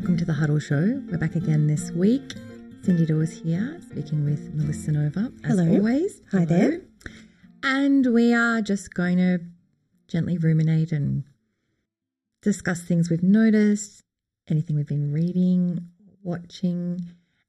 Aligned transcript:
welcome 0.00 0.16
to 0.16 0.24
the 0.24 0.32
Huddle 0.32 0.58
Show. 0.58 1.02
We're 1.10 1.18
back 1.18 1.34
again 1.34 1.66
this 1.66 1.90
week. 1.90 2.26
Cyndi 2.80 3.06
Dawes 3.06 3.32
here, 3.32 3.78
speaking 3.90 4.24
with 4.24 4.54
Melis 4.54 4.86
Senova, 4.86 5.30
as 5.44 5.58
Hello. 5.58 5.74
always. 5.74 6.22
Hi 6.32 6.46
there. 6.46 6.80
And 7.62 8.06
we 8.14 8.32
are 8.32 8.62
just 8.62 8.94
going 8.94 9.18
to 9.18 9.40
gently 10.08 10.38
ruminate 10.38 10.90
and 10.90 11.24
discuss 12.40 12.80
things 12.80 13.10
we've 13.10 13.22
noticed, 13.22 14.02
anything 14.48 14.74
we've 14.74 14.86
been 14.86 15.12
reading, 15.12 15.90
watching, 16.22 17.02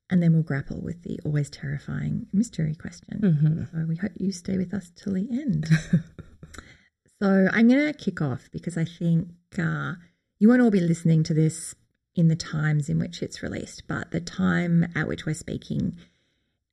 and 0.09 0.21
then 0.21 0.33
we'll 0.33 0.43
grapple 0.43 0.81
with 0.81 1.03
the 1.03 1.21
always 1.23 1.49
terrifying 1.49 2.25
mystery 2.33 2.75
question. 2.75 3.21
Mm-hmm. 3.21 3.63
So 3.71 3.85
we 3.87 3.95
hope 3.95 4.11
you 4.17 4.33
stay 4.33 4.57
with 4.57 4.73
us 4.73 4.91
till 4.97 5.13
the 5.13 5.25
end. 5.31 5.69
so 7.21 7.47
I'm 7.53 7.69
going 7.69 7.93
to 7.93 7.93
kick 7.93 8.21
off 8.21 8.49
because 8.51 8.77
I 8.77 8.83
think 8.83 9.29
uh, 9.57 9.93
you 10.37 10.49
won't 10.49 10.61
all 10.61 10.69
be 10.69 10.81
listening 10.81 11.23
to 11.23 11.33
this 11.33 11.75
in 12.15 12.27
the 12.27 12.35
times 12.35 12.89
in 12.89 12.99
which 12.99 13.21
it's 13.21 13.41
released, 13.41 13.83
but 13.87 14.11
the 14.11 14.19
time 14.19 14.91
at 14.95 15.07
which 15.07 15.25
we're 15.25 15.33
speaking. 15.33 15.97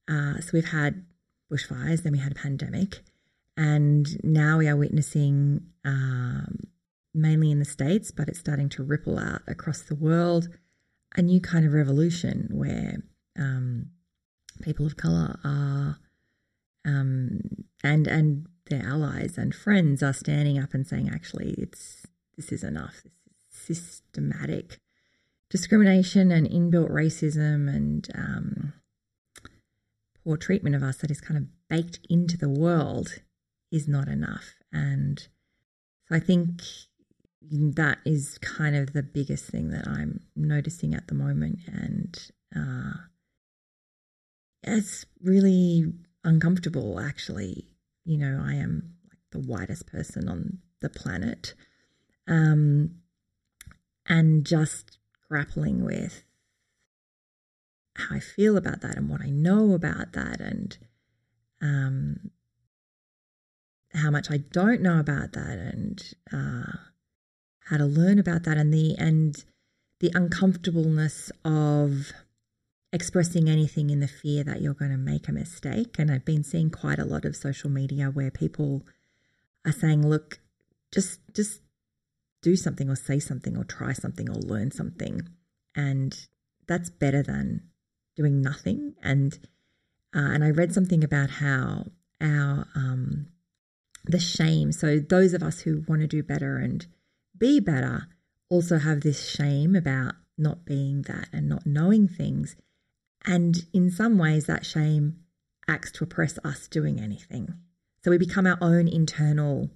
Uh, 0.08 0.40
so 0.40 0.50
we've 0.52 0.72
had 0.72 1.04
bushfires, 1.50 2.02
then 2.02 2.12
we 2.12 2.18
had 2.18 2.32
a 2.32 2.36
pandemic, 2.36 3.00
and 3.56 4.22
now 4.24 4.58
we 4.58 4.68
are 4.68 4.76
witnessing, 4.76 5.66
um, 5.84 6.60
mainly 7.14 7.50
in 7.50 7.58
the 7.58 7.64
States, 7.64 8.10
but 8.10 8.28
it's 8.28 8.38
starting 8.38 8.68
to 8.68 8.82
ripple 8.82 9.18
out 9.18 9.42
across 9.46 9.82
the 9.82 9.94
world, 9.94 10.48
a 11.16 11.22
new 11.22 11.40
kind 11.40 11.64
of 11.64 11.72
revolution 11.72 12.48
where 12.50 13.02
um, 13.38 13.86
people 14.62 14.86
of 14.86 14.96
color 14.96 15.38
are 15.44 15.98
um, 16.84 17.40
and 17.82 18.06
and 18.06 18.46
their 18.70 18.84
allies 18.86 19.38
and 19.38 19.54
friends 19.54 20.02
are 20.02 20.12
standing 20.12 20.58
up 20.58 20.74
and 20.74 20.86
saying, 20.86 21.10
actually, 21.12 21.54
it's 21.58 22.06
this 22.36 22.52
is 22.52 22.62
enough. 22.62 23.02
This 23.50 23.78
is 23.78 23.86
systematic 23.86 24.78
discrimination 25.50 26.30
and 26.30 26.48
inbuilt 26.48 26.90
racism 26.90 27.68
and 27.68 28.08
um, 28.14 28.72
poor 30.24 30.36
treatment 30.36 30.76
of 30.76 30.82
us 30.82 30.98
that 30.98 31.10
is 31.10 31.20
kind 31.20 31.38
of 31.38 31.46
baked 31.68 32.00
into 32.08 32.36
the 32.36 32.48
world 32.48 33.20
is 33.72 33.88
not 33.88 34.08
enough. 34.08 34.54
And 34.72 35.26
so 36.06 36.16
I 36.16 36.20
think 36.20 36.62
that 37.40 37.98
is 38.04 38.38
kind 38.38 38.76
of 38.76 38.92
the 38.92 39.02
biggest 39.02 39.46
thing 39.46 39.70
that 39.70 39.86
I'm 39.88 40.20
noticing 40.36 40.94
at 40.94 41.08
the 41.08 41.14
moment. 41.14 41.60
And 41.66 42.18
uh, 42.54 42.92
it's 44.62 45.06
really 45.22 45.92
uncomfortable, 46.24 47.00
actually. 47.00 47.68
You 48.04 48.18
know, 48.18 48.42
I 48.44 48.54
am 48.54 48.94
like 49.08 49.18
the 49.30 49.40
whitest 49.40 49.86
person 49.86 50.28
on 50.28 50.58
the 50.80 50.90
planet. 50.90 51.54
Um, 52.26 52.96
and 54.06 54.44
just 54.44 54.97
grappling 55.28 55.84
with 55.84 56.24
how 57.96 58.16
I 58.16 58.20
feel 58.20 58.56
about 58.56 58.80
that 58.82 58.96
and 58.96 59.08
what 59.08 59.20
I 59.20 59.30
know 59.30 59.74
about 59.74 60.12
that 60.12 60.40
and 60.40 60.78
um, 61.60 62.30
how 63.92 64.10
much 64.10 64.30
I 64.30 64.38
don't 64.38 64.80
know 64.80 64.98
about 64.98 65.32
that 65.32 65.58
and 65.58 66.02
uh, 66.32 66.76
how 67.64 67.76
to 67.76 67.84
learn 67.84 68.18
about 68.18 68.44
that 68.44 68.56
and 68.56 68.72
the 68.72 68.94
and 68.96 69.44
the 70.00 70.12
uncomfortableness 70.14 71.32
of 71.44 72.12
expressing 72.92 73.48
anything 73.48 73.90
in 73.90 74.00
the 74.00 74.08
fear 74.08 74.44
that 74.44 74.62
you're 74.62 74.74
going 74.74 74.92
to 74.92 74.96
make 74.96 75.28
a 75.28 75.32
mistake. 75.32 75.96
And 75.98 76.10
I've 76.10 76.24
been 76.24 76.44
seeing 76.44 76.70
quite 76.70 77.00
a 77.00 77.04
lot 77.04 77.24
of 77.24 77.36
social 77.36 77.68
media 77.68 78.06
where 78.06 78.30
people 78.30 78.84
are 79.66 79.72
saying, 79.72 80.06
"Look, 80.06 80.38
just 80.92 81.20
just 81.34 81.60
do 82.42 82.56
something 82.56 82.88
or 82.88 82.96
say 82.96 83.18
something 83.18 83.56
or 83.56 83.64
try 83.64 83.92
something 83.92 84.28
or 84.28 84.34
learn 84.34 84.70
something," 84.70 85.28
and 85.74 86.26
that's 86.66 86.90
better 86.90 87.22
than 87.22 87.62
doing 88.16 88.40
nothing. 88.40 88.94
And 89.02 89.38
uh, 90.14 90.30
and 90.32 90.44
I 90.44 90.50
read 90.50 90.72
something 90.72 91.04
about 91.04 91.30
how 91.30 91.86
our 92.20 92.66
um, 92.74 93.28
the 94.04 94.18
shame. 94.18 94.72
So 94.72 94.98
those 94.98 95.34
of 95.34 95.42
us 95.42 95.60
who 95.60 95.84
want 95.86 96.00
to 96.00 96.06
do 96.06 96.22
better 96.22 96.56
and 96.56 96.86
be 97.36 97.60
better 97.60 98.08
also 98.48 98.78
have 98.78 99.02
this 99.02 99.28
shame 99.28 99.76
about 99.76 100.14
not 100.36 100.64
being 100.64 101.02
that 101.02 101.28
and 101.32 101.48
not 101.48 101.66
knowing 101.66 102.08
things. 102.08 102.56
And 103.24 103.64
in 103.72 103.90
some 103.90 104.16
ways, 104.16 104.46
that 104.46 104.64
shame 104.64 105.18
acts 105.68 105.92
to 105.92 106.04
oppress 106.04 106.38
us 106.44 106.68
doing 106.68 107.00
anything. 107.00 107.54
So 108.02 108.10
we 108.10 108.18
become 108.18 108.46
our 108.46 108.58
own 108.60 108.88
internal 108.88 109.70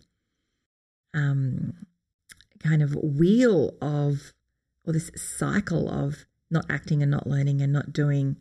um, 1.13 1.75
kind 2.63 2.83
of 2.83 2.95
wheel 2.95 3.75
of, 3.81 4.33
or 4.85 4.93
this 4.93 5.11
cycle 5.17 5.89
of 5.89 6.27
not 6.51 6.67
acting 6.71 7.03
and 7.03 7.11
not 7.11 7.27
learning 7.27 7.61
and 7.61 7.73
not 7.73 7.93
doing 7.93 8.37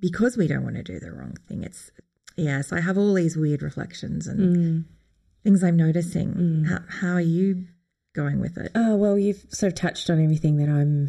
because 0.00 0.36
we 0.36 0.46
don't 0.46 0.64
want 0.64 0.76
to 0.76 0.82
do 0.82 0.98
the 0.98 1.12
wrong 1.12 1.36
thing. 1.48 1.62
It's, 1.62 1.90
yeah, 2.36 2.60
so 2.60 2.76
I 2.76 2.80
have 2.80 2.98
all 2.98 3.14
these 3.14 3.36
weird 3.36 3.62
reflections 3.62 4.26
and 4.26 4.56
Mm. 4.56 4.84
things 5.42 5.62
I'm 5.64 5.76
noticing. 5.76 6.34
Mm. 6.34 6.66
How, 6.68 6.80
how 6.88 7.12
are 7.14 7.20
you 7.20 7.66
going 8.14 8.40
with 8.40 8.58
it? 8.58 8.72
Oh, 8.74 8.96
well, 8.96 9.18
you've 9.18 9.44
sort 9.48 9.72
of 9.72 9.78
touched 9.78 10.10
on 10.10 10.22
everything 10.22 10.56
that 10.56 10.68
I'm 10.68 11.08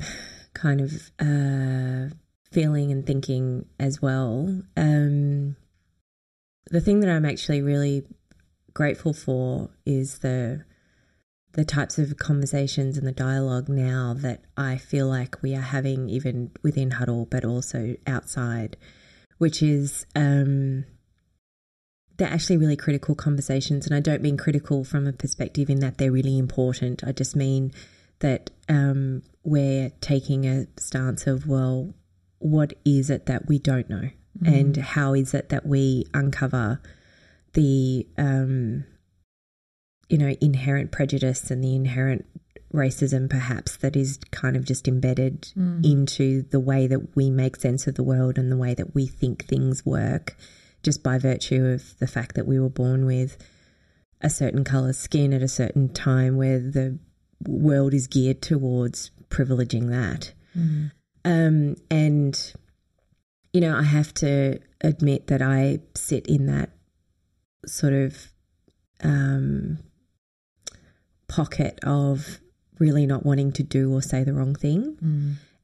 kind 0.53 0.79
of 0.81 1.11
uh, 1.19 2.13
feeling 2.51 2.91
and 2.91 3.05
thinking 3.05 3.65
as 3.79 4.01
well. 4.01 4.61
Um, 4.77 5.55
the 6.69 6.81
thing 6.81 6.99
that 7.01 7.09
I'm 7.09 7.25
actually 7.25 7.61
really 7.61 8.05
grateful 8.73 9.13
for 9.13 9.69
is 9.85 10.19
the 10.19 10.63
the 11.57 11.65
types 11.65 11.97
of 11.97 12.17
conversations 12.17 12.99
and 12.99 13.07
the 13.07 13.11
dialogue 13.11 13.67
now 13.67 14.13
that 14.15 14.41
I 14.55 14.77
feel 14.77 15.07
like 15.07 15.41
we 15.41 15.55
are 15.55 15.59
having 15.59 16.07
even 16.07 16.51
within 16.61 16.91
Huddle, 16.91 17.25
but 17.25 17.43
also 17.43 17.95
outside, 18.05 18.77
which 19.39 19.63
is 19.63 20.05
um, 20.15 20.85
they're 22.17 22.29
actually 22.29 22.57
really 22.57 22.75
critical 22.75 23.15
conversations. 23.15 23.87
And 23.87 23.95
I 23.95 24.01
don't 24.01 24.21
mean 24.21 24.37
critical 24.37 24.83
from 24.83 25.07
a 25.07 25.13
perspective 25.13 25.67
in 25.67 25.79
that 25.79 25.97
they're 25.97 26.11
really 26.11 26.37
important. 26.37 27.03
I 27.03 27.11
just 27.11 27.35
mean 27.35 27.71
that 28.19 28.51
um, 28.69 29.23
we're 29.43 29.89
taking 29.99 30.45
a 30.45 30.67
stance 30.77 31.25
of, 31.25 31.47
well, 31.47 31.91
what 32.37 32.73
is 32.85 33.09
it 33.09 33.25
that 33.25 33.47
we 33.47 33.57
don't 33.57 33.89
know? 33.89 34.11
And 34.45 34.77
how 34.77 35.15
is 35.15 35.33
it 35.33 35.49
that 35.49 35.65
we 35.65 36.05
uncover 36.13 36.79
the, 37.53 38.05
um, 38.15 38.85
you 40.09 40.17
know, 40.17 40.35
inherent 40.41 40.91
prejudice 40.91 41.51
and 41.51 41.63
the 41.63 41.75
inherent 41.75 42.25
racism, 42.73 43.29
perhaps, 43.29 43.77
that 43.77 43.95
is 43.95 44.19
kind 44.31 44.55
of 44.55 44.65
just 44.65 44.87
embedded 44.87 45.47
into 45.83 46.43
the 46.43 46.59
way 46.59 46.85
that 46.87 47.15
we 47.15 47.29
make 47.29 47.55
sense 47.55 47.87
of 47.87 47.95
the 47.95 48.03
world 48.03 48.37
and 48.37 48.51
the 48.51 48.57
way 48.57 48.73
that 48.73 48.93
we 48.93 49.07
think 49.07 49.45
things 49.45 49.85
work, 49.85 50.35
just 50.83 51.01
by 51.03 51.17
virtue 51.17 51.65
of 51.65 51.97
the 51.99 52.07
fact 52.07 52.35
that 52.35 52.45
we 52.47 52.59
were 52.59 52.69
born 52.69 53.05
with 53.05 53.37
a 54.21 54.29
certain 54.29 54.63
color 54.63 54.93
skin 54.93 55.33
at 55.33 55.41
a 55.41 55.47
certain 55.47 55.89
time 55.89 56.37
where 56.37 56.59
the 56.59 56.97
world 57.45 57.93
is 57.93 58.07
geared 58.07 58.41
towards 58.41 59.11
privileging 59.29 59.89
that. 59.89 60.33
Um, 61.25 61.75
and, 61.91 62.53
you 63.53 63.61
know, 63.61 63.77
I 63.77 63.83
have 63.83 64.13
to 64.15 64.59
admit 64.81 65.27
that 65.27 65.41
I 65.41 65.79
sit 65.95 66.27
in 66.27 66.47
that 66.47 66.71
sort 67.65 67.93
of 67.93 68.31
um, 69.03 69.79
pocket 71.27 71.79
of 71.83 72.39
really 72.79 73.05
not 73.05 73.25
wanting 73.25 73.51
to 73.53 73.63
do 73.63 73.93
or 73.93 74.01
say 74.01 74.23
the 74.23 74.33
wrong 74.33 74.55
thing 74.55 74.97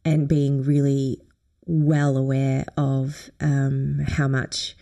and 0.05 0.27
being 0.27 0.63
really 0.63 1.21
well 1.65 2.17
aware 2.17 2.65
of 2.75 3.29
um, 3.39 3.99
how 4.07 4.27
much 4.27 4.75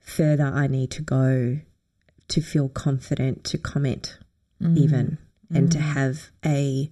further 0.00 0.44
I 0.44 0.66
need 0.66 0.90
to 0.92 1.02
go 1.02 1.58
to 2.28 2.40
feel 2.40 2.68
confident 2.68 3.42
to 3.44 3.58
comment, 3.58 4.18
even, 4.78 5.18
and 5.52 5.72
to 5.72 5.80
have 5.80 6.30
a, 6.46 6.90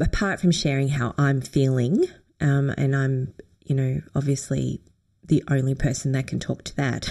apart 0.00 0.40
from 0.40 0.50
sharing 0.50 0.88
how 0.88 1.14
I'm 1.16 1.40
feeling, 1.40 2.04
um, 2.40 2.70
and 2.70 2.96
I'm, 2.96 3.32
you 3.64 3.76
know, 3.76 4.00
obviously 4.14 4.80
the 5.22 5.44
only 5.48 5.74
person 5.76 6.12
that 6.12 6.26
can 6.26 6.40
talk 6.40 6.64
to 6.64 6.76
that. 6.76 7.08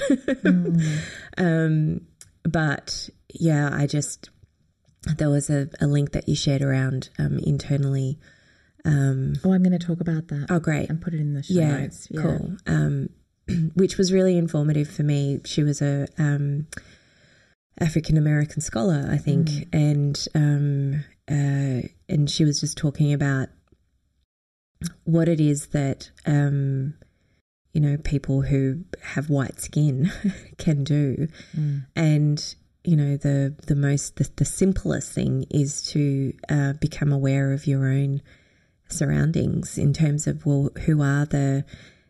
um, 1.37 2.01
but 2.43 3.09
yeah, 3.33 3.69
I 3.71 3.87
just, 3.87 4.29
there 5.17 5.29
was 5.29 5.49
a, 5.49 5.69
a 5.81 5.87
link 5.87 6.11
that 6.13 6.27
you 6.29 6.35
shared 6.35 6.61
around 6.61 7.09
um, 7.19 7.39
internally. 7.39 8.17
Um, 8.85 9.33
Oh, 9.43 9.53
I'm 9.53 9.63
going 9.63 9.77
to 9.77 9.85
talk 9.85 9.99
about 10.01 10.27
that. 10.29 10.47
oh, 10.49 10.59
great. 10.59 10.89
and 10.89 11.01
put 11.01 11.13
it 11.13 11.19
in 11.19 11.33
the 11.33 11.43
show 11.43 11.53
Yeah, 11.55 11.77
notes. 11.79 12.07
Yeah. 12.11 12.21
cool. 12.21 12.57
Um, 12.67 13.09
which 13.75 13.97
was 13.97 14.11
really 14.13 14.37
informative 14.37 14.89
for 14.89 15.03
me. 15.03 15.39
She 15.45 15.63
was 15.63 15.81
a 15.81 16.07
um, 16.17 16.67
African 17.79 18.17
American 18.17 18.61
scholar, 18.61 19.07
I 19.11 19.17
think, 19.17 19.49
and 19.73 20.25
um, 20.35 21.03
uh, 21.29 21.87
and 22.09 22.29
she 22.29 22.45
was 22.45 22.59
just 22.61 22.77
talking 22.77 23.11
about 23.13 23.49
what 25.05 25.27
it 25.27 25.39
is 25.41 25.67
that 25.67 26.11
um, 26.25 26.93
you 27.73 27.81
know 27.81 27.97
people 27.97 28.41
who 28.43 28.83
have 29.01 29.29
white 29.29 29.59
skin 29.59 30.11
can 30.57 30.83
do, 30.83 31.27
and 31.95 32.55
you 32.83 32.95
know 32.95 33.17
the 33.17 33.55
the 33.67 33.75
most 33.75 34.17
the, 34.17 34.29
the 34.35 34.45
simplest 34.45 35.13
thing 35.13 35.45
is 35.49 35.81
to 35.83 36.33
uh, 36.49 36.73
become 36.73 37.11
aware 37.11 37.53
of 37.53 37.65
your 37.65 37.87
own 37.87 38.21
surroundings 38.89 39.77
in 39.77 39.93
terms 39.93 40.27
of 40.27 40.45
well, 40.45 40.69
who 40.85 41.01
are 41.01 41.25
the 41.25 41.65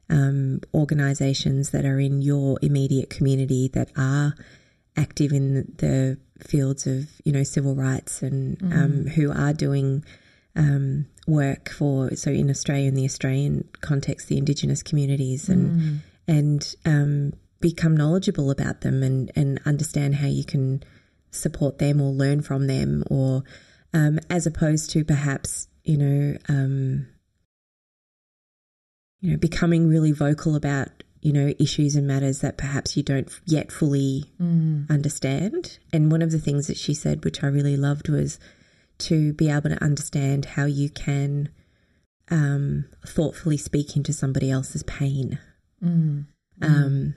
um, 0.09 0.59
organisations 0.73 1.69
that 1.71 1.85
are 1.85 1.99
in 1.99 2.21
your 2.21 2.57
immediate 2.61 3.09
community 3.09 3.69
that 3.69 3.91
are 3.97 4.35
active 4.95 5.31
in 5.31 5.73
the 5.77 6.17
fields 6.39 6.85
of 6.87 7.09
you 7.23 7.31
know 7.31 7.43
civil 7.43 7.75
rights 7.75 8.21
and 8.21 8.59
mm. 8.59 8.73
um, 8.73 9.07
who 9.07 9.31
are 9.31 9.53
doing 9.53 10.03
um, 10.55 11.05
work 11.27 11.69
for 11.69 12.15
so 12.15 12.31
in 12.31 12.49
Australia 12.49 12.87
in 12.87 12.95
the 12.95 13.05
Australian 13.05 13.67
context 13.81 14.27
the 14.27 14.37
Indigenous 14.37 14.83
communities 14.83 15.49
and 15.49 15.81
mm. 15.81 15.99
and 16.27 16.75
um, 16.85 17.33
become 17.63 17.95
knowledgeable 17.95 18.51
about 18.51 18.81
them 18.81 19.01
and 19.01 19.31
and 19.35 19.59
understand 19.65 20.15
how 20.15 20.27
you 20.27 20.43
can 20.43 20.83
support 21.31 21.79
them 21.79 22.01
or 22.01 22.11
learn 22.11 22.41
from 22.41 22.67
them 22.67 23.03
or 23.09 23.43
um, 23.93 24.19
as 24.29 24.45
opposed 24.45 24.89
to 24.91 25.05
perhaps 25.05 25.67
you 25.83 25.97
know 25.97 26.37
um, 26.49 27.07
you 29.21 29.31
know 29.31 29.37
becoming 29.37 29.87
really 29.87 30.11
vocal 30.11 30.55
about 30.55 30.89
you 31.23 31.31
know, 31.31 31.53
issues 31.57 31.95
and 31.95 32.05
matters 32.05 32.41
that 32.41 32.57
perhaps 32.57 32.97
you 32.97 33.01
don't 33.01 33.31
yet 33.45 33.71
fully 33.71 34.25
mm. 34.41 34.89
understand. 34.89 35.79
And 35.93 36.11
one 36.11 36.21
of 36.21 36.31
the 36.31 36.37
things 36.37 36.67
that 36.67 36.75
she 36.75 36.93
said, 36.93 37.23
which 37.23 37.41
I 37.41 37.47
really 37.47 37.77
loved, 37.77 38.09
was 38.09 38.39
to 38.97 39.31
be 39.31 39.49
able 39.49 39.69
to 39.69 39.81
understand 39.81 40.43
how 40.43 40.65
you 40.65 40.89
can 40.89 41.47
um, 42.29 42.85
thoughtfully 43.07 43.55
speak 43.55 43.95
into 43.95 44.11
somebody 44.11 44.51
else's 44.51 44.83
pain. 44.83 45.39
Mm. 45.81 46.25
Um, 46.61 47.15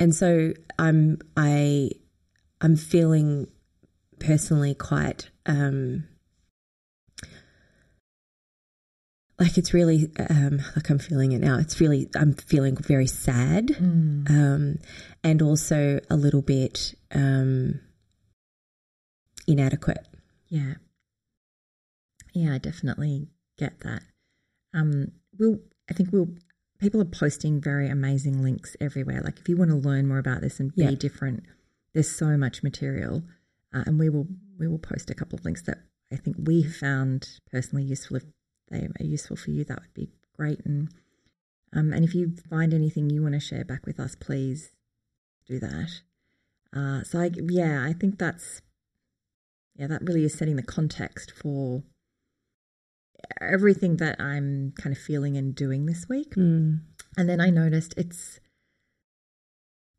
and 0.00 0.14
so 0.14 0.52
I'm 0.78 1.18
I 1.36 1.90
I'm 2.60 2.76
feeling 2.76 3.46
personally 4.18 4.74
quite 4.74 5.30
um, 5.46 6.04
like 9.38 9.56
it's 9.56 9.72
really 9.72 10.10
um, 10.28 10.62
like 10.74 10.90
I'm 10.90 10.98
feeling 10.98 11.32
it 11.32 11.40
now. 11.40 11.58
It's 11.58 11.80
really 11.80 12.08
I'm 12.16 12.34
feeling 12.34 12.76
very 12.76 13.06
sad, 13.06 13.68
mm. 13.68 14.28
um, 14.30 14.78
and 15.22 15.42
also 15.42 16.00
a 16.10 16.16
little 16.16 16.42
bit 16.42 16.94
um, 17.14 17.80
inadequate. 19.46 20.06
Yeah, 20.48 20.74
yeah, 22.32 22.54
I 22.54 22.58
definitely 22.58 23.28
get 23.58 23.80
that. 23.80 24.02
Um, 24.74 25.12
we'll 25.38 25.60
I 25.90 25.94
think 25.94 26.10
we'll 26.12 26.28
people 26.80 27.00
are 27.00 27.06
posting 27.06 27.60
very 27.60 27.88
amazing 27.88 28.42
links 28.42 28.76
everywhere. 28.80 29.20
Like 29.22 29.38
if 29.38 29.48
you 29.48 29.56
want 29.56 29.70
to 29.70 29.76
learn 29.76 30.08
more 30.08 30.18
about 30.18 30.40
this 30.40 30.60
and 30.60 30.74
be 30.74 30.84
yeah. 30.84 30.90
different, 30.92 31.44
there's 31.92 32.14
so 32.14 32.36
much 32.36 32.62
material, 32.62 33.22
uh, 33.74 33.84
and 33.86 33.98
we 33.98 34.08
will 34.08 34.26
we 34.58 34.66
will 34.66 34.78
post 34.78 35.10
a 35.10 35.14
couple 35.14 35.38
of 35.38 35.44
links 35.44 35.62
that 35.62 35.78
I 36.12 36.16
think 36.16 36.36
we 36.38 36.62
found 36.62 37.28
personally 37.50 37.84
useful 37.84 38.16
if 38.16 38.24
they 38.70 38.88
are 39.00 39.04
useful 39.04 39.36
for 39.36 39.50
you, 39.50 39.64
that 39.64 39.80
would 39.80 39.94
be 39.94 40.10
great. 40.36 40.60
And 40.64 40.88
um, 41.72 41.92
and 41.92 42.04
if 42.04 42.14
you 42.14 42.34
find 42.48 42.74
anything 42.74 43.10
you 43.10 43.22
want 43.22 43.34
to 43.34 43.40
share 43.40 43.64
back 43.64 43.86
with 43.86 44.00
us, 44.00 44.14
please 44.14 44.70
do 45.46 45.58
that. 45.60 46.00
Uh, 46.74 47.02
so 47.02 47.20
I, 47.20 47.30
yeah, 47.48 47.84
I 47.84 47.92
think 47.92 48.18
that's 48.18 48.62
yeah, 49.76 49.86
that 49.86 50.02
really 50.02 50.24
is 50.24 50.36
setting 50.36 50.56
the 50.56 50.62
context 50.62 51.32
for 51.32 51.82
everything 53.40 53.96
that 53.96 54.20
I'm 54.20 54.72
kind 54.76 54.94
of 54.94 55.02
feeling 55.02 55.36
and 55.36 55.54
doing 55.54 55.86
this 55.86 56.08
week. 56.08 56.34
Mm. 56.34 56.80
And 57.16 57.28
then 57.28 57.40
I 57.40 57.50
noticed 57.50 57.94
it's 57.96 58.40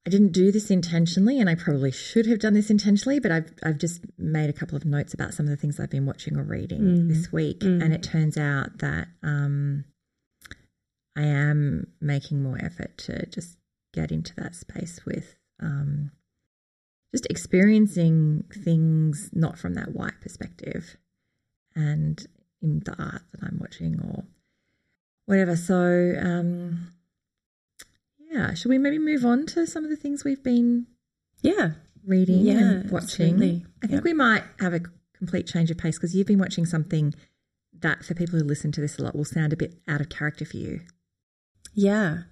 I 0.05 0.09
didn't 0.09 0.31
do 0.31 0.51
this 0.51 0.71
intentionally, 0.71 1.39
and 1.39 1.47
I 1.47 1.53
probably 1.53 1.91
should 1.91 2.25
have 2.25 2.39
done 2.39 2.55
this 2.55 2.71
intentionally, 2.71 3.19
but 3.19 3.31
I've 3.31 3.53
I've 3.63 3.77
just 3.77 4.01
made 4.17 4.49
a 4.49 4.53
couple 4.53 4.75
of 4.75 4.83
notes 4.83 5.13
about 5.13 5.33
some 5.33 5.45
of 5.45 5.51
the 5.51 5.57
things 5.57 5.79
I've 5.79 5.91
been 5.91 6.07
watching 6.07 6.37
or 6.37 6.43
reading 6.43 6.81
mm. 6.81 7.07
this 7.07 7.31
week, 7.31 7.59
mm. 7.59 7.83
and 7.83 7.93
it 7.93 8.01
turns 8.01 8.35
out 8.35 8.79
that 8.79 9.09
um, 9.21 9.85
I 11.15 11.23
am 11.23 11.87
making 12.01 12.41
more 12.41 12.57
effort 12.63 12.97
to 12.99 13.27
just 13.27 13.57
get 13.93 14.11
into 14.11 14.33
that 14.37 14.55
space 14.55 15.01
with 15.05 15.35
um, 15.61 16.11
just 17.13 17.27
experiencing 17.29 18.45
things 18.63 19.29
not 19.33 19.59
from 19.59 19.75
that 19.75 19.93
white 19.93 20.19
perspective, 20.19 20.97
and 21.75 22.25
in 22.61 22.81
the 22.85 22.95
art 22.97 23.23
that 23.31 23.43
I'm 23.43 23.57
watching 23.59 23.99
or 23.99 24.23
whatever. 25.25 25.55
So. 25.55 26.15
Um, 26.21 26.91
yeah. 28.31 28.53
Should 28.53 28.69
we 28.69 28.77
maybe 28.77 28.97
move 28.97 29.25
on 29.25 29.45
to 29.47 29.67
some 29.67 29.83
of 29.83 29.89
the 29.89 29.95
things 29.95 30.23
we've 30.23 30.41
been 30.41 30.87
yeah 31.41 31.71
reading 32.05 32.45
yeah, 32.45 32.53
and 32.53 32.91
watching? 32.91 33.33
Absolutely. 33.33 33.65
I 33.83 33.87
think 33.87 33.97
yep. 33.97 34.03
we 34.03 34.13
might 34.13 34.43
have 34.59 34.73
a 34.73 34.81
complete 35.17 35.47
change 35.47 35.69
of 35.69 35.77
pace 35.77 35.97
because 35.97 36.15
you've 36.15 36.27
been 36.27 36.39
watching 36.39 36.65
something 36.65 37.13
that 37.81 38.05
for 38.05 38.13
people 38.13 38.39
who 38.39 38.45
listen 38.45 38.71
to 38.71 38.81
this 38.81 38.97
a 38.97 39.03
lot 39.03 39.15
will 39.15 39.25
sound 39.25 39.53
a 39.53 39.57
bit 39.57 39.75
out 39.87 40.01
of 40.01 40.09
character 40.09 40.45
for 40.45 40.57
you. 40.57 40.81
Yeah. 41.73 42.23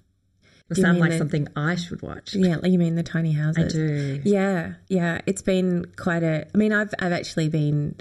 It'll 0.70 0.84
sound 0.84 1.00
like 1.00 1.12
the, 1.12 1.18
something 1.18 1.48
I 1.56 1.76
should 1.76 2.02
watch. 2.02 2.36
Yeah, 2.36 2.58
you 2.64 2.78
mean 2.78 2.96
the 2.96 3.04
tiny 3.04 3.32
houses? 3.32 3.66
I 3.66 3.68
do. 3.68 4.22
Yeah, 4.24 4.74
yeah. 4.88 5.20
It's 5.26 5.42
been 5.42 5.86
quite 5.98 6.22
a. 6.22 6.46
I 6.54 6.58
mean, 6.58 6.72
I've 6.72 6.94
I've 7.00 7.12
actually 7.12 7.50
been. 7.50 7.96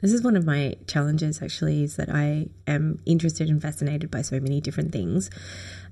This 0.00 0.12
is 0.12 0.22
one 0.22 0.36
of 0.36 0.44
my 0.44 0.76
challenges. 0.86 1.42
Actually, 1.42 1.82
is 1.82 1.96
that 1.96 2.08
I 2.10 2.48
am 2.66 3.00
interested 3.06 3.48
and 3.48 3.60
fascinated 3.60 4.10
by 4.10 4.22
so 4.22 4.40
many 4.40 4.60
different 4.60 4.92
things, 4.92 5.30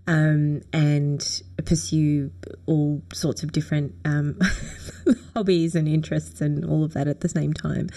um, 0.07 0.63
and 0.73 1.43
pursue 1.65 2.31
all 2.67 3.03
sorts 3.13 3.43
of 3.43 3.53
different 3.53 3.95
um, 4.05 4.39
hobbies 5.35 5.75
and 5.75 5.87
interests 5.87 6.41
and 6.41 6.65
all 6.65 6.85
of 6.85 6.95
that 6.95 7.09
at 7.09 7.21
the 7.21 7.29
same 7.29 7.53
time. 7.53 7.89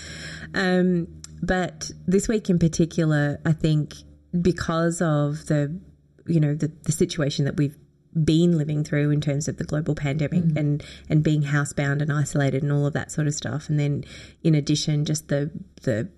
Um, 0.54 1.08
but 1.42 1.92
this 2.08 2.28
week 2.28 2.50
in 2.50 2.60
particular, 2.60 3.40
I 3.46 3.54
think 3.54 3.94
because 4.40 5.02
of 5.02 5.48
the 5.48 5.80
you 6.28 6.40
know 6.40 6.54
the, 6.54 6.72
the 6.84 6.92
situation 6.92 7.46
that 7.46 7.58
we've 7.58 7.78
been 8.24 8.58
living 8.58 8.84
through 8.84 9.10
in 9.12 9.22
terms 9.22 9.48
of 9.48 9.58
the 9.58 9.64
global 9.64 9.96
pandemic 9.96 10.44
mm. 10.44 10.58
and 10.58 10.84
and 11.10 11.24
being 11.24 11.44
housebound 11.44 12.02
and 12.02 12.12
isolated 12.12 12.62
and 12.62 12.72
all 12.72 12.86
of 12.86 12.94
that 12.94 13.12
sort 13.12 13.28
of 13.28 13.34
stuff 13.34 13.70
and 13.70 13.80
then 13.80 14.04
in 14.44 14.54
addition 14.54 15.06
just 15.06 15.30
the 15.30 15.50
the 15.84 16.10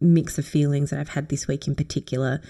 mix 0.00 0.38
of 0.38 0.46
feelings 0.46 0.90
that 0.90 1.00
I've 1.00 1.08
had 1.10 1.28
this 1.28 1.48
week 1.48 1.66
in 1.66 1.74
particular 1.74 2.40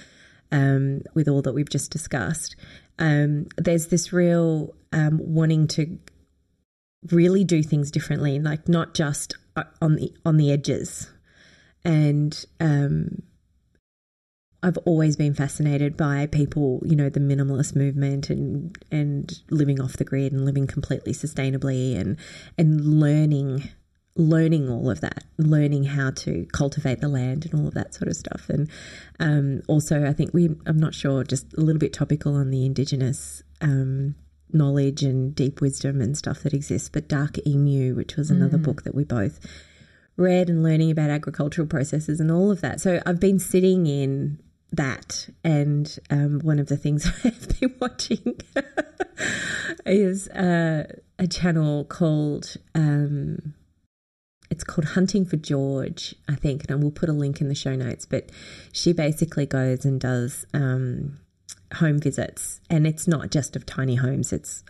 um, 0.51 1.03
with 1.15 1.29
all 1.29 1.43
that 1.43 1.53
we've 1.53 1.71
just 1.71 1.91
discussed 1.91 2.57
um, 2.99 3.47
there's 3.57 3.87
this 3.87 4.13
real 4.13 4.75
um, 4.93 5.21
wanting 5.23 5.69
to 5.69 5.99
really 7.11 7.45
do 7.45 7.63
things 7.63 7.91
differently, 7.91 8.39
like 8.39 8.69
not 8.69 8.95
just 8.95 9.37
uh, 9.57 9.65
on 9.81 9.97
the 9.97 10.13
on 10.25 10.37
the 10.37 10.53
edges. 10.53 11.11
And 11.85 12.45
um, 12.61 13.23
I've 14.63 14.79
always 14.79 15.17
been 15.17 15.35
fascinated 15.35 15.97
by 15.97 16.27
people, 16.27 16.83
you 16.85 16.97
know, 16.97 17.09
the 17.09 17.21
minimalist 17.21 17.77
movement 17.77 18.29
and 18.29 18.77
and 18.91 19.33
living 19.51 19.81
off 19.81 19.97
the 19.97 20.05
grid 20.05 20.33
and 20.33 20.45
living 20.45 20.67
completely 20.67 21.13
sustainably 21.13 21.99
and 21.99 22.17
and 22.57 23.01
learning 23.01 23.71
learning 24.19 24.69
all 24.69 24.91
of 24.91 25.01
that, 25.01 25.25
learning 25.39 25.85
how 25.85 26.11
to 26.11 26.45
cultivate 26.53 27.01
the 27.01 27.09
land 27.09 27.47
and 27.47 27.55
all 27.55 27.69
of 27.69 27.75
that 27.75 27.95
sort 27.95 28.09
of 28.09 28.17
stuff. 28.17 28.49
And 28.49 28.69
um, 29.21 29.63
also, 29.69 30.05
I 30.05 30.13
think 30.13 30.35
we, 30.35 30.51
I'm 30.67 30.77
not 30.77 30.93
sure, 30.93 31.23
just 31.23 31.55
a 31.55 31.61
little 31.61 31.79
bit 31.79 31.93
topical 31.93 32.35
on 32.35 32.51
the 32.51 32.67
Indigenous 32.67 33.45
um, 33.61 34.17
knowledge 34.53 35.03
and 35.03 35.35
deep 35.35 35.61
wisdom 35.61 36.01
and 36.01 36.19
stuff 36.19 36.41
that 36.43 36.53
exists, 36.53 36.89
but 36.89 37.09
Dark 37.09 37.37
Emu, 37.47 37.95
which 37.95 38.17
was 38.17 38.29
another 38.29 38.59
mm. 38.59 38.65
book 38.65 38.83
that 38.83 38.95
we 38.95 39.05
both 39.05 39.39
read 40.17 40.51
and 40.51 40.65
learning 40.65 40.91
about 40.91 41.11
agricultural 41.11 41.69
processes 41.69 42.19
and 42.19 42.31
all 42.31 42.51
of 42.51 42.61
that. 42.61 42.81
So 42.81 43.01
I've 43.07 43.21
been 43.21 43.39
sitting 43.39 43.87
in 43.87 44.41
that. 44.73 45.29
And 45.45 45.99
um, 46.11 46.41
one 46.41 46.59
of 46.59 46.69
the 46.69 46.77
things 46.77 47.07
I've 47.25 47.61
been 47.61 47.75
watching 47.81 48.39
is 49.87 50.29
uh, 50.29 50.85
a 51.19 51.27
channel 51.27 51.85
called 51.85 52.57
um, 52.75 53.55
it's 54.51 54.65
called 54.65 54.87
Hunting 54.87 55.25
for 55.27 55.37
George, 55.37 56.15
I 56.29 56.35
think, 56.35 56.63
and 56.65 56.73
I 56.73 56.83
will 56.83 56.91
put 56.91 57.09
a 57.09 57.13
link 57.13 57.41
in 57.41 57.49
the 57.49 57.55
show 57.55 57.75
notes. 57.75 58.07
But 58.07 58.31
she 58.73 58.93
basically 58.93 59.47
goes 59.47 59.85
and 59.85 60.01
does 60.01 60.47
um, 60.55 61.19
home 61.75 61.99
visits, 61.99 62.61
and 62.71 62.87
it's 62.87 63.07
not 63.07 63.31
just 63.31 63.57
of 63.57 63.67
tiny 63.67 63.97
homes; 63.97 64.33
it's 64.33 64.65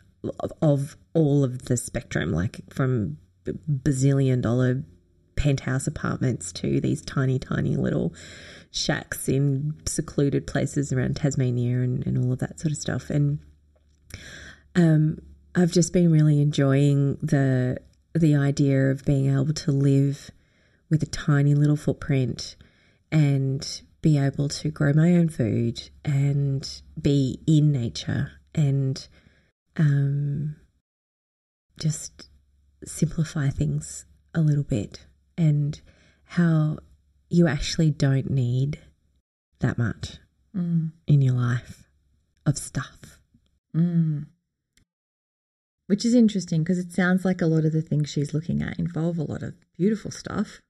of 0.60 0.96
all 1.14 1.44
of 1.44 1.66
the 1.66 1.76
spectrum, 1.76 2.32
like 2.32 2.60
from 2.72 3.18
bazillion 3.46 4.42
dollar 4.42 4.82
penthouse 5.38 5.86
apartments 5.86 6.52
to 6.52 6.80
these 6.80 7.00
tiny, 7.00 7.38
tiny 7.38 7.76
little 7.76 8.12
shacks 8.70 9.28
in 9.28 9.74
secluded 9.86 10.46
places 10.46 10.92
around 10.92 11.16
Tasmania 11.16 11.78
and, 11.78 12.06
and 12.06 12.18
all 12.18 12.32
of 12.32 12.40
that 12.40 12.60
sort 12.60 12.72
of 12.72 12.78
stuff. 12.78 13.08
And 13.08 13.38
um, 14.74 15.18
I've 15.54 15.72
just 15.72 15.92
been 15.92 16.10
really 16.10 16.42
enjoying 16.42 17.16
the 17.22 17.78
the 18.14 18.34
idea 18.34 18.90
of 18.90 19.04
being 19.04 19.32
able 19.32 19.52
to 19.52 19.70
live 19.70 20.30
with 20.90 21.02
a 21.02 21.06
tiny 21.06 21.54
little 21.54 21.76
footprint 21.76 22.56
and 23.12 23.82
be 24.02 24.18
able 24.18 24.48
to 24.48 24.70
grow 24.70 24.92
my 24.92 25.12
own 25.12 25.28
food 25.28 25.90
and 26.04 26.82
be 27.00 27.38
in 27.46 27.70
nature 27.70 28.32
and 28.54 29.06
um, 29.76 30.56
just 31.78 32.28
simplify 32.84 33.50
things 33.50 34.04
a 34.34 34.40
little 34.40 34.64
bit 34.64 35.06
and 35.38 35.80
how 36.24 36.78
you 37.30 37.46
actually 37.46 37.90
don't 37.90 38.28
need 38.28 38.78
that 39.60 39.78
much. 39.78 40.18
Mm. 40.56 40.92
in 41.06 41.22
your 41.22 41.34
life 41.34 41.84
of 42.46 42.58
stuff. 42.58 43.20
Mm. 43.76 44.26
Which 45.86 46.04
is 46.04 46.14
interesting 46.14 46.62
because 46.62 46.78
it 46.78 46.90
sounds 46.90 47.24
like 47.24 47.40
a 47.40 47.46
lot 47.46 47.64
of 47.64 47.72
the 47.72 47.82
things 47.82 48.10
she's 48.10 48.34
looking 48.34 48.62
at 48.62 48.78
involve 48.78 49.18
a 49.18 49.22
lot 49.22 49.42
of 49.42 49.54
beautiful 49.76 50.10
stuff. 50.10 50.60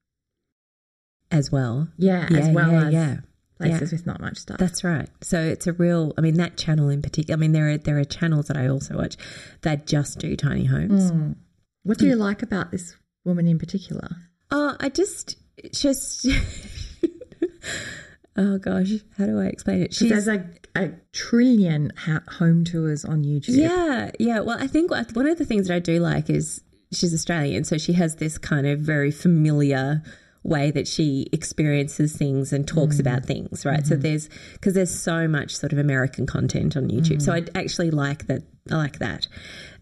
As 1.31 1.51
well. 1.51 1.89
Yeah, 1.97 2.29
as 2.31 2.49
well 2.51 2.73
yeah, 2.73 2.87
as 2.87 2.93
yeah. 2.93 3.17
places 3.57 3.93
Yeah. 3.93 3.97
with 3.97 4.07
not 4.07 4.21
much 4.21 4.39
stuff. 4.39 4.59
That's 4.59 4.85
right. 4.85 5.09
So 5.23 5.41
it's 5.41 5.67
a 5.67 5.73
real. 5.73 6.13
I 6.19 6.21
mean, 6.21 6.35
that 6.35 6.57
channel 6.57 6.89
in 6.89 7.01
particular. 7.01 7.37
I 7.37 7.41
mean, 7.41 7.53
there 7.53 7.71
are 7.71 7.79
there 7.79 7.99
are 7.99 8.05
channels 8.05 8.49
that 8.49 8.57
I 8.57 8.67
also 8.67 8.97
watch 8.97 9.17
that 9.63 9.87
just 9.87 10.19
do 10.19 10.37
tiny 10.37 10.65
homes. 10.67 11.13
Mm. 11.13 11.37
What 11.85 11.99
do 11.99 12.07
you 12.07 12.17
like 12.17 12.43
about 12.43 12.73
this 12.73 12.97
woman 13.25 13.47
in 13.47 13.59
particular? 13.59 14.09
Oh, 14.51 14.77
I 14.81 14.89
just 14.89 15.37
just. 15.73 16.27
oh 18.37 18.59
gosh, 18.59 18.93
how 19.17 19.27
do 19.27 19.41
I 19.41 19.47
explain 19.47 19.83
it? 19.83 19.95
She 19.95 20.09
has 20.11 20.29
a, 20.29 20.49
a 20.75 20.91
trillion 21.13 21.93
ha- 21.97 22.23
home 22.39 22.65
tours 22.65 23.05
on 23.05 23.25
YouTube. 23.25 23.57
Yeah, 23.57 24.11
yeah. 24.19 24.41
Well, 24.41 24.59
I 24.61 24.67
think 24.67 24.91
one 24.91 25.27
of 25.27 25.39
the 25.39 25.45
things 25.45 25.69
that 25.69 25.75
I 25.75 25.81
do 25.81 26.01
like 26.01 26.31
is 26.31 26.63
she's 26.93 27.13
Australian, 27.13 27.65
so 27.65 27.79
she 27.79 27.93
has 27.95 28.17
this 28.17 28.39
kind 28.39 28.67
of 28.67 28.81
very 28.81 29.11
familiar 29.11 30.03
way 30.45 30.71
that 30.71 30.89
she 30.89 31.29
experiences 31.33 32.17
things 32.17 32.53
and 32.53 32.67
talks 32.67 32.97
mm. 32.97 33.01
about 33.01 33.25
things, 33.25 33.67
right? 33.67 33.87
So 33.87 33.95
mm-hmm. 33.95 34.03
there's 34.03 34.29
because 34.55 34.75
there's 34.75 34.99
so 34.99 35.29
much 35.29 35.55
sort 35.55 35.73
of 35.73 35.79
American 35.79 36.27
content 36.27 36.77
on 36.77 36.89
YouTube, 36.89 37.21
so 37.21 37.33
mm. 37.33 37.49
I 37.55 37.61
actually 37.61 37.91
like 37.91 38.27
that. 38.27 38.43
I 38.71 38.77
like 38.77 38.99
that. 38.99 39.27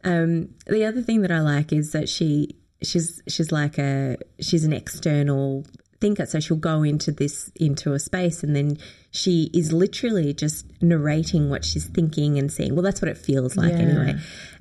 Um, 0.04 0.50
the 0.66 0.84
other 0.84 1.02
thing 1.02 1.22
that 1.22 1.32
I 1.32 1.40
like 1.40 1.72
is 1.72 1.92
that 1.92 2.08
she 2.08 2.56
she's 2.82 3.22
she's 3.28 3.50
like 3.52 3.78
a 3.78 4.16
she's 4.40 4.64
an 4.64 4.72
external 4.72 5.64
thinker 6.00 6.26
so 6.26 6.38
she'll 6.40 6.56
go 6.58 6.82
into 6.82 7.10
this 7.10 7.50
into 7.56 7.94
a 7.94 7.98
space 7.98 8.42
and 8.42 8.54
then 8.54 8.76
she 9.10 9.50
is 9.54 9.72
literally 9.72 10.34
just 10.34 10.66
narrating 10.82 11.48
what 11.48 11.64
she's 11.64 11.86
thinking 11.86 12.38
and 12.38 12.52
seeing. 12.52 12.74
well 12.74 12.82
that's 12.82 13.00
what 13.00 13.08
it 13.08 13.16
feels 13.16 13.56
like 13.56 13.72
Yeah. 13.72 13.78
anyway 13.78 14.14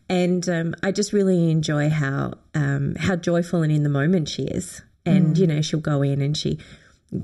and 0.07 0.47
um, 0.47 0.75
I 0.83 0.91
just 0.91 1.13
really 1.13 1.49
enjoy 1.51 1.89
how 1.89 2.33
um, 2.53 2.95
how 2.97 3.15
joyful 3.15 3.63
and 3.63 3.71
in 3.71 3.83
the 3.83 3.89
moment 3.89 4.29
she 4.29 4.43
is 4.43 4.81
and 5.05 5.37
you 5.37 5.45
know 5.47 5.61
she'll 5.61 5.79
go 5.81 6.01
in 6.01 6.21
and 6.21 6.37
she 6.37 6.57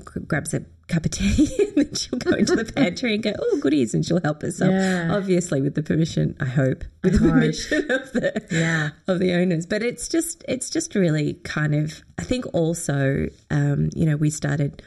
grabs 0.04 0.52
a 0.54 0.62
cup 0.92 1.04
of 1.04 1.10
tea 1.12 1.48
and 1.76 1.86
then 1.86 1.94
she'll 1.94 2.18
go 2.18 2.32
into 2.36 2.54
the 2.56 2.64
pantry 2.64 3.14
and 3.14 3.22
go 3.22 3.32
oh 3.38 3.58
goodies 3.60 3.94
and 3.94 4.04
she'll 4.04 4.20
help 4.22 4.42
herself 4.42 4.70
Yeah. 4.72 5.08
obviously 5.10 5.60
with 5.62 5.74
the 5.74 5.82
permission 5.82 6.36
I 6.40 6.44
hope 6.46 6.84
with 7.02 7.14
the 7.14 7.18
hope. 7.20 7.30
permission 7.32 7.90
of 7.90 8.12
the 8.12 8.46
Yeah. 8.50 8.90
of 9.08 9.18
the 9.18 9.32
owners. 9.34 9.66
But 9.66 9.82
it's 9.82 10.08
just 10.08 10.44
it's 10.48 10.68
just 10.70 10.94
really 10.94 11.34
kind 11.44 11.74
of 11.74 12.02
I 12.18 12.24
think 12.24 12.44
also 12.52 13.28
um, 13.50 13.90
you 13.94 14.06
know 14.06 14.16
we 14.16 14.30
started 14.30 14.82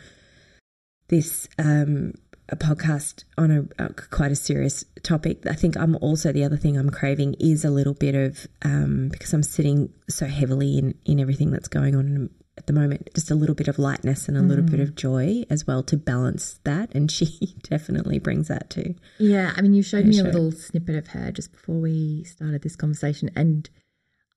this 1.08 1.48
um, 1.60 2.14
a 2.50 2.56
podcast 2.56 3.24
on 3.38 3.52
a, 3.52 3.84
a 3.84 3.94
quite 3.94 4.32
a 4.32 4.36
serious 4.36 4.86
topic. 5.04 5.46
I 5.48 5.54
think 5.54 5.78
I'm 5.78 5.96
also 5.98 6.32
the 6.32 6.44
other 6.44 6.58
thing 6.58 6.78
I'm 6.78 6.90
craving 6.90 7.36
is 7.40 7.66
a 7.66 7.70
little 7.72 7.94
bit 7.96 8.16
of 8.16 8.48
um, 8.64 9.10
because 9.10 9.34
I'm 9.34 9.44
sitting 9.44 9.92
so 10.10 10.26
heavily 10.28 10.78
in 10.78 10.96
in 11.06 11.20
everything 11.20 11.52
that's 11.52 11.68
going 11.68 11.96
on 11.96 12.30
at 12.58 12.68
the 12.68 12.74
moment, 12.74 13.10
just 13.14 13.30
a 13.30 13.36
little 13.36 13.56
bit 13.56 13.68
of 13.68 13.78
lightness 13.78 14.28
and 14.30 14.38
a 14.38 14.42
little 14.42 14.64
bit 14.64 14.80
of 14.80 14.90
mm-hmm. 14.90 14.96
joy 14.96 15.44
as 15.50 15.68
well 15.68 15.84
to 15.84 15.98
balance 15.98 16.60
that. 16.64 16.94
And 16.96 17.12
she 17.12 17.56
definitely 17.70 18.18
brings 18.20 18.48
that 18.48 18.70
too. 18.70 18.96
Yeah, 19.20 19.52
I 19.56 19.62
mean, 19.62 19.74
you 19.74 19.84
showed 19.84 20.06
me 20.06 20.20
a 20.20 20.24
little 20.24 20.52
snippet 20.52 20.96
of 20.96 21.08
her 21.08 21.32
just 21.32 21.52
before 21.52 21.76
we 21.76 22.24
started 22.24 22.62
this 22.62 22.76
conversation, 22.76 23.30
and 23.36 23.70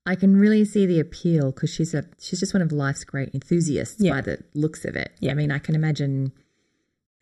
I 0.04 0.16
can 0.16 0.36
really 0.36 0.64
see 0.64 0.86
the 0.86 1.00
appeal 1.00 1.52
because 1.52 1.70
she's 1.70 1.94
a 1.94 2.04
she's 2.18 2.40
just 2.40 2.54
one 2.54 2.62
of 2.62 2.72
life's 2.72 3.04
great 3.04 3.34
enthusiasts 3.34 4.00
Yeah. 4.00 4.14
by 4.14 4.20
the 4.22 4.38
looks 4.54 4.84
of 4.84 4.96
it. 4.96 5.12
Yeah. 5.20 5.32
I 5.32 5.34
mean, 5.34 5.52
I 5.52 5.58
can 5.58 5.74
imagine 5.74 6.32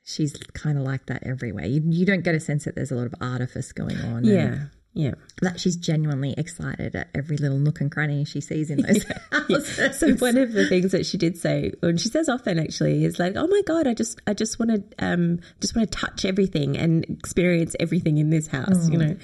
she's 0.02 0.32
kind 0.54 0.78
of 0.78 0.84
like 0.84 1.06
that 1.06 1.24
everywhere. 1.24 1.66
You, 1.66 1.82
you 1.84 2.06
don't 2.06 2.22
get 2.22 2.34
a 2.34 2.40
sense 2.40 2.64
that 2.64 2.76
there's 2.76 2.92
a 2.92 2.94
lot 2.94 3.06
of 3.06 3.14
artifice 3.20 3.72
going 3.72 3.98
on. 3.98 4.18
and 4.18 4.26
Yeah, 4.26 4.58
yeah. 4.96 5.14
that 5.42 5.60
she's 5.60 5.76
genuinely 5.76 6.34
excited 6.36 6.96
at 6.96 7.08
every 7.14 7.36
little 7.36 7.58
nook 7.58 7.80
and 7.80 7.92
cranny 7.92 8.24
she 8.24 8.40
sees 8.40 8.70
in 8.70 8.82
those 8.82 9.04
houses. 9.30 9.98
So 9.98 10.14
one 10.14 10.38
of 10.38 10.52
the 10.52 10.66
things 10.68 10.92
that 10.92 11.04
she 11.04 11.18
did 11.18 11.36
say, 11.36 11.72
and 11.82 12.00
she 12.00 12.08
says 12.08 12.28
often 12.28 12.58
actually, 12.58 13.04
is 13.04 13.18
like, 13.18 13.34
"Oh 13.36 13.46
my 13.46 13.62
god, 13.66 13.86
I 13.86 13.94
just, 13.94 14.20
I 14.26 14.32
just 14.32 14.58
want 14.58 14.70
to, 14.70 15.04
um, 15.04 15.40
just 15.60 15.76
want 15.76 15.92
to 15.92 15.98
touch 15.98 16.24
everything 16.24 16.76
and 16.76 17.04
experience 17.04 17.76
everything 17.78 18.18
in 18.18 18.30
this 18.30 18.48
house," 18.48 18.88
you 18.88 18.98
know. 18.98 19.16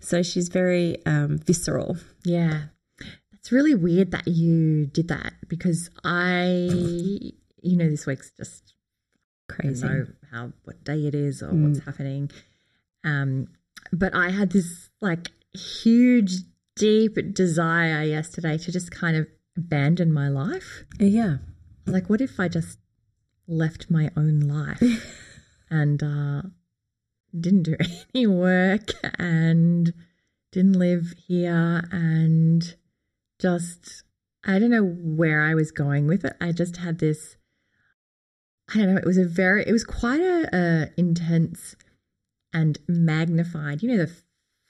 So 0.00 0.22
she's 0.22 0.48
very 0.48 1.04
um, 1.06 1.38
visceral. 1.38 1.96
Yeah. 2.24 2.64
It's 3.32 3.52
really 3.52 3.74
weird 3.74 4.12
that 4.12 4.26
you 4.28 4.86
did 4.86 5.08
that 5.08 5.34
because 5.48 5.90
I, 6.04 6.44
you 7.62 7.76
know, 7.76 7.88
this 7.88 8.06
week's 8.06 8.30
just 8.36 8.74
I 9.50 9.54
Crazy. 9.54 9.82
don't 9.82 9.98
know 9.98 10.06
how 10.30 10.52
what 10.64 10.84
day 10.84 11.06
it 11.06 11.14
is 11.14 11.42
or 11.42 11.48
what's 11.48 11.84
happening. 11.84 12.30
Um, 13.04 13.48
but 13.92 14.14
I 14.14 14.30
had 14.30 14.52
this 14.52 14.90
like 15.00 15.30
huge, 15.52 16.32
deep 16.76 17.16
desire 17.34 18.02
yesterday 18.02 18.58
to 18.58 18.72
just 18.72 18.90
kind 18.90 19.16
of 19.16 19.26
abandon 19.56 20.12
my 20.12 20.28
life. 20.28 20.84
Yeah, 20.98 21.38
Like, 21.86 22.08
what 22.08 22.20
if 22.20 22.38
I 22.38 22.48
just 22.48 22.78
left 23.46 23.90
my 23.90 24.10
own 24.16 24.40
life 24.40 24.82
and 25.70 26.02
uh, 26.02 26.42
didn't 27.38 27.64
do 27.64 27.76
any 28.14 28.26
work 28.26 28.90
and 29.18 29.92
didn't 30.52 30.78
live 30.78 31.14
here 31.26 31.82
and 31.90 32.76
just, 33.38 34.04
I 34.44 34.58
don't 34.58 34.70
know 34.70 34.84
where 34.84 35.42
I 35.42 35.54
was 35.54 35.70
going 35.70 36.06
with 36.06 36.24
it. 36.24 36.34
I 36.40 36.52
just 36.52 36.76
had 36.76 36.98
this, 36.98 37.36
I 38.72 38.78
don't 38.78 38.94
know, 38.94 39.00
it 39.00 39.06
was 39.06 39.18
a 39.18 39.24
very, 39.24 39.64
it 39.66 39.72
was 39.72 39.84
quite 39.84 40.20
a, 40.20 40.48
a 40.52 40.88
intense 40.96 41.74
and 42.52 42.78
magnified, 42.88 43.82
you 43.82 43.88
know, 43.90 43.96
the 44.04 44.12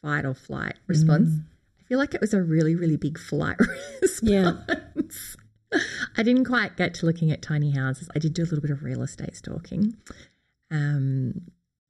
fight 0.02 0.24
or 0.24 0.34
flight 0.34 0.74
response. 0.86 1.30
I 1.80 1.82
feel 1.84 1.98
like 1.98 2.14
it 2.14 2.20
was 2.20 2.32
a 2.34 2.42
really, 2.42 2.74
really 2.74 2.96
big 2.96 3.18
flight 3.18 3.56
response. 4.02 4.20
Yeah. 4.22 4.56
I 6.16 6.22
didn't 6.22 6.44
quite 6.44 6.76
get 6.76 6.94
to 6.94 7.06
looking 7.06 7.30
at 7.32 7.40
tiny 7.42 7.70
houses. 7.70 8.08
I 8.14 8.18
did 8.18 8.34
do 8.34 8.42
a 8.42 8.44
little 8.44 8.60
bit 8.60 8.70
of 8.70 8.82
real 8.82 9.02
estate 9.02 9.34
stalking 9.36 9.96
um, 10.70 11.42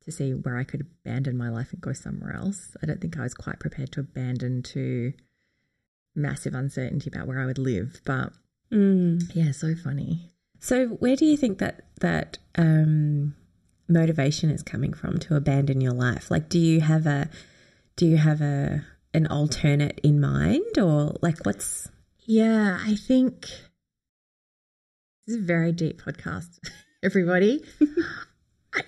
to 0.04 0.12
see 0.12 0.32
where 0.32 0.56
I 0.56 0.64
could 0.64 0.82
abandon 0.82 1.36
my 1.36 1.48
life 1.48 1.72
and 1.72 1.80
go 1.80 1.92
somewhere 1.92 2.34
else. 2.34 2.76
I 2.82 2.86
don't 2.86 3.00
think 3.00 3.18
I 3.18 3.22
was 3.22 3.34
quite 3.34 3.58
prepared 3.60 3.90
to 3.92 4.00
abandon 4.00 4.62
to 4.64 5.12
massive 6.14 6.54
uncertainty 6.54 7.10
about 7.12 7.26
where 7.26 7.40
I 7.40 7.46
would 7.46 7.58
live. 7.58 8.00
But 8.04 8.32
Mm. 8.70 9.30
yeah, 9.34 9.50
so 9.52 9.74
funny. 9.74 10.30
So 10.58 10.86
where 10.86 11.14
do 11.16 11.26
you 11.26 11.36
think 11.36 11.58
that 11.58 11.84
that 12.00 12.38
um, 12.54 13.34
motivation 13.92 14.50
is 14.50 14.62
coming 14.62 14.92
from 14.92 15.18
to 15.20 15.36
abandon 15.36 15.80
your 15.80 15.92
life? 15.92 16.30
Like, 16.30 16.48
do 16.48 16.58
you 16.58 16.80
have 16.80 17.06
a, 17.06 17.28
do 17.96 18.06
you 18.06 18.16
have 18.16 18.40
a 18.40 18.84
an 19.14 19.26
alternate 19.26 20.00
in 20.02 20.20
mind, 20.20 20.78
or 20.78 21.16
like 21.20 21.44
what's? 21.44 21.88
Yeah, 22.20 22.78
I 22.80 22.94
think 22.94 23.42
this 25.26 25.36
is 25.36 25.42
a 25.42 25.46
very 25.46 25.72
deep 25.72 26.00
podcast, 26.02 26.58
everybody. 27.02 27.64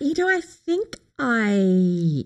You 0.01 0.15
know, 0.17 0.29
I 0.29 0.41
think 0.41 0.97
I 1.19 2.25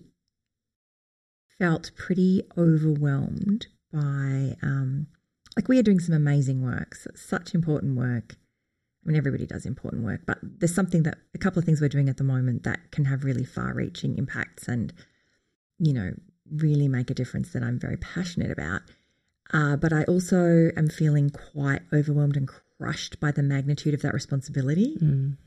felt 1.58 1.90
pretty 1.96 2.44
overwhelmed 2.56 3.66
by, 3.92 4.56
um, 4.62 5.08
like, 5.56 5.68
we 5.68 5.78
are 5.78 5.82
doing 5.82 5.98
some 5.98 6.14
amazing 6.14 6.62
work, 6.62 6.94
such 7.16 7.54
important 7.54 7.96
work. 7.96 8.36
I 9.08 9.10
mean, 9.10 9.16
everybody 9.16 9.46
does 9.46 9.64
important 9.64 10.04
work, 10.04 10.20
but 10.26 10.36
there's 10.42 10.74
something 10.74 11.02
that 11.04 11.16
a 11.34 11.38
couple 11.38 11.58
of 11.58 11.64
things 11.64 11.80
we're 11.80 11.88
doing 11.88 12.10
at 12.10 12.18
the 12.18 12.24
moment 12.24 12.64
that 12.64 12.90
can 12.90 13.06
have 13.06 13.24
really 13.24 13.44
far 13.44 13.72
reaching 13.72 14.18
impacts 14.18 14.68
and, 14.68 14.92
you 15.78 15.94
know, 15.94 16.12
really 16.52 16.88
make 16.88 17.08
a 17.08 17.14
difference 17.14 17.54
that 17.54 17.62
I'm 17.62 17.78
very 17.78 17.96
passionate 17.96 18.50
about. 18.50 18.82
Uh, 19.50 19.76
but 19.76 19.94
I 19.94 20.04
also 20.04 20.70
am 20.76 20.90
feeling 20.90 21.30
quite 21.30 21.80
overwhelmed 21.90 22.36
and 22.36 22.46
crushed 22.46 23.18
by 23.18 23.30
the 23.30 23.42
magnitude 23.42 23.94
of 23.94 24.02
that 24.02 24.12
responsibility. 24.12 24.98
Mm. 25.00 25.38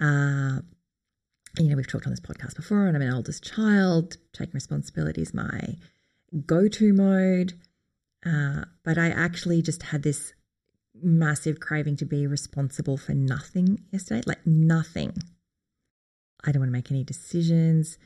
Uh, 0.00 0.62
you 1.56 1.68
know, 1.68 1.76
we've 1.76 1.86
talked 1.86 2.06
on 2.06 2.12
this 2.12 2.18
podcast 2.18 2.56
before, 2.56 2.88
and 2.88 2.96
I'm 2.96 3.02
an 3.02 3.08
eldest 3.08 3.44
child. 3.44 4.16
Taking 4.32 4.54
responsibility 4.54 5.22
is 5.22 5.32
my 5.32 5.76
go 6.44 6.66
to 6.66 6.92
mode. 6.92 7.52
Uh, 8.26 8.64
but 8.84 8.98
I 8.98 9.10
actually 9.10 9.62
just 9.62 9.84
had 9.84 10.02
this 10.02 10.32
massive 11.02 11.60
craving 11.60 11.96
to 11.96 12.04
be 12.04 12.26
responsible 12.26 12.96
for 12.96 13.12
nothing 13.14 13.80
yesterday 13.92 14.22
like 14.26 14.46
nothing. 14.46 15.12
I 16.44 16.52
don't 16.52 16.60
want 16.60 16.68
to 16.68 16.72
make 16.72 16.90
any 16.90 17.04
decisions. 17.04 17.98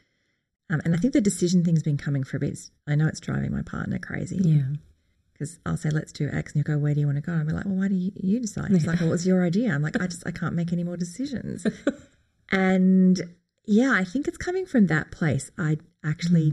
Um, 0.71 0.81
and 0.85 0.95
I 0.95 0.99
think 0.99 1.13
the 1.13 1.21
decision 1.21 1.65
thing's 1.65 1.83
been 1.83 1.97
coming 1.97 2.25
for 2.25 2.37
a 2.37 2.41
bit. 2.41 2.59
I 2.87 2.95
know 2.95 3.07
it's 3.09 3.21
driving 3.21 3.53
my 3.53 3.63
partner 3.63 3.99
crazy 3.99 4.39
Yeah. 4.43 4.75
because 5.33 5.59
I'll 5.67 5.77
say, 5.77 5.91
let's 5.91 6.13
do 6.13 6.29
X. 6.33 6.53
And 6.55 6.65
he'll 6.65 6.77
go, 6.77 6.81
where 6.81 6.95
do 6.95 7.01
you 7.01 7.07
want 7.07 7.17
to 7.17 7.23
go? 7.23 7.33
And 7.33 7.41
I'll 7.43 7.47
be 7.47 7.53
like, 7.53 7.65
well, 7.67 7.75
why 7.75 7.89
do 7.89 7.95
you, 7.97 8.13
you 8.15 8.41
decide? 8.41 8.71
He's 8.71 8.87
like, 8.87 9.01
well, 9.01 9.11
what's 9.11 9.27
your 9.27 9.45
idea? 9.45 9.73
I'm 9.75 9.83
like, 9.83 10.01
I 10.01 10.07
just, 10.07 10.27
I 10.27 10.31
can't 10.31 10.55
make 10.55 10.73
any 10.73 10.85
more 10.85 10.97
decisions. 10.97 11.67
and 12.53 13.21
yeah, 13.67 13.93
I 13.93 14.05
think 14.05 14.29
it's 14.29 14.39
coming 14.39 14.65
from 14.65 14.87
that 14.87 15.11
place. 15.11 15.51
I 15.59 15.79
actually 16.05 16.53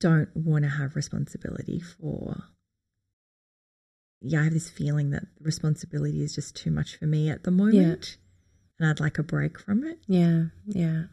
don't 0.00 0.34
want 0.34 0.64
to 0.64 0.70
have 0.70 0.96
responsibility 0.96 1.78
for. 1.78 2.42
Yeah, 4.22 4.40
I 4.40 4.44
have 4.44 4.52
this 4.52 4.70
feeling 4.70 5.10
that 5.10 5.24
responsibility 5.40 6.22
is 6.22 6.34
just 6.34 6.56
too 6.56 6.70
much 6.70 6.96
for 6.96 7.06
me 7.06 7.28
at 7.28 7.44
the 7.44 7.50
moment. 7.50 8.16
And 8.78 8.88
I'd 8.88 9.00
like 9.00 9.18
a 9.18 9.22
break 9.22 9.58
from 9.58 9.84
it. 9.84 9.98
Yeah, 10.06 10.44
yeah. 10.66 11.04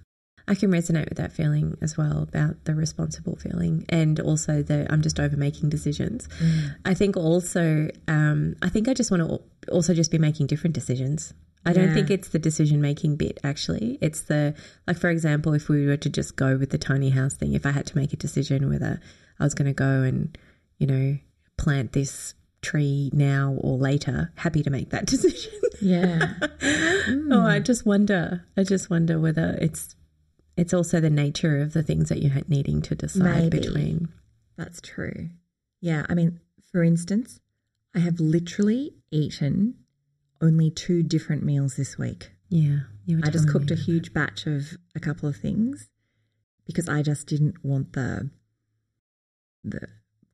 I 0.47 0.55
can 0.55 0.71
resonate 0.71 1.07
with 1.09 1.19
that 1.19 1.31
feeling 1.31 1.77
as 1.79 1.95
well 1.95 2.23
about 2.23 2.65
the 2.65 2.73
responsible 2.73 3.35
feeling 3.35 3.85
and 3.87 4.19
also 4.19 4.63
the 4.63 4.91
I'm 4.91 5.03
just 5.03 5.19
over 5.19 5.37
making 5.37 5.69
decisions. 5.69 6.27
Mm. 6.39 6.75
I 6.85 6.95
think 6.95 7.15
also, 7.15 7.89
um, 8.07 8.55
I 8.63 8.69
think 8.69 8.87
I 8.87 8.95
just 8.95 9.11
want 9.11 9.29
to 9.29 9.71
also 9.71 9.93
just 9.93 10.09
be 10.09 10.17
making 10.17 10.47
different 10.47 10.73
decisions. 10.73 11.35
I 11.65 11.73
don't 11.73 11.93
think 11.93 12.09
it's 12.09 12.29
the 12.29 12.39
decision 12.39 12.81
making 12.81 13.17
bit 13.17 13.39
actually. 13.43 13.99
It's 14.01 14.21
the, 14.21 14.55
like, 14.87 14.97
for 14.97 15.09
example, 15.09 15.53
if 15.53 15.69
we 15.69 15.85
were 15.85 15.97
to 15.97 16.09
just 16.09 16.35
go 16.35 16.57
with 16.57 16.71
the 16.71 16.77
tiny 16.77 17.09
house 17.11 17.35
thing, 17.35 17.53
if 17.53 17.65
I 17.65 17.71
had 17.71 17.85
to 17.87 17.97
make 17.97 18.13
a 18.13 18.17
decision 18.17 18.69
whether 18.69 18.99
I 19.39 19.43
was 19.43 19.53
going 19.53 19.67
to 19.67 19.73
go 19.73 20.01
and, 20.01 20.35
you 20.79 20.87
know, 20.87 21.17
plant 21.57 21.91
this 21.91 22.33
tree 22.61 23.09
now 23.13 23.57
or 23.61 23.77
later, 23.77 24.31
happy 24.35 24.63
to 24.63 24.69
make 24.69 24.89
that 24.89 25.05
decision. 25.13 25.53
Yeah. 25.81 26.33
Oh, 27.31 27.45
I 27.45 27.59
mm. 27.59 27.65
just 27.65 27.85
wonder. 27.87 28.45
I 28.55 28.63
just 28.63 28.89
wonder 28.89 29.19
whether 29.19 29.57
it's 29.59 29.95
it's 30.57 30.73
also 30.73 30.99
the 30.99 31.09
nature 31.09 31.59
of 31.59 31.73
the 31.73 31.81
things 31.81 32.09
that 32.09 32.21
you're 32.21 32.43
needing 32.47 32.81
to 32.83 32.95
decide 32.95 33.51
Maybe. 33.51 33.59
between. 33.59 34.09
That's 34.57 34.79
true. 34.79 35.29
Yeah. 35.81 36.05
I 36.07 36.13
mean, 36.13 36.39
for 36.71 36.83
instance, 36.83 37.39
I 37.95 37.99
have 37.99 38.19
literally 38.19 38.95
eaten 39.11 39.75
only 40.41 40.69
two 40.69 41.01
different 41.01 41.43
meals 41.43 41.75
this 41.75 41.97
week. 41.97 42.31
Yeah, 42.49 42.79
I 43.23 43.29
just 43.29 43.49
cooked 43.49 43.71
a 43.71 43.75
huge 43.75 44.13
batch 44.13 44.47
of 44.47 44.77
a 44.95 44.99
couple 44.99 45.29
of 45.29 45.35
things 45.35 45.89
because 46.65 46.89
I 46.89 47.01
just 47.03 47.27
didn't 47.27 47.63
want 47.63 47.93
the 47.93 48.29
the 49.63 49.87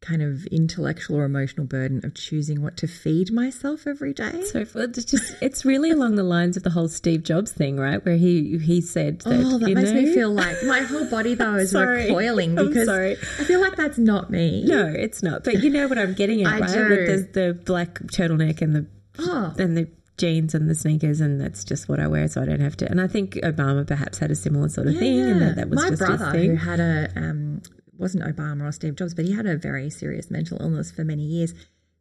kind 0.06 0.22
of 0.22 0.46
intellectual 0.48 1.18
or 1.18 1.26
emotional 1.26 1.66
burden 1.66 2.06
of 2.06 2.14
choosing 2.14 2.62
what 2.62 2.78
to 2.78 2.88
feed 2.88 3.32
myself 3.32 3.88
every 3.88 4.14
day. 4.14 4.44
So 4.46 4.66
it's 4.76 5.06
just 5.06 5.36
it's 5.42 5.66
really 5.66 5.92
along 5.92 6.16
the 6.16 6.24
lines 6.24 6.58
of 6.58 6.64
the 6.64 6.70
whole 6.70 6.88
Steve 6.88 7.24
Jobs 7.24 7.52
thing, 7.52 7.78
right? 7.78 8.04
Where 8.06 8.18
he 8.18 8.58
he 8.58 8.82
said 8.82 9.22
that 9.22 9.34
oh, 9.34 9.58
that 9.58 9.70
makes 9.70 9.92
know, 9.92 10.02
me 10.02 10.14
feel 10.14 10.32
like 10.32 10.58
my 10.64 10.82
whole 10.82 11.10
body 11.10 11.34
though 11.36 11.56
is 11.56 11.74
recoiling 11.74 12.56
because. 12.56 12.88
I 12.90 13.16
feel 13.44 13.62
like 13.62 13.76
that's 13.76 13.98
not 13.98 14.30
me. 14.30 14.64
No, 14.66 14.88
it's 14.88 15.24
not. 15.24 15.44
But 15.44 15.64
you 15.64 15.70
know 15.70 15.88
what 15.88 15.98
I'm 15.98 16.14
getting 16.14 16.44
at, 16.44 16.60
right? 16.62 16.70
do. 16.70 16.90
With 16.90 17.34
the, 17.34 17.40
the 17.40 17.54
black 17.54 18.00
turtleneck 18.04 18.62
and 18.62 18.76
the 18.76 18.86
Oh, 19.20 19.54
and 19.58 19.78
the 19.78 19.88
jeans 20.18 20.54
and 20.54 20.70
the 20.70 20.76
sneakers, 20.76 21.22
and 21.22 21.40
that's 21.40 21.64
just 21.64 21.90
what 21.90 22.00
I 22.00 22.08
wear, 22.08 22.28
so 22.28 22.42
I 22.42 22.46
don't 22.46 22.60
have 22.60 22.78
to. 22.78 22.90
And 22.90 23.02
I 23.02 23.08
think 23.08 23.36
Obama 23.36 23.86
perhaps 23.86 24.18
had 24.18 24.32
a 24.32 24.36
similar 24.36 24.70
sort 24.70 24.88
of 24.88 24.98
thing, 24.98 25.20
and 25.20 25.42
that, 25.42 25.56
that 25.56 25.70
was 25.70 25.82
my 25.82 25.90
just 25.90 26.00
brother 26.00 26.26
his 26.26 26.34
who 26.34 26.48
thing. 26.48 26.58
had 26.58 26.80
a 26.80 27.10
um, 27.16 27.62
wasn't 27.98 28.24
Obama 28.24 28.64
or 28.68 28.72
Steve 28.72 28.96
Jobs, 28.96 29.14
but 29.14 29.26
he 29.26 29.34
had 29.34 29.46
a 29.46 29.58
very 29.58 29.90
serious 29.90 30.30
mental 30.32 30.62
illness 30.62 30.92
for 30.92 31.04
many 31.04 31.24
years. 31.24 31.54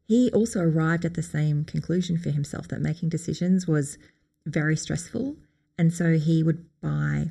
He 0.07 0.31
also 0.33 0.61
arrived 0.61 1.05
at 1.05 1.15
the 1.15 1.23
same 1.23 1.65
conclusion 1.65 2.19
for 2.19 2.31
himself 2.31 2.69
that 2.69 2.81
making 2.81 3.09
decisions 3.09 3.67
was 3.67 3.97
very 4.47 4.77
stressful, 4.77 5.37
and 5.79 5.93
so 5.93 6.15
he 6.19 6.43
would 6.43 6.65
buy 6.81 7.31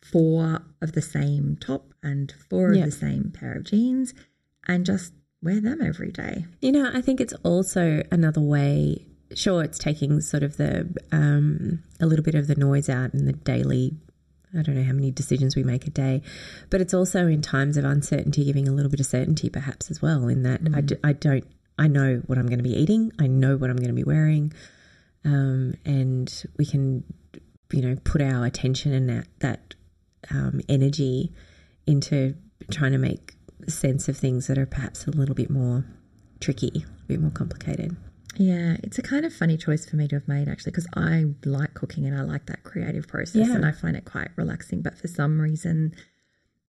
four 0.00 0.62
of 0.80 0.92
the 0.92 1.02
same 1.02 1.56
top 1.60 1.92
and 2.02 2.32
four 2.48 2.72
Yep. 2.72 2.84
of 2.86 2.90
the 2.92 2.96
same 2.96 3.32
pair 3.34 3.52
of 3.54 3.64
jeans, 3.64 4.14
and 4.66 4.86
just 4.86 5.12
wear 5.42 5.60
them 5.60 5.82
every 5.82 6.10
day. 6.10 6.46
You 6.60 6.72
know, 6.72 6.90
I 6.92 7.00
think 7.00 7.20
it's 7.20 7.34
also 7.42 8.02
another 8.10 8.40
way. 8.40 9.06
Sure, 9.34 9.62
it's 9.62 9.78
taking 9.78 10.20
sort 10.20 10.42
of 10.42 10.56
the 10.56 10.94
um, 11.12 11.82
a 12.00 12.06
little 12.06 12.24
bit 12.24 12.34
of 12.36 12.46
the 12.46 12.54
noise 12.54 12.88
out 12.88 13.12
in 13.12 13.26
the 13.26 13.32
daily. 13.32 13.96
I 14.56 14.62
don't 14.62 14.74
know 14.74 14.84
how 14.84 14.92
many 14.92 15.10
decisions 15.10 15.56
we 15.56 15.62
make 15.62 15.86
a 15.86 15.90
day, 15.90 16.22
but 16.70 16.80
it's 16.80 16.94
also 16.94 17.26
in 17.26 17.42
times 17.42 17.76
of 17.76 17.84
uncertainty, 17.84 18.44
giving 18.44 18.68
a 18.68 18.72
little 18.72 18.90
bit 18.90 19.00
of 19.00 19.06
certainty, 19.06 19.48
perhaps 19.48 19.90
as 19.90 20.00
well. 20.00 20.28
In 20.28 20.42
that, 20.42 20.60
I, 20.74 20.80
d- 20.80 20.96
I 21.04 21.12
don't, 21.12 21.44
I 21.78 21.88
know 21.88 22.22
what 22.26 22.38
I'm 22.38 22.46
going 22.46 22.58
to 22.58 22.64
be 22.64 22.74
eating, 22.74 23.12
I 23.18 23.26
know 23.26 23.56
what 23.56 23.70
I'm 23.70 23.76
going 23.76 23.88
to 23.88 23.94
be 23.94 24.04
wearing, 24.04 24.52
um, 25.24 25.74
and 25.84 26.44
we 26.56 26.64
can, 26.64 27.04
you 27.72 27.82
know, 27.82 27.96
put 28.04 28.22
our 28.22 28.44
attention 28.46 28.92
and 28.92 29.08
that 29.08 29.26
that 29.40 29.74
um, 30.30 30.60
energy 30.68 31.32
into 31.86 32.34
trying 32.70 32.92
to 32.92 32.98
make 32.98 33.34
sense 33.68 34.08
of 34.08 34.16
things 34.16 34.46
that 34.46 34.58
are 34.58 34.66
perhaps 34.66 35.06
a 35.06 35.10
little 35.10 35.34
bit 35.34 35.50
more 35.50 35.84
tricky, 36.40 36.84
a 36.86 37.06
bit 37.06 37.20
more 37.20 37.30
complicated. 37.30 37.96
Yeah, 38.38 38.76
it's 38.82 38.98
a 38.98 39.02
kind 39.02 39.24
of 39.24 39.32
funny 39.32 39.56
choice 39.56 39.88
for 39.88 39.96
me 39.96 40.08
to 40.08 40.16
have 40.16 40.28
made 40.28 40.48
actually 40.48 40.72
because 40.72 40.86
I 40.94 41.24
like 41.44 41.74
cooking 41.74 42.04
and 42.06 42.16
I 42.16 42.22
like 42.22 42.46
that 42.46 42.62
creative 42.64 43.08
process 43.08 43.48
Yeah. 43.48 43.54
and 43.54 43.64
I 43.64 43.72
find 43.72 43.96
it 43.96 44.04
quite 44.04 44.28
relaxing. 44.36 44.82
But 44.82 44.98
for 44.98 45.08
some 45.08 45.40
reason, 45.40 45.94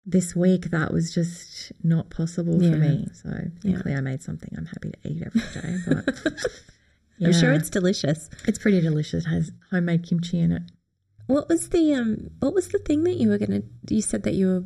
this 0.05 0.35
week 0.35 0.71
that 0.71 0.91
was 0.91 1.13
just 1.13 1.71
not 1.83 2.09
possible 2.09 2.61
Yeah. 2.61 2.71
for 2.71 2.77
me. 2.77 3.07
So 3.13 3.29
Yeah. 3.29 3.47
thankfully, 3.61 3.95
I 3.95 4.01
made 4.01 4.23
something 4.23 4.49
I'm 4.57 4.65
happy 4.65 4.91
to 4.91 5.09
eat 5.09 5.23
every 5.23 5.41
day. 5.53 5.77
But 5.87 6.33
I'm 7.23 7.33
sure 7.33 7.51
it's 7.53 7.69
delicious. 7.69 8.29
it's 8.47 8.57
pretty 8.57 8.81
delicious. 8.81 9.25
It 9.25 9.29
has 9.29 9.51
homemade 9.69 10.03
kimchi 10.03 10.39
in 10.39 10.51
it. 10.51 10.63
What 11.27 11.47
was 11.47 11.69
the 11.69 11.93
um? 11.93 12.31
What 12.39 12.53
was 12.55 12.69
the 12.69 12.79
thing 12.79 13.03
that 13.03 13.15
you 13.17 13.29
were 13.29 13.37
gonna? 13.37 13.61
You 13.89 14.01
said 14.01 14.23
that 14.23 14.33
you 14.33 14.47
were 14.47 14.63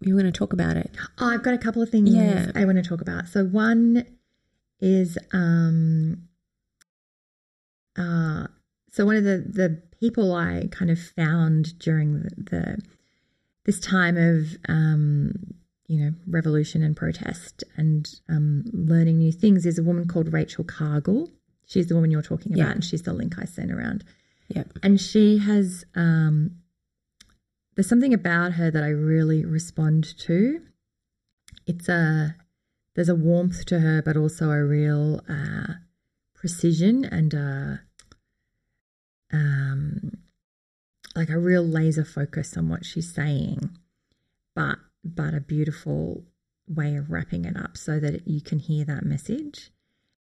you 0.00 0.14
were 0.14 0.20
gonna 0.20 0.30
talk 0.32 0.52
about 0.52 0.76
it. 0.76 0.94
Oh, 1.18 1.26
I've 1.28 1.42
got 1.42 1.54
a 1.54 1.58
couple 1.58 1.82
of 1.82 1.90
things 1.90 2.14
Yeah. 2.14 2.52
I 2.54 2.64
want 2.64 2.76
to 2.82 2.88
talk 2.88 3.00
about. 3.00 3.26
So 3.28 3.44
one 3.44 4.06
is 4.80 5.18
um 5.32 6.28
uh 7.96 8.46
so 8.90 9.04
one 9.04 9.16
of 9.16 9.24
the 9.24 9.38
the 9.48 9.82
people 10.00 10.32
I 10.34 10.68
kind 10.70 10.90
of 10.90 10.98
found 10.98 11.78
during 11.78 12.22
the, 12.22 12.30
the 12.50 12.78
this 13.64 13.80
time 13.80 14.16
of 14.16 14.56
um 14.68 15.32
you 15.86 15.98
know 16.04 16.12
revolution 16.26 16.82
and 16.82 16.96
protest 16.96 17.64
and 17.76 18.08
um 18.28 18.64
learning 18.72 19.18
new 19.18 19.32
things 19.32 19.66
is 19.66 19.78
a 19.78 19.82
woman 19.82 20.06
called 20.06 20.32
Rachel 20.32 20.64
Cargle. 20.64 21.30
She's 21.66 21.88
the 21.88 21.94
woman 21.94 22.10
you're 22.10 22.22
talking 22.22 22.52
about 22.54 22.66
Yeah. 22.66 22.72
and 22.72 22.84
she's 22.84 23.02
the 23.02 23.12
link 23.12 23.34
I 23.38 23.44
sent 23.44 23.70
around 23.72 24.04
Yep. 24.48 24.78
and 24.82 25.00
she 25.00 25.38
has 25.38 25.84
um 25.94 26.52
there's 27.74 27.88
something 27.88 28.14
about 28.14 28.52
her 28.54 28.70
that 28.72 28.82
I 28.82 28.88
really 28.88 29.44
respond 29.44 30.18
to. 30.20 30.60
It's 31.66 31.88
a 31.88 32.34
there's 32.98 33.08
a 33.08 33.14
warmth 33.14 33.64
to 33.64 33.78
her, 33.78 34.02
but 34.02 34.16
also 34.16 34.50
a 34.50 34.64
real 34.64 35.20
uh, 35.28 35.74
precision 36.34 37.04
and 37.04 37.32
a, 37.32 37.80
um 39.32 40.18
like 41.14 41.28
a 41.28 41.38
real 41.38 41.62
laser 41.62 42.04
focus 42.04 42.56
on 42.56 42.68
what 42.68 42.84
she's 42.84 43.14
saying, 43.14 43.70
but 44.56 44.78
but 45.04 45.32
a 45.32 45.40
beautiful 45.40 46.24
way 46.66 46.96
of 46.96 47.08
wrapping 47.08 47.44
it 47.44 47.56
up 47.56 47.76
so 47.76 48.00
that 48.00 48.26
you 48.26 48.40
can 48.40 48.58
hear 48.58 48.84
that 48.86 49.04
message. 49.04 49.70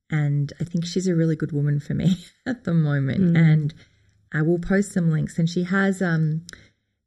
And 0.08 0.50
I 0.58 0.64
think 0.64 0.86
she's 0.86 1.06
a 1.06 1.14
really 1.14 1.36
good 1.36 1.52
woman 1.52 1.78
for 1.78 1.92
me 1.92 2.24
at 2.46 2.64
the 2.64 2.72
moment. 2.72 3.34
Mm. 3.34 3.52
And 3.52 3.74
I 4.32 4.40
will 4.40 4.58
post 4.58 4.92
some 4.92 5.10
links. 5.10 5.38
And 5.38 5.46
she 5.46 5.64
has 5.64 6.00
um 6.00 6.46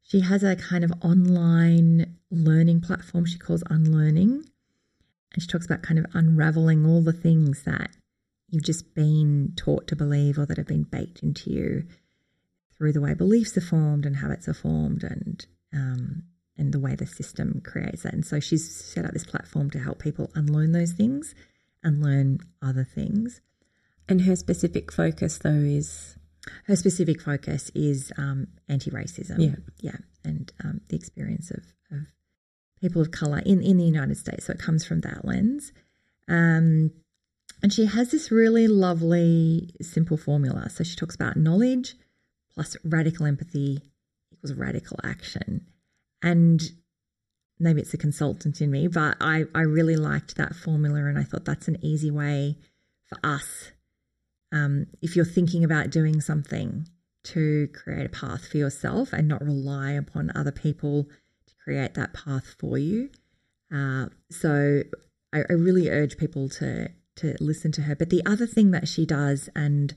she 0.04 0.20
has 0.20 0.44
a 0.44 0.56
kind 0.56 0.84
of 0.84 0.94
online 1.02 2.18
learning 2.30 2.82
platform 2.82 3.26
she 3.26 3.40
calls 3.40 3.64
Unlearning. 3.68 4.46
And 5.36 5.44
she 5.44 5.48
talks 5.48 5.66
about 5.66 5.84
kind 5.84 6.00
of 6.00 6.06
unraveling 6.14 6.86
all 6.86 7.02
the 7.04 7.14
things 7.14 7.64
that 7.64 7.92
you've 8.50 8.64
just 8.64 8.96
been 8.96 9.54
taught 9.56 9.86
to 9.88 9.96
believe 9.96 10.40
or 10.40 10.46
that 10.48 10.58
have 10.58 10.66
been 10.66 10.84
baked 10.84 11.22
into 11.22 11.52
you 11.52 11.84
through 12.78 12.94
the 12.94 13.02
way 13.02 13.14
beliefs 13.14 13.56
are 13.58 13.62
formed 13.62 14.06
and 14.06 14.16
habits 14.16 14.48
are 14.48 14.54
formed 14.54 15.04
and 15.04 15.46
um, 15.74 16.24
and 16.58 16.74
the 16.74 16.80
way 16.80 16.96
the 16.96 17.06
system 17.06 17.62
creates 17.66 18.04
that. 18.04 18.14
And 18.14 18.26
so 18.26 18.40
she's 18.40 18.74
set 18.74 19.04
up 19.04 19.12
this 19.12 19.26
platform 19.26 19.70
to 19.72 19.80
help 19.80 20.00
people 20.00 20.32
unlearn 20.34 20.72
those 20.72 20.94
things 20.94 21.36
and 21.84 22.02
learn 22.02 22.40
other 22.62 22.86
things. 22.86 23.42
And 24.08 24.22
her 24.22 24.38
specific 24.38 24.92
focus 24.92 25.38
though 25.38 25.50
is 25.50 26.16
Her 26.66 26.76
specific 26.76 27.22
focus 27.22 27.72
is 27.76 28.12
um, 28.18 28.48
anti-racism. 28.70 29.40
Yeah. 29.40 29.56
yeah, 29.82 29.98
and 30.24 30.52
um, 30.64 30.82
the 30.88 30.96
experience 30.96 31.52
of, 31.52 31.64
of 31.92 32.06
people 32.86 33.02
of 33.02 33.12
color 33.12 33.40
in 33.40 33.62
in 33.62 33.78
the 33.78 33.84
United 33.84 34.18
States. 34.18 34.46
So 34.46 34.54
it 34.54 34.60
comes 34.60 34.86
from 34.86 35.02
that 35.02 35.26
lens. 35.26 35.72
Um, 36.28 36.92
and 37.62 37.74
she 37.74 37.86
has 37.86 38.12
this 38.12 38.32
really 38.32 38.68
lovely, 38.68 39.72
simple 39.82 40.18
formula. 40.18 40.70
So 40.70 40.84
she 40.84 40.96
talks 40.96 41.16
about 41.16 41.38
knowledge 41.38 41.96
plus 42.54 42.78
radical 42.84 43.26
empathy 43.26 43.80
equals 44.32 44.54
radical 44.54 45.00
action. 45.04 45.66
And 46.22 46.62
maybe 47.60 47.82
it's 47.82 47.94
a 47.94 47.98
consultant 47.98 48.62
in 48.62 48.72
me, 48.72 48.88
but 48.88 49.18
I, 49.22 49.46
I 49.54 49.62
really 49.62 49.96
liked 49.96 50.36
that 50.36 50.56
formula 50.56 51.06
and 51.06 51.18
I 51.18 51.24
thought 51.24 51.46
that's 51.46 51.68
an 51.68 51.78
easy 51.82 52.12
way 52.12 52.58
for 53.08 53.18
us 53.24 53.72
um, 54.52 54.88
if 55.02 55.16
you're 55.16 55.26
thinking 55.26 55.64
about 55.64 55.90
doing 55.90 56.22
something 56.22 56.88
to 57.24 57.68
create 57.74 58.06
a 58.06 58.10
path 58.10 58.48
for 58.48 58.58
yourself 58.58 59.12
and 59.12 59.28
not 59.28 59.44
rely 59.44 59.92
upon 59.92 60.32
other 60.36 60.52
people 60.52 61.08
create 61.66 61.96
that 61.96 62.14
path 62.14 62.56
for 62.60 62.78
you. 62.78 63.10
Uh, 63.74 64.06
so 64.30 64.84
I, 65.34 65.40
I 65.50 65.54
really 65.54 65.90
urge 65.90 66.18
people 66.18 66.48
to 66.50 66.90
to 67.18 67.36
listen 67.40 67.72
to 67.74 67.82
her. 67.84 67.96
But 67.96 68.10
the 68.10 68.22
other 68.26 68.46
thing 68.46 68.72
that 68.72 68.88
she 68.88 69.06
does, 69.06 69.50
and 69.56 69.94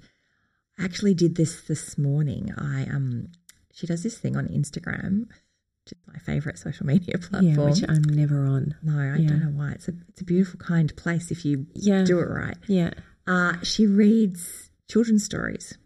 I 0.79 0.85
actually 0.85 1.15
did 1.15 1.37
this 1.37 1.61
this 1.63 1.99
morning. 1.99 2.53
I 2.57 2.85
um, 2.85 3.29
she 3.73 3.87
does 3.87 4.03
this 4.03 4.19
thing 4.19 4.37
on 4.37 4.49
Instagram, 4.49 5.27
which 5.29 5.93
is 5.93 5.99
my 6.07 6.19
favorite 6.19 6.59
social 6.59 6.87
media 6.87 7.19
platform. 7.19 7.45
yeah, 7.57 7.65
which 7.71 7.85
I'm 7.89 8.03
never 8.03 8.47
on. 8.47 8.75
no, 8.83 8.99
I 8.99 9.19
yeah. 9.19 9.29
don't 9.29 9.41
know 9.41 9.59
why. 9.61 9.73
It's 9.73 9.89
a 9.89 9.93
it's 10.09 10.23
a 10.23 10.25
beautiful, 10.25 10.59
kind 10.59 10.95
place 10.97 11.31
if 11.31 11.45
you 11.45 11.67
Yeah. 11.75 12.05
do 12.05 12.19
it 12.21 12.29
right. 12.29 12.57
Yeah. 12.67 12.95
Uh, 13.27 13.61
she 13.63 13.87
reads 13.87 14.71
children's 14.91 15.25
stories. 15.25 15.77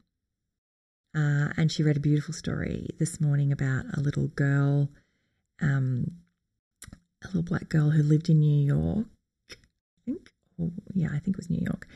Uh, 1.14 1.52
and 1.58 1.70
she 1.70 1.82
read 1.82 1.96
a 1.98 2.00
beautiful 2.00 2.32
story 2.32 2.88
this 2.98 3.20
morning 3.20 3.52
about 3.52 3.84
a 3.94 4.00
little 4.00 4.28
girl 4.28 4.88
um, 5.62 6.10
a 7.22 7.26
little 7.28 7.42
black 7.42 7.68
girl 7.68 7.90
who 7.90 8.02
lived 8.02 8.28
in 8.28 8.40
New 8.40 8.64
York, 8.66 9.06
I 9.50 10.00
think, 10.04 10.30
yeah, 10.94 11.08
I 11.08 11.18
think 11.18 11.36
it 11.36 11.36
was 11.36 11.50
New 11.50 11.64
York, 11.64 11.86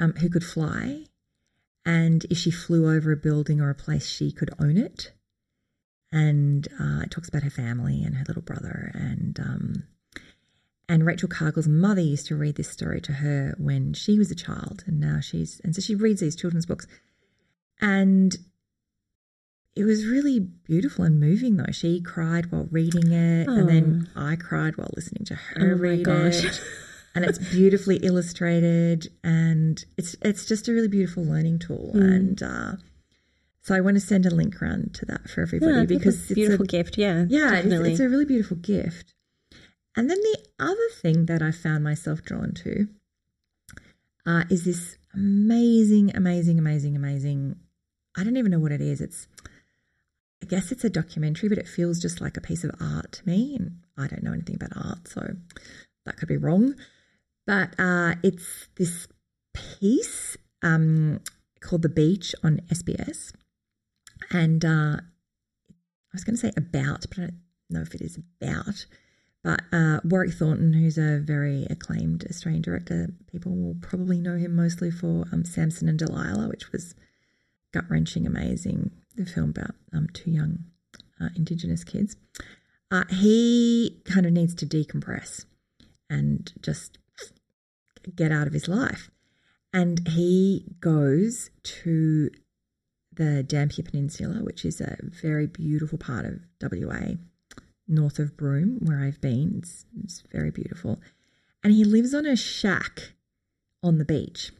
um, 0.00 0.12
who 0.14 0.28
could 0.28 0.44
fly. 0.44 1.04
And 1.86 2.24
if 2.30 2.38
she 2.38 2.50
flew 2.50 2.94
over 2.94 3.12
a 3.12 3.16
building 3.16 3.60
or 3.60 3.70
a 3.70 3.74
place, 3.74 4.08
she 4.08 4.32
could 4.32 4.50
own 4.58 4.76
it. 4.76 5.12
And 6.10 6.66
uh, 6.80 7.00
it 7.02 7.10
talks 7.10 7.28
about 7.28 7.42
her 7.42 7.50
family 7.50 8.02
and 8.02 8.16
her 8.16 8.24
little 8.26 8.42
brother. 8.42 8.90
And 8.94 9.38
um, 9.40 9.84
and 10.88 11.06
Rachel 11.06 11.28
Cargle's 11.28 11.68
mother 11.68 12.00
used 12.00 12.26
to 12.26 12.36
read 12.36 12.56
this 12.56 12.70
story 12.70 13.00
to 13.02 13.14
her 13.14 13.54
when 13.58 13.94
she 13.94 14.18
was 14.18 14.30
a 14.30 14.34
child, 14.34 14.84
and 14.86 15.00
now 15.00 15.20
she's 15.20 15.60
and 15.64 15.74
so 15.74 15.80
she 15.80 15.94
reads 15.94 16.20
these 16.20 16.36
children's 16.36 16.66
books, 16.66 16.86
and 17.80 18.36
it 19.76 19.84
was 19.84 20.06
really 20.06 20.40
beautiful 20.40 21.04
and 21.04 21.18
moving 21.18 21.56
though. 21.56 21.72
She 21.72 22.00
cried 22.00 22.50
while 22.52 22.68
reading 22.70 23.12
it, 23.12 23.48
and 23.48 23.68
then 23.68 24.08
I 24.14 24.36
cried 24.36 24.76
while 24.76 24.90
listening 24.94 25.24
to 25.26 25.34
her 25.34 25.72
Oh 25.72 25.76
my 25.76 25.82
read 25.82 26.04
gosh. 26.04 26.44
it. 26.44 26.60
And 27.16 27.24
it's 27.24 27.38
beautifully 27.38 27.98
illustrated, 27.98 29.06
and 29.22 29.84
it's 29.96 30.16
it's 30.20 30.46
just 30.46 30.66
a 30.66 30.72
really 30.72 30.88
beautiful 30.88 31.22
learning 31.22 31.60
tool. 31.60 31.92
Mm. 31.94 32.02
And 32.02 32.42
uh, 32.42 32.72
so 33.62 33.72
I 33.72 33.80
want 33.80 33.94
to 33.94 34.00
send 34.00 34.26
a 34.26 34.34
link 34.34 34.60
around 34.60 34.94
to 34.94 35.06
that 35.06 35.30
for 35.30 35.42
everybody 35.42 35.86
think 35.86 36.00
because 36.00 36.20
it's 36.22 36.32
a 36.32 36.34
beautiful 36.34 36.64
a, 36.64 36.66
gift. 36.66 36.98
Yeah, 36.98 37.24
yeah, 37.28 37.52
it's, 37.52 37.62
definitely. 37.62 37.92
it's 37.92 38.00
a 38.00 38.08
really 38.08 38.24
beautiful 38.24 38.56
gift. 38.56 39.14
And 39.96 40.10
then 40.10 40.18
the 40.18 40.38
other 40.58 40.88
thing 41.00 41.26
that 41.26 41.40
I 41.40 41.52
found 41.52 41.84
myself 41.84 42.22
drawn 42.22 42.52
to 42.64 42.88
uh, 44.26 44.44
is 44.50 44.64
this 44.64 44.98
amazing, 45.14 46.14
amazing, 46.16 46.58
amazing, 46.58 46.96
amazing. 46.96 47.56
I 48.16 48.24
don't 48.24 48.36
even 48.36 48.50
know 48.50 48.58
what 48.58 48.72
it 48.72 48.80
is. 48.80 49.00
It's, 49.00 49.28
I 50.44 50.46
guess 50.46 50.70
it's 50.70 50.84
a 50.84 50.90
documentary, 50.90 51.48
but 51.48 51.56
it 51.56 51.66
feels 51.66 51.98
just 51.98 52.20
like 52.20 52.36
a 52.36 52.40
piece 52.42 52.64
of 52.64 52.70
art 52.78 53.12
to 53.12 53.26
me. 53.26 53.56
And 53.56 53.78
I 53.96 54.06
don't 54.06 54.22
know 54.22 54.34
anything 54.34 54.56
about 54.56 54.76
art, 54.76 55.08
so 55.08 55.36
that 56.04 56.18
could 56.18 56.28
be 56.28 56.36
wrong. 56.36 56.74
But 57.46 57.70
uh, 57.78 58.16
it's 58.22 58.68
this 58.76 59.08
piece 59.54 60.36
um, 60.62 61.20
called 61.60 61.80
The 61.80 61.88
Beach 61.88 62.34
on 62.44 62.60
SBS. 62.70 63.32
And 64.30 64.66
uh, 64.66 64.98
I 64.98 66.12
was 66.12 66.24
going 66.24 66.36
to 66.36 66.40
say 66.42 66.52
about, 66.58 67.06
but 67.08 67.18
I 67.18 67.22
don't 67.22 67.40
know 67.70 67.80
if 67.80 67.94
it 67.94 68.02
is 68.02 68.18
about. 68.18 68.84
But 69.42 69.62
uh, 69.72 70.00
Warwick 70.04 70.34
Thornton, 70.34 70.74
who's 70.74 70.98
a 70.98 71.20
very 71.20 71.66
acclaimed 71.70 72.26
Australian 72.28 72.60
director, 72.60 73.14
people 73.32 73.56
will 73.56 73.76
probably 73.80 74.18
know 74.20 74.36
him 74.36 74.54
mostly 74.54 74.90
for 74.90 75.24
um, 75.32 75.46
Samson 75.46 75.88
and 75.88 75.98
Delilah, 75.98 76.48
which 76.48 76.70
was 76.70 76.94
gut 77.72 77.84
wrenching, 77.88 78.26
amazing. 78.26 78.90
The 79.16 79.26
film 79.26 79.50
about 79.50 79.74
um, 79.92 80.08
two 80.12 80.30
young 80.30 80.64
uh, 81.20 81.28
Indigenous 81.36 81.84
kids. 81.84 82.16
Uh, 82.90 83.04
he 83.08 84.00
kind 84.04 84.26
of 84.26 84.32
needs 84.32 84.54
to 84.56 84.66
decompress 84.66 85.44
and 86.10 86.52
just 86.60 86.98
get 88.14 88.32
out 88.32 88.46
of 88.46 88.52
his 88.52 88.68
life. 88.68 89.10
And 89.72 90.06
he 90.08 90.64
goes 90.80 91.50
to 91.64 92.30
the 93.12 93.42
Dampier 93.42 93.84
Peninsula, 93.84 94.42
which 94.42 94.64
is 94.64 94.80
a 94.80 94.96
very 95.00 95.46
beautiful 95.46 95.98
part 95.98 96.24
of 96.24 96.40
WA, 96.62 97.14
north 97.88 98.18
of 98.18 98.36
Broome, 98.36 98.78
where 98.80 99.00
I've 99.00 99.20
been. 99.20 99.56
It's, 99.58 99.84
it's 100.02 100.22
very 100.32 100.50
beautiful. 100.50 101.00
And 101.62 101.72
he 101.72 101.84
lives 101.84 102.14
on 102.14 102.26
a 102.26 102.36
shack 102.36 103.12
on 103.82 103.98
the 103.98 104.04
beach. 104.04 104.52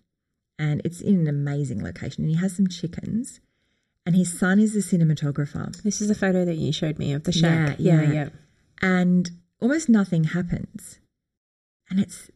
And 0.59 0.81
it's 0.85 1.01
in 1.01 1.21
an 1.21 1.29
amazing 1.29 1.83
location. 1.83 2.25
And 2.25 2.31
he 2.31 2.41
has 2.41 2.57
some 2.57 2.69
chickens. 2.69 3.41
And 4.07 4.15
his 4.15 4.39
son 4.39 4.59
is 4.61 4.75
the 4.75 4.81
cinematographer. 4.81 5.75
This 5.83 6.01
is 6.01 6.11
a 6.11 6.15
photo 6.15 6.45
that 6.45 6.57
you 6.57 6.73
showed 6.73 6.99
me 6.99 7.13
of 7.15 7.25
the 7.25 7.33
shack. 7.33 7.77
Yeah, 7.79 8.03
Yeah, 8.03 8.03
yeah. 8.03 8.13
yeah. 8.13 8.29
and 8.83 9.31
almost 9.61 9.89
nothing 9.89 10.25
happens 10.25 10.99
and 11.89 11.99
it's 12.01 12.31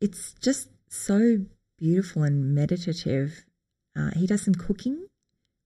it's 0.00 0.32
just 0.40 0.68
so 0.88 1.38
beautiful 1.78 2.22
and 2.24 2.54
meditative 2.54 3.44
uh, 3.96 4.10
he 4.16 4.26
does 4.26 4.42
some 4.42 4.54
cooking 4.54 5.06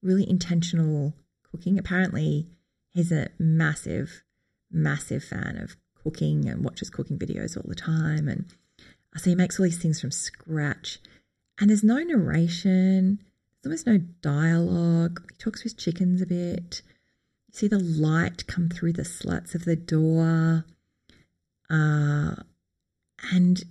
really 0.02 0.28
intentional 0.28 1.14
cooking 1.50 1.78
apparently 1.78 2.48
he's 2.92 3.10
a 3.12 3.28
massive 3.38 4.24
massive 4.70 5.24
fan 5.24 5.56
of 5.56 5.76
cooking 6.02 6.46
and 6.48 6.62
watches 6.64 6.90
cooking 6.90 7.18
videos 7.18 7.56
all 7.56 7.64
the 7.66 7.74
time 7.74 8.28
and 8.28 8.44
uh, 9.14 9.18
so 9.18 9.30
he 9.30 9.36
makes 9.36 9.58
all 9.58 9.64
these 9.64 9.78
things 9.80 10.00
from 10.00 10.10
scratch 10.10 10.98
and 11.58 11.70
there's 11.70 11.84
no 11.84 11.98
narration 12.02 13.20
there's 13.68 13.86
almost 13.86 13.86
no 13.86 13.98
dialogue 14.20 15.22
he 15.30 15.36
talks 15.36 15.60
to 15.60 15.64
his 15.64 15.74
chickens 15.74 16.22
a 16.22 16.26
bit 16.26 16.82
you 17.48 17.54
see 17.58 17.68
the 17.68 17.78
light 17.78 18.46
come 18.46 18.68
through 18.68 18.92
the 18.92 19.04
slats 19.04 19.54
of 19.54 19.64
the 19.64 19.76
door. 19.76 20.64
Uh, 21.70 22.34
and 23.32 23.64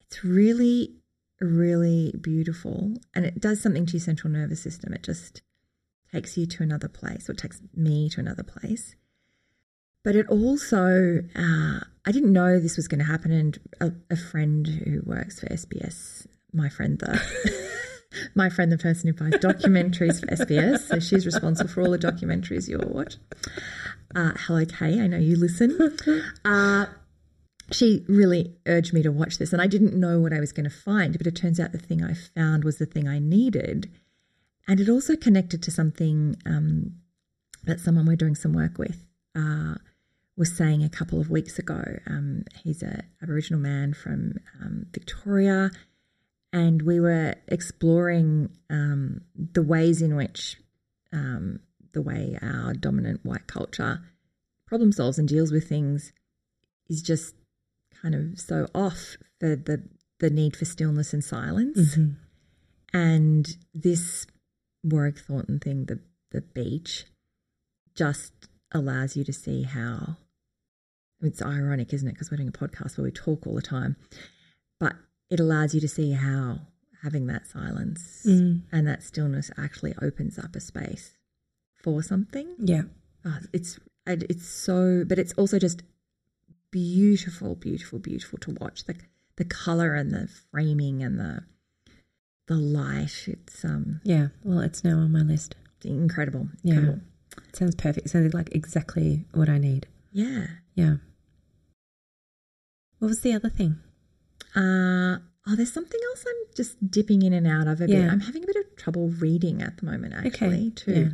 it's 0.00 0.24
really, 0.24 0.96
really 1.40 2.14
beautiful. 2.20 2.94
And 3.14 3.24
it 3.24 3.40
does 3.40 3.60
something 3.60 3.86
to 3.86 3.92
your 3.92 4.00
central 4.00 4.32
nervous 4.32 4.62
system. 4.62 4.92
It 4.92 5.02
just 5.02 5.42
takes 6.12 6.36
you 6.36 6.46
to 6.46 6.62
another 6.62 6.88
place, 6.88 7.28
or 7.28 7.32
it 7.32 7.38
takes 7.38 7.60
me 7.74 8.08
to 8.10 8.20
another 8.20 8.42
place. 8.42 8.94
But 10.04 10.14
it 10.14 10.28
also, 10.28 11.20
uh, 11.34 11.80
I 12.04 12.12
didn't 12.12 12.32
know 12.32 12.60
this 12.60 12.76
was 12.76 12.88
going 12.88 13.00
to 13.00 13.04
happen. 13.04 13.32
And 13.32 13.58
a, 13.80 13.92
a 14.10 14.16
friend 14.16 14.66
who 14.66 15.02
works 15.04 15.40
for 15.40 15.46
SBS, 15.46 16.26
my 16.52 16.68
friend, 16.68 16.98
the 16.98 17.20
my 18.34 18.48
friend, 18.48 18.70
the 18.70 18.78
person 18.78 19.08
who 19.08 19.14
buys 19.14 19.40
documentaries 19.40 20.20
for 20.20 20.26
SBS, 20.26 20.88
so 20.88 20.98
she's 20.98 21.26
responsible 21.26 21.70
for 21.70 21.82
all 21.82 21.90
the 21.90 21.98
documentaries 21.98 22.68
you'll 22.68 22.88
watch. 22.88 23.16
Uh, 24.14 24.32
hello, 24.36 24.64
Kay. 24.64 25.00
I 25.00 25.06
know 25.06 25.18
you 25.18 25.36
listen. 25.36 25.96
Uh, 26.44 26.86
she 27.72 28.04
really 28.08 28.54
urged 28.66 28.92
me 28.92 29.02
to 29.02 29.10
watch 29.10 29.38
this, 29.38 29.52
and 29.52 29.60
I 29.60 29.66
didn't 29.66 29.98
know 29.98 30.20
what 30.20 30.32
I 30.32 30.38
was 30.38 30.52
going 30.52 30.70
to 30.70 30.70
find, 30.70 31.18
but 31.18 31.26
it 31.26 31.34
turns 31.34 31.58
out 31.58 31.72
the 31.72 31.78
thing 31.78 32.02
I 32.02 32.14
found 32.14 32.62
was 32.62 32.78
the 32.78 32.86
thing 32.86 33.08
I 33.08 33.18
needed. 33.18 33.90
And 34.68 34.80
it 34.80 34.88
also 34.88 35.16
connected 35.16 35.62
to 35.64 35.70
something 35.70 36.36
um, 36.46 36.92
that 37.64 37.80
someone 37.80 38.06
we're 38.06 38.16
doing 38.16 38.36
some 38.36 38.52
work 38.52 38.78
with 38.78 39.04
uh, 39.34 39.74
was 40.36 40.56
saying 40.56 40.82
a 40.82 40.88
couple 40.88 41.20
of 41.20 41.30
weeks 41.30 41.58
ago. 41.58 41.82
Um, 42.06 42.44
he's 42.62 42.82
an 42.82 43.02
Aboriginal 43.22 43.60
man 43.60 43.94
from 43.94 44.34
um, 44.60 44.86
Victoria, 44.92 45.70
and 46.56 46.80
we 46.80 46.98
were 46.98 47.34
exploring 47.48 48.48
um, 48.70 49.20
the 49.36 49.62
ways 49.62 50.00
in 50.00 50.16
which 50.16 50.56
um, 51.12 51.60
the 51.92 52.00
way 52.00 52.38
our 52.40 52.72
dominant 52.72 53.20
white 53.24 53.46
culture 53.46 54.00
problem 54.66 54.90
solves 54.90 55.18
and 55.18 55.28
deals 55.28 55.52
with 55.52 55.68
things 55.68 56.14
is 56.88 57.02
just 57.02 57.34
kind 58.00 58.14
of 58.14 58.40
so 58.40 58.68
off 58.74 59.18
for 59.38 59.54
the 59.54 59.82
the 60.18 60.30
need 60.30 60.56
for 60.56 60.64
stillness 60.64 61.12
and 61.12 61.22
silence. 61.22 61.94
Mm-hmm. 61.94 62.12
And 62.96 63.46
this 63.74 64.26
Warwick 64.82 65.18
Thornton 65.18 65.58
thing, 65.58 65.84
the 65.84 66.00
the 66.30 66.40
beach, 66.40 67.04
just 67.94 68.32
allows 68.72 69.14
you 69.14 69.24
to 69.24 69.32
see 69.32 69.64
how 69.64 70.16
it's 71.20 71.42
ironic, 71.42 71.92
isn't 71.92 72.08
it? 72.08 72.12
Because 72.12 72.30
we're 72.30 72.38
doing 72.38 72.48
a 72.48 72.52
podcast 72.52 72.96
where 72.96 73.04
we 73.04 73.10
talk 73.10 73.46
all 73.46 73.54
the 73.54 73.60
time, 73.60 73.96
but 74.80 74.94
it 75.30 75.40
allows 75.40 75.74
you 75.74 75.80
to 75.80 75.88
see 75.88 76.12
how 76.12 76.60
having 77.02 77.26
that 77.26 77.46
silence 77.46 78.22
Mm. 78.26 78.62
and 78.72 78.86
that 78.86 79.02
stillness 79.02 79.50
actually 79.56 79.94
opens 80.02 80.38
up 80.38 80.56
a 80.56 80.60
space 80.60 81.14
for 81.74 82.02
something. 82.02 82.54
Yeah. 82.58 82.82
Oh, 83.24 83.38
it's 83.52 83.78
it's 84.06 84.46
so, 84.46 85.04
but 85.04 85.18
it's 85.18 85.32
also 85.34 85.58
just 85.58 85.82
beautiful, 86.70 87.54
beautiful, 87.56 87.98
beautiful 87.98 88.38
to 88.40 88.52
watch. 88.60 88.84
The 88.84 88.94
the 89.36 89.44
color 89.44 89.94
and 89.94 90.10
the 90.12 90.28
framing 90.50 91.02
and 91.02 91.18
the 91.18 91.42
the 92.46 92.56
light. 92.56 93.24
It's 93.26 93.64
um 93.64 94.00
Yeah. 94.04 94.28
Well, 94.44 94.60
it's 94.60 94.82
now 94.84 94.98
on 94.98 95.12
my 95.12 95.22
list. 95.22 95.54
incredible. 95.84 96.48
Yeah. 96.62 96.74
incredible. 96.74 97.02
It 97.48 97.56
sounds 97.56 97.74
perfect. 97.74 98.06
It 98.06 98.10
sounds 98.10 98.32
like 98.34 98.54
exactly 98.54 99.26
what 99.32 99.48
I 99.48 99.58
need. 99.58 99.86
Yeah. 100.12 100.46
Yeah. 100.74 100.96
What 102.98 103.08
was 103.08 103.20
the 103.20 103.34
other 103.34 103.50
thing? 103.50 103.78
Uh 104.56 105.18
oh, 105.48 105.54
there's 105.56 105.72
something 105.72 106.00
else 106.10 106.24
I'm 106.26 106.54
just 106.56 106.90
dipping 106.90 107.22
in 107.22 107.32
and 107.32 107.46
out 107.46 107.66
of 107.68 107.80
a 107.80 107.86
bit. 107.86 108.10
I'm 108.10 108.20
having 108.20 108.42
a 108.42 108.46
bit 108.46 108.56
of 108.56 108.76
trouble 108.76 109.08
reading 109.10 109.62
at 109.62 109.76
the 109.78 109.86
moment, 109.86 110.14
actually, 110.16 110.70
too. 110.70 110.92
Yeah. 110.92 111.08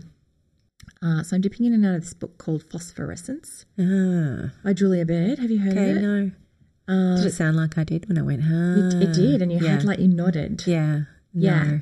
Uh, 1.02 1.22
so 1.24 1.34
I'm 1.36 1.40
dipping 1.42 1.66
in 1.66 1.72
and 1.74 1.84
out 1.84 1.96
of 1.96 2.02
this 2.02 2.14
book 2.14 2.38
called 2.38 2.64
Phosphorescence 2.70 3.64
Ah. 3.78 4.52
by 4.62 4.72
Julia 4.72 5.04
Baird. 5.04 5.38
Have 5.40 5.50
you 5.50 5.58
heard 5.58 5.72
Okay. 5.76 5.90
of 5.90 5.96
it? 5.96 6.00
No. 6.02 6.30
Uh, 6.88 7.16
Did 7.16 7.26
it 7.26 7.32
sound 7.34 7.56
like 7.56 7.76
I 7.78 7.84
did 7.84 8.08
when 8.08 8.18
I 8.18 8.22
went? 8.22 8.42
Ah. 8.44 8.76
it, 8.98 9.02
it 9.08 9.12
did, 9.14 9.42
and 9.42 9.52
you 9.52 9.58
yeah. 9.60 9.72
had 9.72 9.84
like 9.84 9.98
you 9.98 10.08
nodded. 10.08 10.62
Yeah. 10.66 11.02
Yeah. 11.32 11.78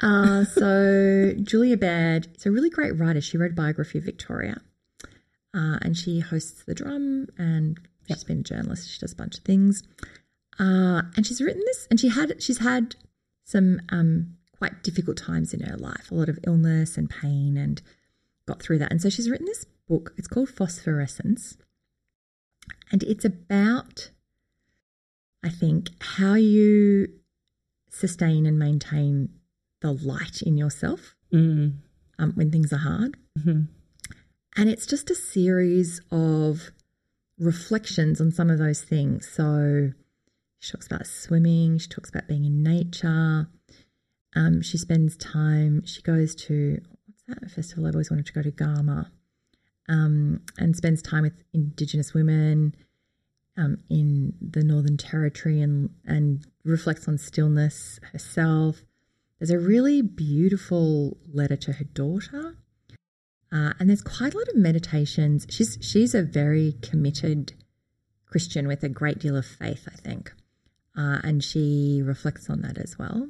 Uh, 0.00 0.44
so 0.44 1.32
Julia 1.42 1.76
Baird 1.76 2.28
is 2.36 2.46
a 2.46 2.50
really 2.50 2.70
great 2.70 2.98
writer. 2.98 3.20
She 3.20 3.38
wrote 3.38 3.52
a 3.52 3.54
biography 3.54 3.98
of 3.98 4.04
Victoria, 4.04 4.60
uh, 5.54 5.78
and 5.82 5.96
she 5.96 6.20
hosts 6.20 6.64
the 6.64 6.74
Drum, 6.74 7.28
and 7.38 7.78
she's 8.08 8.24
been 8.24 8.40
a 8.40 8.42
journalist. 8.42 8.90
She 8.90 8.98
does 8.98 9.12
a 9.12 9.16
bunch 9.16 9.38
of 9.38 9.44
things, 9.44 9.82
uh, 10.58 11.02
and 11.16 11.26
she's 11.26 11.40
written 11.40 11.62
this, 11.66 11.86
and 11.90 11.98
she 12.00 12.08
had 12.08 12.42
she's 12.42 12.58
had 12.58 12.96
some 13.44 13.80
um, 13.90 14.36
quite 14.56 14.82
difficult 14.82 15.16
times 15.16 15.52
in 15.52 15.60
her 15.60 15.76
life, 15.76 16.10
a 16.10 16.14
lot 16.14 16.28
of 16.28 16.38
illness 16.46 16.96
and 16.96 17.10
pain, 17.10 17.56
and 17.56 17.82
got 18.46 18.62
through 18.62 18.78
that. 18.78 18.90
And 18.90 19.00
so 19.02 19.08
she's 19.10 19.28
written 19.28 19.46
this 19.46 19.66
book. 19.88 20.12
It's 20.16 20.28
called 20.28 20.48
Phosphorescence, 20.48 21.56
And 22.90 23.02
it's 23.02 23.24
about, 23.24 24.10
I 25.42 25.48
think, 25.50 25.88
how 26.00 26.34
you 26.34 27.08
sustain 27.90 28.46
and 28.46 28.58
maintain 28.58 29.28
the 29.80 29.92
light 29.92 30.40
in 30.42 30.56
yourself 30.56 31.14
Mm. 31.32 31.74
um, 32.18 32.32
when 32.34 32.50
things 32.50 32.72
are 32.72 32.78
hard. 32.78 33.16
hmm 33.42 33.62
And 34.56 34.70
it's 34.70 34.86
just 34.86 35.10
a 35.10 35.14
series 35.16 36.00
of 36.10 36.70
reflections 37.38 38.20
on 38.20 38.30
some 38.30 38.50
of 38.50 38.58
those 38.58 38.82
things. 38.82 39.28
So 39.28 39.90
she 40.64 40.72
talks 40.72 40.86
about 40.86 41.06
swimming, 41.06 41.76
she 41.76 41.88
talks 41.88 42.08
about 42.08 42.26
being 42.26 42.46
in 42.46 42.62
nature. 42.62 43.46
Um, 44.34 44.62
she 44.62 44.78
spends 44.78 45.14
time, 45.18 45.84
she 45.84 46.00
goes 46.00 46.34
to, 46.36 46.80
what's 47.06 47.22
that 47.28 47.50
festival 47.50 47.86
I've 47.86 47.94
always 47.94 48.10
wanted 48.10 48.24
to 48.26 48.32
go 48.32 48.40
to, 48.40 48.50
Garma, 48.50 49.10
um, 49.90 50.40
and 50.58 50.74
spends 50.74 51.02
time 51.02 51.22
with 51.22 51.34
Indigenous 51.52 52.14
women 52.14 52.74
um, 53.58 53.76
in 53.90 54.32
the 54.40 54.64
Northern 54.64 54.96
Territory 54.96 55.60
and, 55.60 55.90
and 56.06 56.46
reflects 56.64 57.06
on 57.06 57.18
stillness 57.18 58.00
herself. 58.12 58.84
There's 59.38 59.50
a 59.50 59.58
really 59.58 60.00
beautiful 60.00 61.18
letter 61.30 61.56
to 61.56 61.72
her 61.74 61.84
daughter. 61.84 62.56
Uh, 63.52 63.74
and 63.78 63.90
there's 63.90 64.00
quite 64.00 64.32
a 64.32 64.38
lot 64.38 64.48
of 64.48 64.56
meditations. 64.56 65.46
She's 65.50 65.78
she's 65.80 66.14
a 66.14 66.22
very 66.22 66.74
committed 66.82 67.52
Christian 68.26 68.66
with 68.66 68.82
a 68.82 68.88
great 68.88 69.20
deal 69.20 69.36
of 69.36 69.46
faith, 69.46 69.86
I 69.86 69.94
think, 69.94 70.32
uh, 70.96 71.18
and 71.24 71.42
she 71.42 72.00
reflects 72.04 72.48
on 72.50 72.62
that 72.62 72.78
as 72.78 72.98
well. 72.98 73.28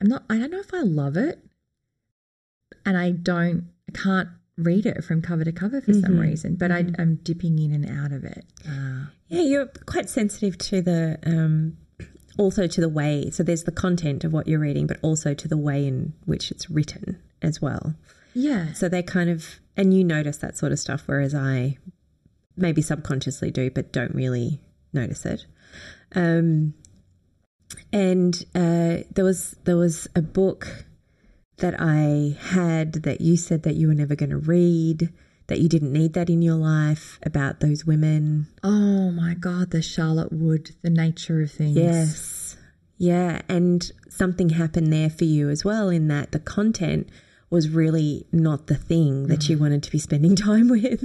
I'm 0.00 0.08
not. 0.08 0.24
I 0.30 0.38
don't 0.38 0.50
know 0.50 0.60
if 0.60 0.72
I 0.74 0.80
love 0.82 1.16
it, 1.16 1.38
and 2.84 2.96
I 2.96 3.10
don't. 3.10 3.68
I 3.88 3.92
can't 3.98 4.28
read 4.56 4.86
it 4.86 5.02
from 5.04 5.22
cover 5.22 5.44
to 5.44 5.52
cover 5.52 5.80
for 5.80 5.92
some 5.92 6.14
Mhm. 6.14 6.20
reason. 6.20 6.54
But 6.56 6.70
I, 6.70 6.86
I'm 6.98 7.16
dipping 7.22 7.58
in 7.58 7.72
and 7.72 7.88
out 7.88 8.12
of 8.12 8.24
it. 8.24 8.44
Uh, 8.68 9.06
Yeah, 9.28 9.42
you're 9.42 9.66
quite 9.86 10.10
sensitive 10.10 10.58
to 10.58 10.82
the 10.82 11.18
um, 11.24 11.78
also 12.38 12.66
to 12.66 12.80
the 12.80 12.88
way. 12.88 13.30
So 13.30 13.42
there's 13.42 13.64
the 13.64 13.72
content 13.72 14.24
of 14.24 14.32
what 14.32 14.46
you're 14.48 14.60
reading, 14.60 14.86
but 14.86 14.98
also 15.02 15.34
to 15.34 15.48
the 15.48 15.56
way 15.56 15.86
in 15.86 16.12
which 16.26 16.50
it's 16.50 16.68
written 16.70 17.18
as 17.40 17.60
well. 17.62 17.94
yeah. 18.34 18.72
So 18.72 18.88
they 18.88 19.02
kind 19.02 19.28
of 19.30 19.58
and 19.76 19.94
you 19.94 20.04
notice 20.04 20.36
that 20.38 20.56
sort 20.56 20.70
of 20.72 20.78
stuff, 20.78 21.04
whereas 21.06 21.34
I 21.34 21.78
maybe 22.56 22.82
subconsciously 22.82 23.50
do, 23.50 23.70
but 23.70 23.92
don't 23.92 24.14
really 24.14 24.60
notice 24.92 25.24
it. 25.24 25.46
Um, 26.14 26.74
and 27.92 28.44
uh, 28.54 29.04
there 29.14 29.24
was 29.24 29.56
there 29.64 29.76
was 29.76 30.08
a 30.14 30.22
book 30.22 30.84
that 31.58 31.74
I 31.78 32.36
had 32.38 33.04
that 33.04 33.20
you 33.20 33.36
said 33.36 33.62
that 33.62 33.76
you 33.76 33.88
were 33.88 33.94
never 33.94 34.16
going 34.16 34.30
to 34.30 34.38
read, 34.38 35.12
that 35.46 35.60
you 35.60 35.68
didn't 35.68 35.92
need 35.92 36.14
that 36.14 36.30
in 36.30 36.42
your 36.42 36.56
life 36.56 37.18
about 37.24 37.60
those 37.60 37.84
women. 37.84 38.48
Oh 38.62 39.10
my 39.10 39.34
God, 39.34 39.70
the 39.70 39.82
Charlotte 39.82 40.32
Wood, 40.32 40.70
the 40.82 40.90
nature 40.90 41.42
of 41.42 41.50
things. 41.50 41.76
Yes. 41.76 42.56
Yeah. 42.98 43.42
And 43.48 43.90
something 44.08 44.50
happened 44.50 44.92
there 44.92 45.10
for 45.10 45.24
you 45.24 45.50
as 45.50 45.64
well, 45.64 45.88
in 45.88 46.08
that 46.08 46.32
the 46.32 46.38
content 46.38 47.08
was 47.52 47.68
really 47.68 48.26
not 48.32 48.66
the 48.66 48.74
thing 48.74 49.26
that 49.28 49.48
you 49.48 49.58
wanted 49.58 49.82
to 49.82 49.90
be 49.90 49.98
spending 49.98 50.34
time 50.50 50.68
with. 50.68 51.04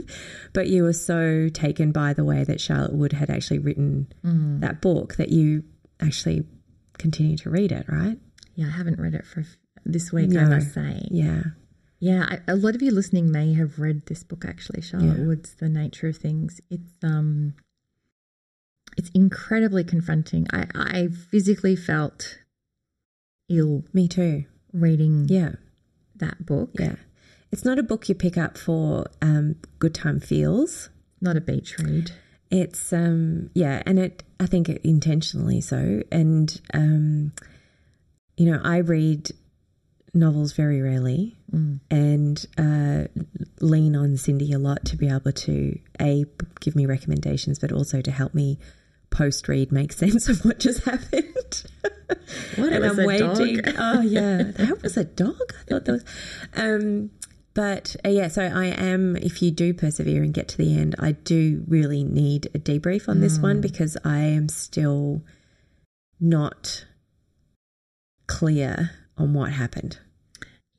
But 0.53 0.67
you 0.67 0.83
were 0.83 0.93
so 0.93 1.49
taken 1.49 1.91
by 1.91 2.13
the 2.13 2.23
way 2.23 2.43
that 2.45 2.61
Charlotte 2.61 2.93
Wood 2.93 3.13
had 3.13 3.29
actually 3.29 3.59
written 3.59 4.07
that 4.61 4.81
book 4.81 5.15
that 5.17 5.29
you 5.29 5.63
actually 5.99 6.45
continue 6.97 7.37
to 7.37 7.49
read 7.49 7.71
it, 7.71 7.85
right? 7.89 8.17
Yeah, 8.55 8.67
I 8.67 8.71
haven't 8.71 8.99
read 8.99 9.13
it 9.13 9.25
for 9.25 9.43
this 9.85 10.11
week, 10.11 10.31
I 10.31 10.43
No. 10.45 10.49
must 10.49 10.73
say. 10.73 11.07
Yeah. 11.11 11.43
Yeah, 11.99 12.25
I, 12.29 12.39
a 12.51 12.55
lot 12.55 12.75
of 12.75 12.81
you 12.81 12.91
listening 12.91 13.31
may 13.31 13.53
have 13.53 13.77
read 13.79 14.05
this 14.05 14.23
book 14.23 14.45
actually, 14.47 14.81
Charlotte 14.81 15.17
Yeah. 15.19 15.25
Wood's 15.25 15.53
The 15.55 15.67
Nature 15.69 16.07
of 16.07 16.17
Things. 16.17 16.61
It's 16.69 16.93
um 17.03 17.53
it's 18.97 19.09
incredibly 19.13 19.83
confronting. 19.83 20.47
I, 20.51 20.65
I 20.73 21.07
physically 21.07 21.75
felt 21.75 22.39
ill 23.49 23.83
Me 23.93 24.07
too. 24.07 24.45
reading 24.73 25.25
Yeah. 25.29 25.53
That 26.19 26.45
book. 26.45 26.71
Yeah. 26.79 26.95
It's 27.51 27.63
not 27.63 27.79
a 27.79 27.83
book 27.83 28.09
you 28.09 28.15
pick 28.15 28.37
up 28.37 28.57
for 28.57 29.07
um, 29.21 29.55
good 29.79 29.93
time 29.93 30.19
feels. 30.19 30.89
Not 31.21 31.37
a 31.37 31.41
beach 31.41 31.77
read. 31.79 32.11
It's 32.49 32.93
um 32.93 33.49
yeah, 33.53 33.83
and 33.85 33.99
it 33.99 34.23
I 34.39 34.45
think 34.45 34.69
it 34.69 34.81
intentionally 34.83 35.61
so. 35.61 36.03
And 36.11 36.61
um 36.73 37.33
you 38.37 38.51
know, 38.51 38.61
I 38.63 38.77
read 38.77 39.31
novels 40.13 40.53
very 40.53 40.81
rarely 40.81 41.37
Mm. 41.53 41.79
and 41.89 42.45
uh, 42.57 43.07
lean 43.61 43.95
on 43.95 44.15
Cyndi 44.15 44.53
a 44.53 44.57
lot 44.57 44.83
to 44.85 44.97
be 44.97 45.07
able 45.07 45.31
to 45.31 45.79
a 46.01 46.25
give 46.59 46.75
me 46.75 46.85
recommendations, 46.85 47.57
but 47.57 47.71
also 47.71 48.01
to 48.01 48.11
help 48.11 48.33
me 48.33 48.59
post 49.11 49.47
read 49.47 49.71
make 49.71 49.93
sense 49.93 50.27
of 50.27 50.43
what 50.43 50.59
just 50.59 50.83
happened. 50.83 51.63
What, 52.55 52.71
and 52.73 52.85
I'm 52.85 52.97
a 52.99 53.17
dog? 53.19 53.37
waiting. 53.37 53.61
oh 53.77 54.01
yeah, 54.01 54.43
that 54.55 54.79
was 54.81 54.95
a 54.97 55.03
dog. 55.03 55.35
I 55.61 55.63
thought 55.69 55.85
that 55.85 55.91
was. 55.91 56.05
Um, 56.55 57.11
but 57.53 57.95
uh, 58.05 58.09
yeah, 58.09 58.27
so 58.29 58.43
I 58.43 58.65
am. 58.67 59.15
If 59.17 59.41
you 59.41 59.51
do 59.51 59.73
persevere 59.73 60.23
and 60.23 60.33
get 60.33 60.47
to 60.49 60.57
the 60.57 60.77
end, 60.77 60.95
I 60.99 61.11
do 61.13 61.63
really 61.67 62.03
need 62.03 62.47
a 62.53 62.59
debrief 62.59 63.09
on 63.09 63.19
this 63.19 63.39
Mm. 63.39 63.43
one 63.43 63.61
because 63.61 63.97
I 64.05 64.19
am 64.19 64.47
still 64.47 65.23
not 66.19 66.85
clear 68.27 68.91
on 69.17 69.33
what 69.33 69.51
happened. 69.53 69.99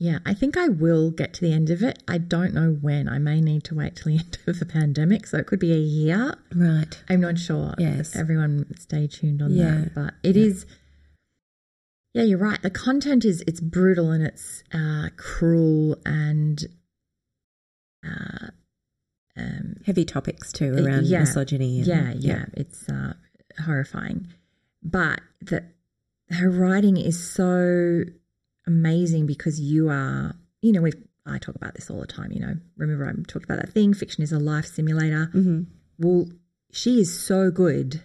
Yeah, 0.01 0.21
I 0.25 0.33
think 0.33 0.57
I 0.57 0.69
will 0.69 1.11
get 1.11 1.35
to 1.35 1.41
the 1.41 1.53
end 1.53 1.71
of 1.71 1.83
it. 1.83 2.01
I 2.07 2.19
don't 2.19 2.55
know 2.55 2.79
when. 2.81 3.09
I 3.09 3.19
may 3.19 3.41
need 3.41 3.65
to 3.65 3.75
wait 3.75 3.97
till 3.97 4.13
the 4.13 4.19
end 4.25 4.39
of 4.47 4.61
the 4.61 4.67
pandemic, 4.67 5.27
so 5.27 5.39
it 5.39 5.47
could 5.47 5.59
be 5.59 5.73
a 5.73 5.77
year. 5.79 6.37
Right. 6.55 7.03
I'm 7.09 7.21
not 7.21 7.39
sure. 7.39 7.75
Yes. 7.79 8.15
Everyone 8.15 8.67
stay 8.79 9.09
tuned 9.09 9.43
on 9.43 9.51
Yeah. 9.53 9.71
that. 9.75 9.95
But 9.95 10.15
it 10.23 10.37
is. 10.37 10.67
Yeah, 12.15 12.23
you're 12.23 12.39
right. 12.39 12.61
The 12.63 12.71
content 12.71 13.25
is 13.25 13.43
it's 13.47 13.61
brutal 13.61 14.11
and 14.11 14.25
it's 14.25 14.63
uh, 14.73 15.09
cruel 15.17 15.99
and 16.05 16.65
uh, 18.05 18.49
um, 19.37 19.77
Heavy 19.87 20.05
topics 20.05 20.53
too 20.53 20.75
around 20.75 21.07
yeah. 21.07 21.21
misogyny. 21.21 21.79
And, 21.79 21.87
yeah, 21.87 22.13
yeah, 22.17 22.45
it's 22.55 22.89
uh, 22.89 23.15
horrifying. 23.65 24.29
But 24.83 25.21
the 25.41 25.65
her 26.31 26.51
writing 26.51 26.97
is 26.97 27.23
so 27.23 28.05
amazing 28.67 29.27
because 29.27 29.61
you 29.61 29.89
are, 29.89 30.35
you 30.61 30.73
know, 30.73 30.83
we 30.83 30.93
I 31.27 31.39
talk 31.39 31.55
about 31.55 31.75
this 31.75 31.91
all 31.91 32.01
the 32.01 32.07
time. 32.07 32.33
You 32.33 32.41
know, 32.41 32.55
remember 32.77 33.07
I 33.07 33.13
talked 33.31 33.45
about 33.45 33.61
that 33.61 33.73
thing. 33.73 33.95
Fiction 33.95 34.23
is 34.23 34.33
a 34.33 34.39
life 34.39 34.67
simulator. 34.67 35.27
hmm 35.27 35.63
Well, 35.99 36.27
she 36.73 37.01
is 37.01 37.19
so 37.19 37.51
good 37.51 38.03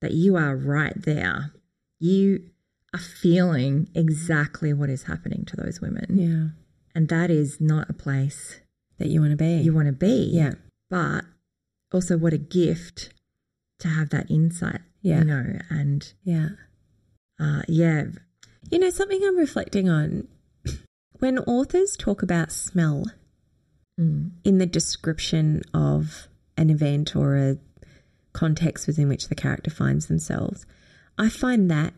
that 0.00 0.12
you 0.12 0.36
are 0.36 0.56
right 0.56 0.94
there. 0.96 1.52
You 1.98 2.50
are 2.94 2.98
feeling 2.98 3.88
exactly 3.94 4.72
what 4.72 4.88
is 4.88 5.02
happening 5.04 5.44
to 5.46 5.56
those 5.56 5.80
women. 5.80 6.06
Yeah. 6.16 6.48
And 6.94 7.08
that 7.08 7.30
is 7.30 7.60
not 7.60 7.90
a 7.90 7.92
place 7.92 8.60
That 8.98 9.08
you 9.08 9.20
want 9.20 9.32
to 9.32 9.36
be. 9.36 9.56
you 9.56 9.72
want 9.74 9.86
to 9.88 9.92
be. 9.92 10.30
Yeah. 10.32 10.52
But 10.88 11.24
also, 11.92 12.16
what 12.16 12.32
a 12.32 12.38
gift 12.38 13.12
to 13.80 13.88
have 13.88 14.10
that 14.10 14.30
insight, 14.30 14.80
Yeah. 15.02 15.18
you 15.18 15.24
know, 15.24 15.58
and 15.70 16.12
Yeah. 16.22 16.50
uh, 17.38 17.62
yeah, 17.68 18.06
You 18.70 18.78
know, 18.78 18.90
something 18.90 19.20
I'm 19.22 19.36
reflecting 19.36 19.88
on 19.90 20.26
when 21.18 21.38
authors 21.40 21.96
talk 21.98 22.22
about 22.22 22.50
smell 22.52 23.04
mm, 24.00 24.30
in 24.44 24.58
the 24.58 24.66
description 24.66 25.62
of 25.74 26.28
an 26.56 26.70
event 26.70 27.14
or 27.16 27.36
a 27.36 27.58
context 28.32 28.86
within 28.86 29.08
which 29.08 29.28
the 29.28 29.34
character 29.34 29.70
finds 29.70 30.06
themselves, 30.06 30.64
I 31.18 31.28
find 31.28 31.70
that 31.70 31.92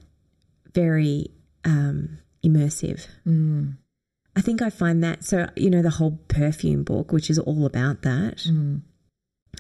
very 0.77 1.27
um, 1.65 2.19
immersive. 2.45 3.07
mm, 3.27 3.77
I 4.37 4.43
think 4.43 4.61
I 4.61 4.69
find 4.71 5.03
that 5.03 5.25
so, 5.25 5.49
you 5.57 5.71
know, 5.71 5.81
the 5.81 5.91
whole 5.99 6.19
perfume 6.29 6.85
book, 6.85 7.11
which 7.11 7.31
is 7.31 7.39
all 7.39 7.65
about 7.65 8.03
that, 8.03 8.37
mm, 8.47 8.83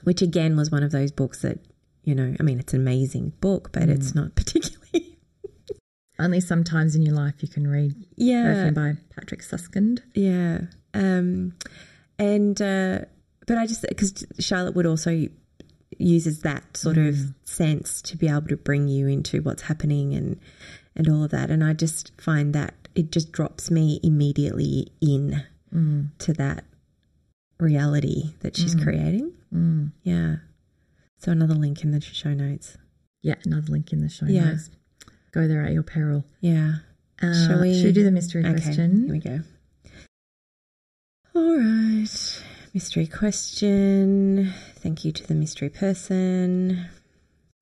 which 0.04 0.20
again 0.20 0.54
was 0.56 0.70
one 0.70 0.82
of 0.82 0.92
those 0.92 1.10
books 1.10 1.40
that, 1.40 1.58
you 2.04 2.14
know, 2.14 2.34
I 2.38 2.42
mean, 2.42 2.60
it's 2.60 2.74
an 2.74 2.80
amazing 2.80 3.32
book, 3.40 3.70
but 3.72 3.88
it's 3.88 4.14
not 4.14 4.34
particularly. 4.40 5.16
only 6.18 6.40
sometimes 6.40 6.94
in 6.94 7.02
your 7.02 7.14
life 7.14 7.34
you 7.40 7.48
can 7.48 7.66
read 7.66 7.94
Yeah. 8.16 8.44
Perfume 8.52 8.74
by 8.74 8.92
Patrick 9.14 9.40
Suskind. 9.42 10.02
Yeah. 10.14 10.60
Um, 10.92 11.54
and, 12.18 12.60
uh, 12.60 13.00
but 13.46 13.56
I 13.58 13.66
just, 13.66 13.82
because 13.88 14.26
Charlotte 14.38 14.74
Wood 14.74 14.86
also 14.86 15.26
uses 15.98 16.40
that 16.42 16.76
sort 16.76 16.98
of 16.98 17.16
sense 17.44 18.02
to 18.02 18.16
be 18.18 18.28
able 18.28 18.48
to 18.48 18.56
bring 18.56 18.88
you 18.88 19.06
into 19.08 19.40
what's 19.40 19.62
happening 19.62 20.14
and, 20.14 20.38
and 20.96 21.08
all 21.08 21.24
of 21.24 21.30
that. 21.30 21.50
And 21.50 21.62
I 21.62 21.72
just 21.72 22.12
find 22.20 22.54
that 22.54 22.74
it 22.94 23.12
just 23.12 23.30
drops 23.32 23.70
me 23.70 24.00
immediately 24.02 24.88
in 25.00 25.42
Mm, 25.74 26.10
to 26.18 26.32
that 26.34 26.64
reality 27.58 28.34
that 28.40 28.56
she's 28.56 28.74
creating. 28.74 29.32
mm. 29.52 29.92
Yeah. 30.02 30.36
So 31.18 31.32
another 31.32 31.54
link 31.54 31.82
in 31.82 31.90
the 31.90 32.00
show 32.00 32.32
notes. 32.34 32.78
Yeah, 33.22 33.34
another 33.44 33.72
link 33.72 33.92
in 33.92 34.00
the 34.00 34.08
show 34.08 34.26
Yeah. 34.26 34.50
notes. 34.50 34.70
Go 35.32 35.46
there 35.48 35.62
at 35.62 35.72
your 35.72 35.82
peril. 35.82 36.24
Yeah. 36.40 36.76
Uh, 37.20 37.32
Shall 37.46 37.60
we- 37.60 37.74
Should 37.74 37.86
we 37.86 37.92
do 37.92 38.04
the 38.04 38.10
mystery 38.10 38.44
Okay. 38.44 38.54
question? 38.62 39.02
Here 39.04 39.12
we 39.12 39.18
go. 39.18 39.40
All 41.34 41.56
right. 41.58 42.42
Mystery 42.72 43.06
question. 43.06 44.52
Thank 44.76 45.04
you 45.04 45.12
to 45.12 45.26
the 45.26 45.34
mystery 45.34 45.68
person. 45.70 46.86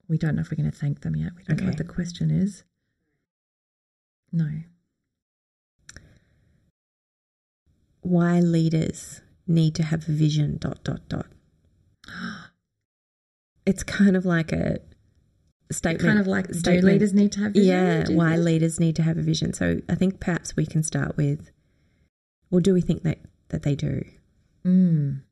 We 0.08 0.18
don't 0.18 0.34
know 0.36 0.42
if 0.42 0.50
we're 0.50 0.56
going 0.56 0.70
to 0.70 0.76
thank 0.76 1.00
them 1.00 1.16
yet. 1.16 1.32
We 1.36 1.44
don't 1.44 1.60
know 1.60 1.66
what 1.68 1.78
the 1.78 1.84
question 1.84 2.30
is. 2.30 2.62
No. 4.34 4.50
Why 8.00 8.40
leaders 8.40 9.22
need 9.46 9.76
to 9.76 9.84
have 9.84 10.08
a 10.08 10.12
vision. 10.12 10.58
Dot 10.58 10.82
dot 10.84 11.08
dot. 11.08 11.26
It's 13.66 13.82
kind 13.82 14.14
of 14.14 14.26
like 14.26 14.52
a 14.52 14.80
statement. 15.72 16.02
Kind 16.02 16.18
of 16.18 16.26
like 16.26 16.48
do 16.48 16.52
statement. 16.52 16.84
leaders 16.84 17.14
need 17.14 17.32
to 17.32 17.40
have 17.40 17.52
vision? 17.52 17.66
Yeah, 17.66 18.04
why 18.10 18.36
leaders 18.36 18.78
need 18.78 18.94
to 18.96 19.02
have 19.02 19.16
a 19.16 19.22
vision. 19.22 19.54
So 19.54 19.80
I 19.88 19.94
think 19.94 20.20
perhaps 20.20 20.54
we 20.54 20.66
can 20.66 20.82
start 20.82 21.16
with, 21.16 21.50
well, 22.50 22.60
do 22.60 22.74
we 22.74 22.82
think 22.82 23.04
that 23.04 23.20
that 23.48 23.62
they 23.62 23.74
do? 23.74 24.04
Mm. 24.66 25.22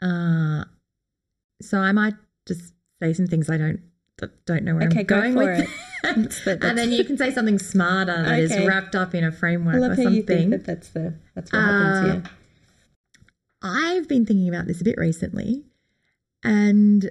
Uh, 0.00 0.66
so 1.60 1.78
I 1.78 1.90
might 1.90 2.14
just 2.46 2.74
say 3.02 3.12
some 3.12 3.26
things 3.26 3.50
I 3.50 3.56
don't 3.56 3.80
don't 4.46 4.64
know 4.64 4.74
where 4.74 4.86
Okay, 4.88 5.00
I'm 5.00 5.06
go 5.06 5.20
going 5.20 5.32
for 5.34 5.38
with, 5.38 5.60
it. 5.60 5.68
That's 6.02 6.44
the- 6.44 6.58
and 6.66 6.76
then 6.78 6.90
you 6.92 7.04
can 7.04 7.16
say 7.18 7.32
something 7.32 7.58
smarter 7.58 8.22
that 8.22 8.38
is 8.38 8.52
Okay. 8.52 8.66
wrapped 8.66 8.94
up 8.94 9.14
in 9.14 9.24
a 9.24 9.32
framework 9.32 9.74
I 9.76 9.78
love 9.78 9.92
or 9.98 10.02
how 10.02 10.08
you 10.10 10.22
think 10.22 10.28
something. 10.42 10.50
that 10.50 10.64
that's 10.64 10.88
the 10.90 11.14
that's 11.34 11.52
what 11.52 11.58
Uh, 11.58 11.62
happens 11.66 12.12
here. 12.12 12.22
I've 13.62 14.06
been 14.08 14.24
thinking 14.24 14.48
about 14.48 14.66
this 14.66 14.80
a 14.80 14.84
bit 14.84 14.96
recently, 14.98 15.64
and 16.44 17.10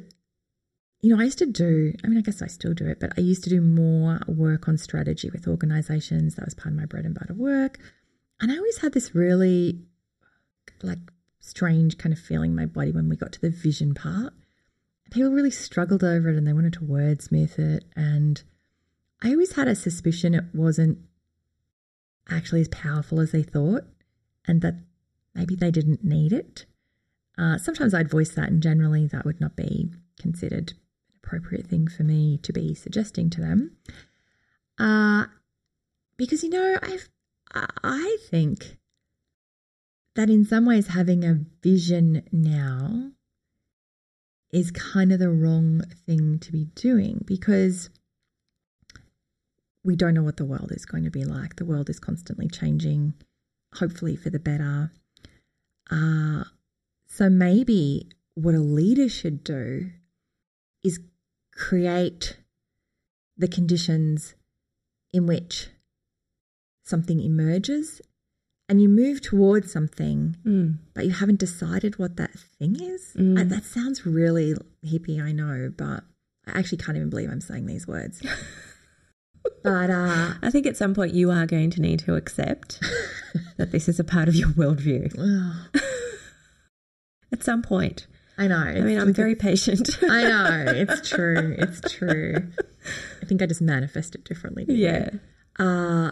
you 1.02 1.14
know, 1.16 1.22
I 1.22 1.26
used 1.26 1.38
to 1.40 1.46
do. 1.46 1.94
I 2.04 2.08
mean, 2.08 2.18
I 2.18 2.22
guess 2.22 2.42
I 2.42 2.48
still 2.48 2.74
do 2.74 2.88
it, 2.88 3.00
but 3.00 3.14
I 3.18 3.22
used 3.22 3.44
to 3.44 3.50
do 3.50 3.62
more 3.62 4.22
work 4.28 4.68
on 4.68 4.78
strategy 4.78 5.30
with 5.30 5.48
organizations. 5.48 6.36
That 6.36 6.46
was 6.46 6.54
part 6.56 6.74
of 6.74 6.80
my 6.80 6.86
bread 6.86 7.06
and 7.06 7.14
butter 7.14 7.34
work, 7.34 7.80
and 8.40 8.52
I 8.52 8.58
always 8.58 8.78
had 8.80 8.94
this 8.94 9.14
really 9.14 9.82
like 10.82 11.00
strange 11.40 11.98
kind 11.98 12.14
of 12.14 12.20
feeling 12.20 12.52
in 12.52 12.56
my 12.56 12.66
body 12.66 12.92
when 12.92 13.10
we 13.10 13.16
got 13.18 13.32
to 13.34 13.42
the 13.42 13.50
vision 13.50 13.94
part. 13.94 14.34
People 15.12 15.32
really 15.32 15.52
struggled 15.52 16.04
over 16.04 16.30
it 16.30 16.36
and 16.36 16.46
they 16.46 16.54
wanted 16.54 16.74
to 16.74 16.82
wordsmith 16.82 17.58
it. 17.60 17.86
And 17.96 18.42
I 19.22 19.30
always 19.32 19.54
had 19.54 19.68
a 19.68 19.76
suspicion 19.76 20.36
it 20.36 20.46
wasn't 20.54 21.00
actually 22.30 22.62
as 22.62 22.68
powerful 22.68 23.20
as 23.20 23.32
they 23.32 23.44
thought 23.44 23.84
and 24.48 24.62
that 24.62 24.76
maybe 25.34 25.56
they 25.56 25.72
didn't 25.72 26.04
need 26.04 26.34
it. 26.34 26.66
Uh, 27.38 27.58
sometimes 27.58 27.94
I'd 27.94 28.10
voice 28.10 28.30
that, 28.32 28.50
and 28.50 28.64
generally 28.64 29.06
that 29.08 29.24
would 29.26 29.40
not 29.40 29.56
be 29.56 29.92
considered 30.20 30.72
an 30.72 31.20
appropriate 31.24 31.68
thing 31.68 31.88
for 31.88 32.04
me 32.04 32.40
to 32.40 32.52
be 32.52 32.74
suggesting 32.74 33.30
to 33.32 33.42
them. 33.42 33.78
Uh, 34.80 35.26
because, 36.18 36.44
you 36.44 36.50
know, 36.50 36.78
I've, 36.82 37.10
I- 37.54 37.70
I 37.84 38.18
think 38.30 38.78
that 40.16 40.30
in 40.32 40.46
some 40.46 40.66
ways 40.66 40.88
having 40.88 41.24
a 41.24 41.46
vision 41.62 42.24
now 42.32 43.12
is 44.52 44.72
kind 44.72 45.12
of 45.12 45.20
the 45.20 45.30
wrong 45.30 45.82
thing 46.06 46.40
to 46.40 46.52
be 46.52 46.66
doing 46.76 47.24
because 47.26 47.90
we 49.84 49.96
don't 49.96 50.14
know 50.14 50.24
what 50.24 50.38
the 50.38 50.46
world 50.46 50.72
is 50.72 50.86
going 50.86 51.04
to 51.04 51.10
be 51.10 51.24
like. 51.24 51.56
The 51.56 51.66
world 51.66 51.90
is 51.90 52.00
constantly 52.00 52.48
changing, 52.48 53.14
hopefully 53.76 54.16
for 54.16 54.30
the 54.30 54.40
better. 54.40 54.92
Uh, 55.90 56.44
so 57.08 57.30
maybe 57.30 58.10
what 58.36 58.54
a 58.54 58.60
leader 58.60 59.10
should 59.10 59.44
do 59.44 59.90
is 60.84 61.00
create 61.54 62.38
the 63.38 63.48
conditions 63.48 64.36
in 65.14 65.26
which 65.26 65.70
something 66.84 67.22
emerges 67.22 68.02
and 68.70 68.82
you 68.82 68.90
move 68.90 69.22
towards 69.22 69.72
something, 69.72 70.36
Mm. 70.46 70.78
but 70.94 71.06
you 71.06 71.12
haven't 71.12 71.40
decided 71.40 71.98
what 72.00 72.18
that 72.18 72.32
thing 72.60 72.76
is. 72.82 73.14
Mm. 73.16 73.40
I, 73.40 73.44
that 73.46 73.64
sounds 73.64 74.06
really 74.06 74.56
hippie, 74.86 75.22
I 75.24 75.32
know, 75.32 75.72
but 75.76 76.04
I 76.46 76.60
actually 76.60 76.80
can't 76.80 76.98
even 76.98 77.10
believe 77.10 77.30
I'm 77.30 77.42
saying 77.42 77.66
these 77.66 77.88
words. 77.88 78.22
but 79.64 79.90
uh, 79.90 80.34
I 80.42 80.50
think 80.52 80.66
at 80.66 80.76
some 80.78 80.94
point 80.94 81.14
you 81.14 81.32
are 81.32 81.46
going 81.46 81.70
to 81.72 81.82
need 81.82 82.00
to 82.02 82.16
accept 82.16 82.80
that 83.58 83.72
this 83.72 83.88
is 83.88 84.00
a 84.00 84.04
part 84.04 84.28
of 84.28 84.36
your 84.36 84.50
worldview. 84.50 85.14
At 87.32 87.44
some 87.44 87.62
point. 87.62 88.08
I 88.38 88.48
know. 88.48 88.58
I 88.58 88.82
mean, 88.82 89.00
I'm 89.00 89.14
very 89.14 89.36
patient. 89.36 89.90
I 90.04 90.24
know 90.24 90.66
it's 90.68 91.10
true. 91.10 91.56
It's 91.58 91.82
true. 91.92 92.48
I 93.22 93.26
think 93.26 93.42
I 93.42 93.46
just 93.48 93.62
manifest 93.62 94.14
it 94.16 94.24
differently. 94.26 94.66
you. 94.68 94.76
yeah. 94.76 95.10
Uh, 95.58 96.12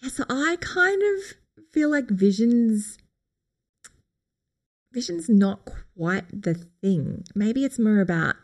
yeah. 0.00 0.08
So 0.10 0.24
I 0.28 0.56
kind 0.60 1.02
of 1.02 1.34
feel 1.76 1.90
like 1.90 2.08
visions. 2.08 2.96
Vision's 4.92 5.28
not 5.28 5.60
quite 5.94 6.24
the 6.32 6.54
thing. 6.80 7.22
Maybe 7.34 7.66
it's 7.66 7.78
more 7.78 8.00
about 8.00 8.34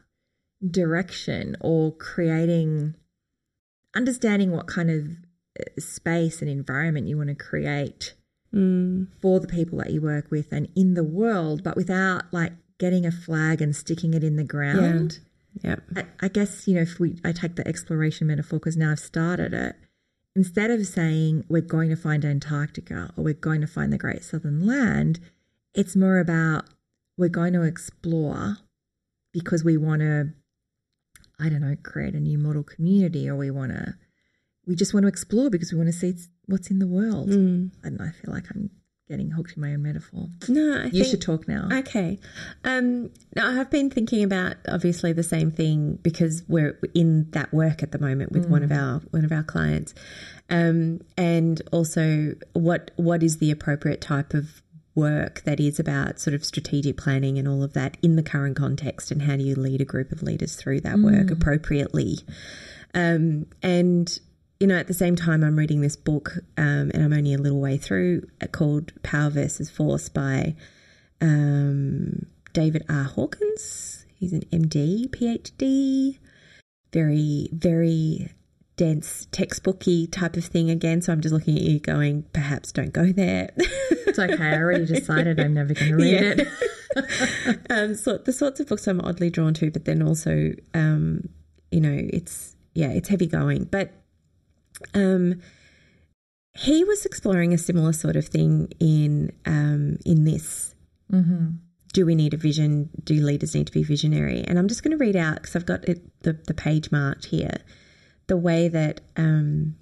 direction 0.71 1.57
or 1.61 1.92
creating, 1.92 2.95
understanding 3.97 4.51
what 4.51 4.66
kind 4.66 4.90
of 4.90 5.07
uh, 5.59 5.81
space 5.81 6.42
and 6.42 6.51
environment 6.51 7.09
you 7.09 7.16
want 7.16 7.31
to 7.31 7.35
create 7.35 8.14
Mm. 8.55 9.07
for 9.23 9.40
the 9.40 9.49
people 9.49 9.79
that 9.79 9.92
you 9.92 10.03
work 10.03 10.31
with 10.31 10.53
and 10.53 10.68
in 10.77 10.92
the 10.92 11.03
world, 11.03 11.64
but 11.64 11.75
without 11.75 12.25
like 12.35 12.53
getting 12.79 13.07
a 13.07 13.11
flag 13.11 13.62
and 13.62 13.75
sticking 13.75 14.12
it 14.12 14.23
in 14.23 14.37
the 14.37 14.45
ground. 14.45 15.21
Yeah. 15.64 15.77
I, 15.97 16.05
I 16.21 16.29
guess 16.29 16.68
you 16.68 16.75
know 16.75 16.83
if 16.83 17.01
we 17.01 17.16
I 17.25 17.33
take 17.33 17.57
the 17.57 17.66
exploration 17.66 18.27
metaphor 18.27 18.59
because 18.59 18.77
now 18.77 18.90
I've 18.92 18.99
started 18.99 19.55
it. 19.55 19.77
Instead 20.35 20.71
of 20.71 20.87
saying 20.87 21.45
we're 21.49 21.61
going 21.61 21.90
to 21.90 21.97
find 21.97 22.25
Antarctica 22.25 23.11
or 23.16 23.25
we're 23.25 23.35
going 23.35 23.61
to 23.61 23.66
find 23.66 23.92
the 23.92 23.99
Great 23.99 24.25
Southern 24.25 24.66
Land, 24.66 25.21
it's 25.75 25.95
more 25.95 26.18
about 26.18 26.64
we're 27.18 27.29
going 27.29 27.53
to 27.53 27.62
explore 27.62 28.57
because 29.33 29.62
we 29.62 29.77
want 29.77 30.01
to, 30.01 30.31
I 31.38 31.49
don't 31.49 31.61
know, 31.61 31.77
create 31.83 32.14
a 32.14 32.21
new 32.21 32.38
model 32.38 32.62
community 32.62 33.29
or 33.29 33.37
we 33.37 33.51
want 33.51 33.73
to, 33.73 33.95
we 34.66 34.75
just 34.75 34.95
want 34.95 35.05
to 35.05 35.09
explore 35.09 35.51
because 35.51 35.73
we 35.73 35.79
want 35.79 35.92
to 35.92 35.99
see 35.99 36.14
what's 36.47 36.71
in 36.71 36.79
the 36.79 36.87
world. 36.87 37.29
Mm. 37.29 37.71
I 37.85 37.88
don't 37.88 38.01
know. 38.01 38.07
I 38.07 38.12
feel 38.12 38.33
like 38.33 38.47
I'm 38.55 38.71
getting 39.12 39.31
hooked 39.31 39.53
in 39.57 39.61
my 39.61 39.75
own 39.75 39.83
metaphor. 39.83 40.27
No, 40.48 40.81
I 40.81 40.85
you 40.85 40.90
think, 40.90 41.07
should 41.07 41.20
talk 41.20 41.46
now. 41.46 41.68
Okay. 41.70 42.18
Um, 42.64 43.11
now, 43.37 43.51
I 43.51 43.53
have 43.53 43.70
been 43.70 43.90
thinking 43.90 44.25
about 44.25 44.57
obviously 44.66 45.12
the 45.12 45.22
same 45.22 45.51
thing 45.51 45.98
because 46.03 46.42
we're 46.48 46.79
in 46.94 47.31
that 47.33 47.53
work 47.53 47.83
at 47.83 47.92
the 47.92 47.98
moment 47.98 48.33
with 48.33 48.48
one 48.48 48.62
of 48.62 48.72
our 48.72 49.03
one 49.11 49.27
of 49.27 49.31
our 49.31 49.42
clients, 49.42 49.94
um, 50.48 51.01
and 51.18 51.61
also 51.72 52.33
what 52.55 52.90
what 52.96 53.22
is 53.22 53.37
the 53.37 53.51
appropriate 53.51 54.01
type 54.01 54.33
of 54.33 54.62
work 54.94 55.42
that 55.42 55.61
is 55.61 55.79
about 55.79 56.18
sort 56.18 56.33
of 56.33 56.42
strategic 56.42 56.96
planning 56.96 57.38
and 57.38 57.46
all 57.46 57.62
of 57.62 57.75
that 57.75 57.98
in 58.03 58.16
the 58.16 58.22
current 58.22 58.57
context, 58.57 59.11
and 59.11 59.20
how 59.22 59.37
do 59.37 59.42
you 59.42 59.55
lead 59.55 59.83
a 59.83 59.85
group 59.85 60.11
of 60.11 60.22
leaders 60.22 60.57
through 60.57 60.81
that 60.81 60.98
work 60.98 61.31
appropriately, 61.31 62.18
um, 62.94 63.44
and 63.62 64.20
you 64.62 64.68
know, 64.68 64.77
at 64.77 64.87
the 64.87 64.94
same 64.94 65.16
time, 65.16 65.42
I'm 65.42 65.57
reading 65.59 65.81
this 65.81 65.96
book, 65.96 66.35
um, 66.57 66.92
and 66.94 67.03
I'm 67.03 67.12
only 67.12 67.35
a 67.35 67.38
little 67.38 67.61
way 67.61 67.77
through, 67.77 68.29
uh, 68.40 68.46
called 68.46 68.92
Power 69.03 69.29
versus 69.29 69.68
Force 69.68 70.09
by 70.09 70.55
um, 71.20 72.27
David 72.53 72.85
R. 72.88 73.03
Hawkins. 73.03 74.07
He's 74.14 74.33
an 74.33 74.42
MD, 74.53 75.09
PhD, 75.09 76.20
very, 76.92 77.48
very 77.51 78.31
dense 78.77 79.27
textbooky 79.33 80.09
type 80.12 80.37
of 80.37 80.44
thing 80.44 80.70
again. 80.70 81.03
So 81.03 81.12
I'm 81.12 81.20
just 81.22 81.35
looking 81.35 81.57
at 81.57 81.62
you 81.62 81.81
going, 81.81 82.22
perhaps 82.33 82.70
don't 82.70 82.92
go 82.92 83.07
there. 83.11 83.51
it's 83.57 84.16
okay. 84.20 84.37
I 84.44 84.59
already 84.59 84.87
decided 84.94 85.40
I'm 85.40 85.55
never 85.55 85.75
going 85.75 85.90
to 85.90 85.96
read 85.96 86.12
Yeah. 86.38 86.44
it. 86.94 87.60
um, 87.71 87.96
so 87.96 88.17
the 88.19 88.33
sorts 88.33 88.60
of 88.60 88.69
books 88.69 88.87
I'm 88.87 89.00
oddly 89.00 89.29
drawn 89.29 89.54
to, 89.54 89.73
but 89.73 89.87
then 89.87 90.02
also, 90.02 90.52
um, 90.73 91.29
you 91.73 91.81
know, 91.81 91.96
it's 92.13 92.54
yeah, 92.75 92.90
it's 92.92 93.08
heavy 93.08 93.27
going. 93.27 93.65
But 93.65 93.92
um, 94.95 95.41
he 96.55 96.85
was 96.85 97.07
exploring 97.07 97.53
a 97.53 97.59
similar 97.59 97.93
sort 97.93 98.17
of 98.17 98.27
thing 98.27 98.73
in 98.79 99.33
um, 99.47 99.99
in 100.05 100.25
this. 100.25 100.75
hmm 101.11 101.51
Do 101.93 102.07
we 102.07 102.15
need 102.15 102.35
a 102.35 102.37
vision? 102.37 102.91
Do 103.05 103.15
leaders 103.15 103.55
need 103.55 103.67
to 103.67 103.73
be 103.73 103.83
visionary? 103.83 104.45
And 104.47 104.59
I'm 104.59 104.69
just 104.69 104.83
going 104.83 104.97
to 104.97 105.03
read 105.03 105.17
out 105.17 105.37
because 105.37 105.57
I've 105.57 105.67
got 105.67 105.89
it, 105.89 106.01
the 106.23 106.33
the 106.33 106.55
page 106.55 106.91
marked 106.93 107.27
here, 107.27 107.59
the 108.27 108.37
way 108.37 108.69
that 108.69 109.01
um, 109.17 109.77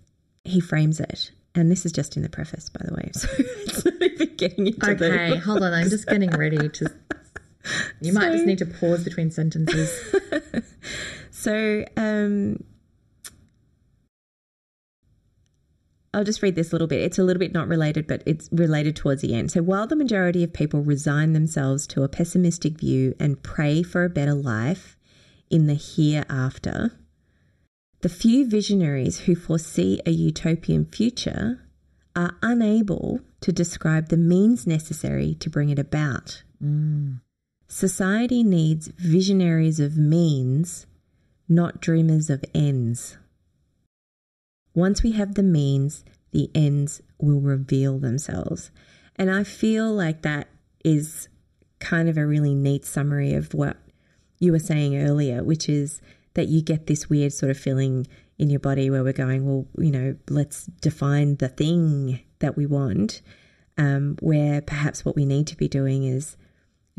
he 0.45 0.61
frames 0.61 1.01
it. 1.01 1.33
And 1.55 1.71
this 1.71 1.85
is 1.85 1.91
just 1.91 2.17
in 2.17 2.23
the 2.23 2.29
preface, 2.29 2.69
by 2.69 2.85
the 2.85 2.95
way. 2.95 3.11
So 3.15 3.29
it's 3.37 3.85
not 3.85 4.03
even 4.03 4.37
getting 4.37 4.67
into 4.69 4.95
the 4.95 5.13
Okay, 5.13 5.37
hold 5.37 5.63
on. 5.63 5.73
I'm 5.73 5.91
just 5.91 6.07
getting 6.07 6.31
ready 6.31 6.69
to. 6.69 6.87
You 8.01 8.15
might 8.15 8.33
just 8.33 8.47
need 8.47 8.59
to 8.59 8.67
pause 8.67 9.05
between 9.05 9.31
sentences. 9.31 9.93
So, 11.31 11.85
um, 11.97 12.63
I'll 16.13 16.25
just 16.25 16.43
read 16.43 16.57
this 16.57 16.73
little 16.73 16.89
bit. 16.89 17.03
It's 17.03 17.19
a 17.19 17.23
little 17.23 17.39
bit 17.39 17.53
not 17.53 17.69
related, 17.69 18.07
but 18.07 18.23
it's 18.27 18.49
related 18.51 18.97
towards 18.97 19.23
the 19.23 19.35
end. 19.35 19.53
So, 19.53 19.63
while 19.63 19.87
the 19.87 19.95
majority 19.97 20.43
of 20.43 20.53
people 20.53 20.83
resign 20.83 21.33
themselves 21.33 21.87
to 21.89 22.03
a 22.03 22.09
pessimistic 22.09 22.79
view 22.79 23.15
and 23.21 23.43
pray 23.43 23.83
for 23.83 24.05
a 24.05 24.11
better 24.11 24.35
life 24.35 24.97
in 25.51 25.67
the 25.67 25.75
hereafter, 25.75 26.93
the 28.01 28.09
few 28.09 28.49
visionaries 28.49 29.21
who 29.21 29.37
foresee 29.37 30.01
a 30.05 30.11
utopian 30.11 30.87
future 30.87 31.61
are 32.17 32.37
unable 32.43 33.21
to 33.41 33.53
describe 33.53 34.09
the 34.09 34.17
means 34.17 34.67
necessary 34.67 35.35
to 35.35 35.49
bring 35.49 35.69
it 35.69 35.79
about. 35.79 36.43
Mm. 36.63 37.21
Society 37.69 38.43
needs 38.43 38.89
visionaries 38.89 39.79
of 39.79 39.97
means, 39.97 40.87
not 41.49 41.81
dreamers 41.81 42.29
of 42.29 42.45
ends. 42.53 43.17
Once 44.75 45.03
we 45.03 45.13
have 45.13 45.35
the 45.35 45.43
means, 45.43 46.05
the 46.33 46.51
ends 46.55 47.03
will 47.19 47.41
reveal 47.41 47.99
themselves. 47.99 48.71
And 49.17 49.31
I 49.31 49.45
feel 49.45 49.93
like 49.93 50.23
that 50.23 50.49
is 50.85 51.29
kind 51.81 52.09
of 52.09 52.17
a 52.17 52.27
really 52.27 52.55
neat 52.55 52.85
summary 52.85 53.35
of 53.35 53.53
what 53.55 53.77
you 54.39 54.53
were 54.53 54.59
saying 54.59 54.97
earlier, 54.97 55.43
which 55.43 55.69
is 55.69 56.01
that 56.35 56.49
you 56.49 56.63
get 56.63 56.87
this 56.87 57.11
weird 57.11 57.33
sort 57.33 57.51
of 57.51 57.59
feeling 57.59 58.07
in 58.39 58.49
your 58.49 58.61
body 58.61 58.89
where 58.89 59.03
we're 59.03 59.13
going, 59.13 59.47
well, 59.47 59.67
you 59.77 59.91
know, 59.91 60.17
let's 60.29 60.67
define 60.81 61.37
the 61.37 61.49
thing 61.49 62.21
that 62.39 62.57
we 62.57 62.65
want, 62.65 63.21
um, 63.77 64.17
where 64.21 64.63
perhaps 64.63 65.05
what 65.05 65.17
we 65.17 65.27
need 65.27 65.47
to 65.47 65.57
be 65.57 65.69
doing 65.69 66.05
is 66.05 66.37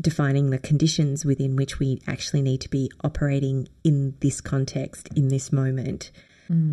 defining 0.00 0.50
the 0.50 0.58
conditions 0.58 1.24
within 1.24 1.56
which 1.56 1.78
we 1.78 2.00
actually 2.06 2.42
need 2.42 2.60
to 2.60 2.68
be 2.68 2.90
operating 3.02 3.68
in 3.82 4.14
this 4.20 4.40
context, 4.40 5.08
in 5.16 5.28
this 5.28 5.52
moment. 5.52 6.10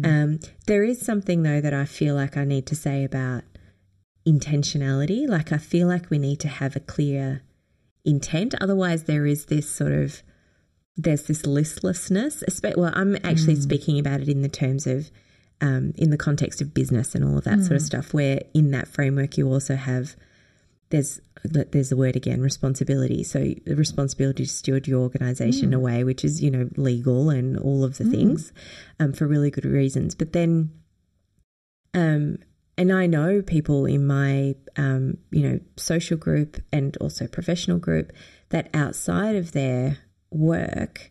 Um, 0.05 0.39
there 0.67 0.84
is 0.84 0.99
something, 0.99 1.43
though, 1.43 1.61
that 1.61 1.74
I 1.74 1.86
feel 1.86 2.15
like 2.15 2.38
I 2.38 2.43
need 2.43 2.65
to 2.67 2.76
say 2.76 3.03
about 3.03 3.43
intentionality. 4.28 5.28
Like, 5.28 5.51
I 5.51 5.57
feel 5.57 5.88
like 5.88 6.09
we 6.09 6.20
need 6.20 6.39
to 6.41 6.47
have 6.47 6.76
a 6.76 6.80
clear 6.80 7.43
intent. 8.05 8.55
Otherwise, 8.61 9.03
there 9.03 9.26
is 9.26 9.45
this 9.45 9.70
sort 9.70 9.91
of 9.91 10.24
there's 10.97 11.24
this 11.24 11.45
listlessness. 11.45 12.43
Well, 12.76 12.91
I'm 12.93 13.15
actually 13.24 13.55
speaking 13.55 13.99
about 13.99 14.20
it 14.20 14.28
in 14.28 14.41
the 14.41 14.49
terms 14.49 14.86
of 14.86 15.09
um, 15.61 15.93
in 15.97 16.09
the 16.09 16.17
context 16.17 16.61
of 16.61 16.74
business 16.74 17.15
and 17.15 17.24
all 17.24 17.38
of 17.38 17.45
that 17.45 17.59
sort 17.61 17.78
of 17.78 17.82
stuff. 17.82 18.13
Where 18.13 18.41
in 18.53 18.72
that 18.72 18.88
framework, 18.88 19.38
you 19.38 19.47
also 19.47 19.76
have 19.76 20.15
there's 20.89 21.22
there's 21.44 21.90
the 21.90 21.98
word 21.98 22.16
again 22.16 22.42
responsibility. 22.42 23.24
So 23.24 23.54
the 23.66 23.76
responsibility 23.76 24.44
to 24.46 24.50
steward 24.50 24.88
your 24.88 25.02
organization 25.02 25.74
away, 25.74 26.04
which 26.04 26.24
is 26.26 26.42
you 26.42 26.52
know 26.52 26.70
legal 26.76 27.30
and 27.30 27.58
all 27.58 27.84
of 27.84 27.98
the 27.98 28.06
things 28.06 28.52
um, 29.00 29.14
for 29.14 29.28
really 29.28 29.52
good 29.52 29.66
reasons. 29.66 30.16
But 30.16 30.34
then, 30.34 30.72
um, 31.94 32.40
and 32.78 32.92
I 32.92 33.06
know 33.06 33.42
people 33.42 33.86
in 33.86 34.06
my 34.06 34.56
um, 34.76 35.18
you 35.32 35.50
know 35.50 35.60
social 35.78 36.18
group 36.18 36.58
and 36.72 36.96
also 36.98 37.28
professional 37.28 37.80
group 37.80 38.12
that 38.50 38.70
outside 38.74 39.36
of 39.36 39.52
their 39.54 39.98
work 40.32 41.10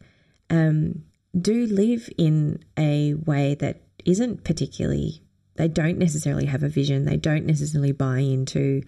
um, 0.51 1.05
do 1.39 1.67
live 1.67 2.09
in 2.19 2.63
a 2.79 3.15
way 3.15 3.55
that 3.57 3.83
isn't 4.05 4.45
particularly. 4.45 5.23
They 5.57 5.69
don't 5.69 5.99
necessarily 5.99 6.47
have 6.47 6.63
a 6.63 6.69
vision. 6.69 7.05
They 7.05 7.17
don't 7.17 7.45
necessarily 7.45 7.93
buy 7.93 8.21
into 8.21 8.83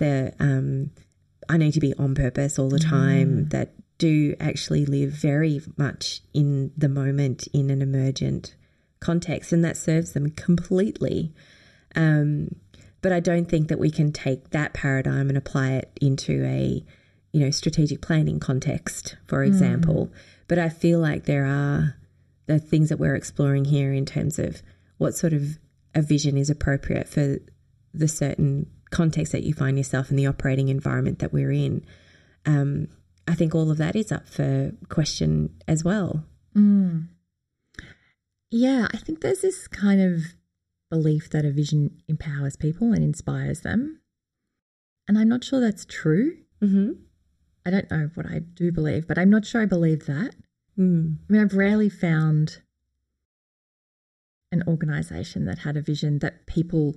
the 0.00 0.34
um, 0.40 0.90
I 1.48 1.56
need 1.56 1.74
to 1.74 1.80
be 1.80 1.94
on 1.94 2.14
purpose 2.14 2.58
all 2.58 2.68
the 2.68 2.80
time 2.80 3.48
that 3.50 3.74
do 3.98 4.34
actually 4.40 4.86
live 4.86 5.10
very 5.10 5.60
much 5.76 6.22
in 6.32 6.72
the 6.76 6.88
moment 6.88 7.46
in 7.52 7.70
an 7.70 7.82
emergent 7.82 8.56
context, 8.98 9.52
and 9.52 9.64
that 9.64 9.76
serves 9.76 10.12
them 10.12 10.30
completely. 10.30 11.32
Um, 11.94 12.56
but 13.02 13.12
I 13.12 13.20
don't 13.20 13.46
think 13.48 13.68
that 13.68 13.78
we 13.78 13.90
can 13.90 14.10
take 14.12 14.50
that 14.50 14.74
paradigm 14.74 15.28
and 15.28 15.38
apply 15.38 15.72
it 15.72 15.90
into 16.00 16.44
a 16.44 16.84
you 17.32 17.40
know 17.40 17.50
strategic 17.50 18.00
planning 18.00 18.40
context, 18.40 19.16
for 19.26 19.44
example. 19.44 20.10
But 20.48 20.58
I 20.58 20.68
feel 20.68 20.98
like 20.98 21.26
there 21.26 21.46
are 21.46 21.96
the 22.46 22.58
things 22.58 22.88
that 22.88 22.98
we're 22.98 23.14
exploring 23.14 23.66
here 23.66 23.92
in 23.92 24.04
terms 24.04 24.38
of 24.38 24.62
what 24.98 25.14
sort 25.14 25.32
of 25.32 25.58
a 25.94 26.02
vision 26.02 26.36
is 26.36 26.50
appropriate 26.50 27.08
for 27.08 27.38
the 27.94 28.08
certain 28.08 28.66
context 28.90 29.32
that 29.32 29.44
you 29.44 29.54
find 29.54 29.76
yourself 29.76 30.10
in 30.10 30.16
the 30.16 30.26
operating 30.26 30.68
environment 30.68 31.18
that 31.20 31.32
we're 31.32 31.52
in. 31.52 31.84
Um, 32.46 32.88
I 33.28 33.34
think 33.34 33.54
all 33.54 33.70
of 33.70 33.78
that 33.78 33.94
is 33.94 34.10
up 34.10 34.28
for 34.28 34.72
question 34.88 35.54
as 35.68 35.84
well. 35.84 36.24
Yeah, 38.50 38.88
I 38.92 38.96
think 38.96 39.20
there's 39.20 39.42
this 39.42 39.68
kind 39.68 40.00
of 40.00 40.34
belief 40.90 41.30
that 41.30 41.44
a 41.44 41.52
vision 41.52 42.02
empowers 42.08 42.56
people 42.56 42.92
and 42.92 43.04
inspires 43.04 43.60
them. 43.60 44.00
And 45.06 45.16
I'm 45.16 45.28
not 45.28 45.44
sure 45.44 45.60
that's 45.60 45.86
true. 45.86 46.38
Mm-hmm. 46.60 46.92
I 47.64 47.70
don't 47.70 47.90
know 47.90 48.10
what 48.14 48.26
I 48.26 48.40
do 48.40 48.72
believe, 48.72 49.06
but 49.06 49.18
I'm 49.18 49.30
not 49.30 49.44
sure 49.44 49.62
I 49.62 49.66
believe 49.66 50.06
that. 50.06 50.34
Mm. 50.78 51.18
I 51.28 51.32
mean, 51.32 51.42
I've 51.42 51.54
rarely 51.54 51.88
found 51.88 52.62
an 54.50 54.64
organization 54.66 55.44
that 55.44 55.60
had 55.60 55.76
a 55.76 55.82
vision 55.82 56.18
that 56.20 56.46
people 56.46 56.96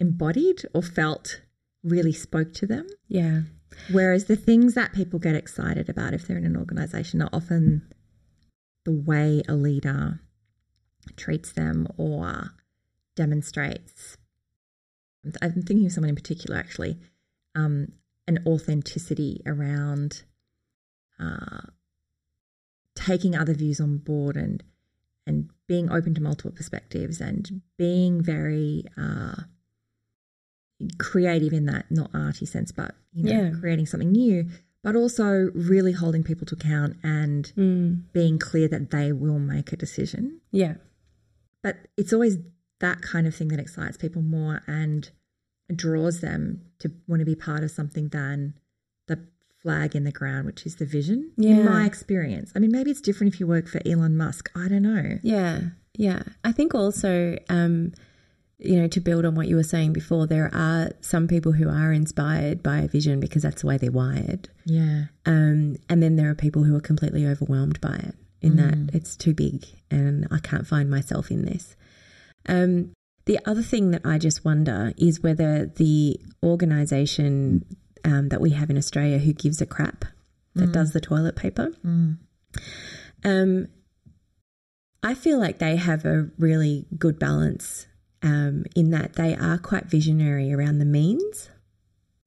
embodied 0.00 0.62
or 0.74 0.82
felt 0.82 1.40
really 1.82 2.12
spoke 2.12 2.52
to 2.54 2.66
them. 2.66 2.86
Yeah. 3.08 3.42
Whereas 3.90 4.26
the 4.26 4.36
things 4.36 4.74
that 4.74 4.92
people 4.92 5.18
get 5.18 5.34
excited 5.34 5.88
about 5.88 6.14
if 6.14 6.26
they're 6.26 6.38
in 6.38 6.44
an 6.44 6.56
organization 6.56 7.20
are 7.22 7.30
often 7.32 7.92
the 8.84 8.92
way 8.92 9.42
a 9.48 9.54
leader 9.54 10.20
treats 11.16 11.52
them 11.52 11.86
or 11.96 12.50
demonstrates. 13.16 14.16
I'm 15.40 15.62
thinking 15.62 15.86
of 15.86 15.92
someone 15.92 16.10
in 16.10 16.16
particular, 16.16 16.58
actually, 16.58 16.98
um, 17.54 17.92
an 18.26 18.40
authenticity 18.46 19.42
around 19.46 20.24
uh, 21.18 21.62
taking 22.94 23.34
other 23.36 23.54
views 23.54 23.80
on 23.80 23.98
board 23.98 24.36
and 24.36 24.62
and 25.26 25.48
being 25.66 25.90
open 25.90 26.14
to 26.14 26.20
multiple 26.20 26.50
perspectives 26.50 27.18
and 27.18 27.62
being 27.78 28.22
very 28.22 28.84
uh, 28.98 29.34
creative 30.98 31.52
in 31.52 31.66
that 31.66 31.86
not 31.90 32.10
arty 32.14 32.46
sense, 32.46 32.72
but 32.72 32.94
you 33.12 33.24
know, 33.24 33.30
Yeah. 33.30 33.50
creating 33.60 33.86
something 33.86 34.10
new, 34.12 34.48
but 34.82 34.96
also 34.96 35.50
really 35.54 35.92
holding 35.92 36.22
people 36.22 36.46
to 36.46 36.54
account 36.54 36.96
and 37.02 37.52
Mm. 37.56 38.02
being 38.12 38.38
clear 38.38 38.68
that 38.68 38.90
they 38.90 39.12
will 39.12 39.38
make 39.38 39.72
a 39.72 39.76
decision. 39.76 40.40
Yeah. 40.50 40.74
But 41.62 41.76
it's 41.96 42.12
always 42.12 42.38
that 42.80 43.00
kind 43.02 43.26
of 43.26 43.34
thing 43.34 43.48
that 43.48 43.60
excites 43.60 43.96
people 43.96 44.20
more 44.22 44.62
and 44.66 45.10
draws 45.74 46.20
them 46.20 46.60
to 46.80 46.90
want 47.06 47.20
to 47.20 47.24
be 47.26 47.34
part 47.34 47.62
of 47.64 47.70
something 47.70 48.08
than 48.08 48.54
the 49.06 49.18
flag 49.62 49.96
in 49.96 50.04
the 50.04 50.12
ground, 50.12 50.44
which 50.44 50.66
is 50.66 50.76
the 50.76 50.84
vision. 50.84 51.30
Yeah. 51.36 51.60
In 51.60 51.64
my 51.64 51.86
experience. 51.86 52.52
I 52.54 52.58
mean, 52.58 52.70
maybe 52.72 52.90
it's 52.90 53.00
different 53.00 53.32
if 53.32 53.40
you 53.40 53.46
work 53.46 53.68
for 53.68 53.80
Elon 53.86 54.16
Musk. 54.16 54.50
I 54.54 54.68
don't 54.68 54.82
know. 54.82 55.18
Yeah, 55.22 55.70
yeah. 55.96 56.24
I 56.44 56.52
think 56.52 56.74
also, 56.74 57.38
um, 57.48 57.92
you 58.58 58.80
know, 58.80 58.86
to 58.88 59.00
build 59.00 59.24
on 59.24 59.34
what 59.34 59.48
you 59.48 59.56
were 59.56 59.62
saying 59.64 59.92
before, 59.92 60.26
there 60.26 60.50
are 60.54 60.90
some 61.00 61.26
people 61.28 61.52
who 61.52 61.68
are 61.68 61.92
inspired 61.92 62.62
by 62.62 62.78
a 62.78 62.88
vision 62.88 63.20
because 63.20 63.42
that's 63.42 63.62
the 63.62 63.66
way 63.68 63.76
they're 63.78 63.90
wired. 63.90 64.48
Yeah. 64.64 65.06
Um, 65.26 65.76
and 65.88 66.02
then 66.02 66.16
there 66.16 66.30
are 66.30 66.34
people 66.34 66.62
who 66.64 66.74
are 66.76 66.80
completely 66.80 67.26
overwhelmed 67.26 67.80
by 67.80 67.96
it 67.96 68.14
in 68.40 68.56
that 68.56 68.94
it's 68.94 69.16
too 69.16 69.32
big 69.34 69.64
and 69.90 70.28
I 70.30 70.38
can't 70.38 70.66
find 70.66 70.90
myself 70.90 71.30
in 71.30 71.46
this. 71.46 71.76
Um, 72.46 72.92
the 73.24 73.38
other 73.46 73.62
thing 73.62 73.90
that 73.92 74.02
I 74.04 74.18
just 74.18 74.44
wonder 74.44 74.92
is 74.98 75.22
whether 75.22 75.64
the 75.64 76.20
organisation 76.42 77.64
um, 78.04 78.28
that 78.28 78.40
we 78.40 78.50
have 78.50 78.68
in 78.70 78.76
Australia 78.76 79.18
who 79.18 79.32
gives 79.32 79.60
a 79.62 79.66
crap 79.66 80.04
that 80.54 80.72
does 80.72 80.92
the 80.92 81.00
toilet 81.00 81.34
paper, 81.36 81.70
Mm. 81.84 82.18
um, 83.24 83.68
I 85.02 85.14
feel 85.14 85.38
like 85.38 85.58
they 85.58 85.76
have 85.76 86.04
a 86.04 86.28
really 86.38 86.86
good 86.96 87.18
balance 87.18 87.86
um, 88.24 88.64
in 88.74 88.90
that 88.90 89.14
they 89.14 89.36
are 89.36 89.58
quite 89.58 89.84
visionary 89.86 90.52
around 90.52 90.78
the 90.78 90.84
means, 90.84 91.50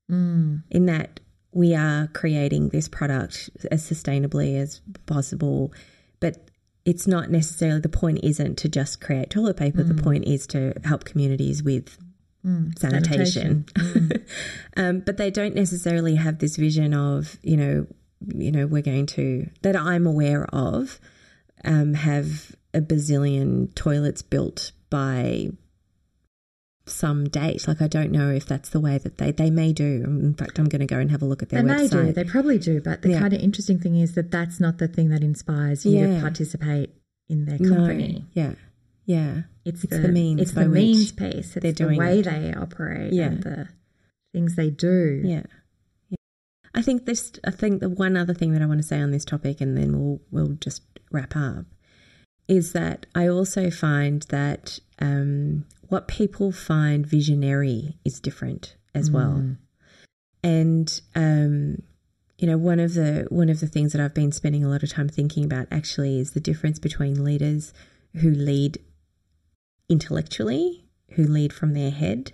Mm. 0.09 0.63
in 0.71 0.85
that 0.85 1.19
we 1.51 1.75
are 1.75 2.07
creating 2.13 2.69
this 2.69 2.87
product 2.87 3.49
as 3.71 3.83
sustainably 3.89 4.55
as 4.57 4.79
possible, 5.05 5.73
but 6.21 6.49
it's 6.85 7.05
not 7.07 7.29
necessarily 7.29 7.81
the 7.81 7.89
point 7.89 8.19
isn't 8.23 8.57
to 8.59 8.69
just 8.69 9.01
create 9.01 9.29
toilet 9.29 9.57
paper. 9.57 9.83
The 9.83 10.01
point 10.01 10.23
is 10.25 10.47
to 10.47 10.73
help 10.85 11.03
communities 11.03 11.61
with 11.61 11.97
Mm. 12.45 12.77
sanitation. 12.79 13.65
um, 14.77 15.01
but 15.01 15.17
they 15.17 15.29
don't 15.29 15.55
necessarily 15.55 16.15
have 16.15 16.39
this 16.39 16.55
vision 16.55 16.93
of, 16.93 17.37
you 17.43 17.57
know, 17.57 17.87
you 18.33 18.51
know, 18.51 18.65
we're 18.67 18.81
going 18.81 19.05
to 19.07 19.49
that 19.63 19.75
I'm 19.75 20.07
aware 20.07 20.45
of 20.53 20.99
um, 21.65 21.93
have 21.95 22.55
a 22.73 22.79
bazillion 22.79 23.73
toilets 23.75 24.21
built 24.21 24.71
by 24.89 25.49
some 26.89 27.29
date. 27.29 27.67
Like 27.67 27.81
I 27.81 27.87
don't 27.87 28.11
know 28.11 28.29
if 28.31 28.45
that's 28.45 28.69
the 28.69 28.79
way 28.79 28.97
that 28.97 29.17
they 29.17 29.31
they 29.31 29.49
may 29.49 29.73
do. 29.73 30.03
In 30.05 30.33
fact, 30.33 30.59
I'm 30.59 30.65
going 30.69 30.79
to 30.81 30.85
go 30.87 30.97
and 30.99 31.11
have 31.11 31.21
a 31.21 31.25
look 31.25 31.41
at 31.43 31.49
their 31.49 31.61
They 31.61 31.67
may 31.67 31.87
do. 31.87 32.11
They 32.13 32.23
probably 32.23 32.57
do. 32.59 32.81
But 32.81 33.01
the 33.01 33.09
Yeah. 33.11 33.19
kind 33.19 33.33
of 33.33 33.39
interesting 33.41 33.79
thing 33.79 33.95
is 33.99 34.13
that 34.15 34.31
that's 34.31 34.59
not 34.59 34.77
the 34.77 34.87
thing 34.87 35.09
that 35.09 35.23
inspires 35.23 35.85
you 35.85 35.99
Yeah. 35.99 36.15
to 36.15 36.21
participate 36.21 36.91
in 37.29 37.45
their 37.45 37.59
No. 37.59 37.69
company. 37.75 38.25
Yeah, 38.33 38.53
yeah, 39.05 39.41
It's, 39.65 39.83
It's 39.83 39.95
the, 39.95 40.01
the 40.03 40.07
means 40.09 40.41
It's 40.41 40.51
the 40.53 40.67
means 40.67 41.11
piece. 41.11 41.55
It's 41.57 41.77
they're 41.79 41.89
the 41.89 41.97
way 41.97 42.19
it. 42.19 42.23
they 42.25 42.53
operate. 42.53 43.13
Yeah. 43.13 43.27
And 43.27 43.43
the 43.43 43.67
things 44.33 44.55
they 44.55 44.69
do. 44.69 45.21
yeah. 45.25 45.43
yeah. 46.09 46.17
I 46.73 46.81
think 46.81 47.05
this. 47.05 47.31
I 47.43 47.51
think 47.51 47.79
the 47.81 47.89
one 47.89 48.15
other 48.15 48.33
thing 48.33 48.51
that 48.53 48.61
I 48.61 48.65
want 48.65 48.79
to 48.81 48.87
say 48.87 48.99
on 49.01 49.11
this 49.11 49.25
topic, 49.25 49.61
and 49.61 49.75
then 49.77 49.99
we'll 49.99 50.21
we'll 50.31 50.55
just 50.59 50.83
wrap 51.11 51.35
up, 51.35 51.65
is 52.47 52.73
that 52.73 53.05
I 53.15 53.27
also 53.27 53.69
find 53.71 54.21
that 54.29 54.79
um, 54.99 55.65
what 55.89 56.07
people 56.07 56.51
find 56.51 57.05
visionary 57.05 57.97
is 58.03 58.19
different 58.19 58.75
as 58.93 59.11
well. 59.11 59.55
And 60.43 61.01
um, 61.15 61.83
you 62.37 62.47
know, 62.47 62.57
one 62.57 62.79
of 62.79 62.93
the 62.93 63.27
one 63.29 63.49
of 63.49 63.59
the 63.59 63.67
things 63.67 63.93
that 63.93 64.01
I've 64.01 64.13
been 64.13 64.31
spending 64.31 64.63
a 64.63 64.69
lot 64.69 64.83
of 64.83 64.89
time 64.89 65.09
thinking 65.09 65.43
about 65.43 65.67
actually 65.71 66.19
is 66.19 66.31
the 66.31 66.39
difference 66.39 66.79
between 66.79 67.23
leaders 67.23 67.73
who 68.21 68.29
lead 68.29 68.79
intellectually, 69.89 70.85
who 71.11 71.23
lead 71.23 71.51
from 71.51 71.73
their 71.73 71.91
head, 71.91 72.33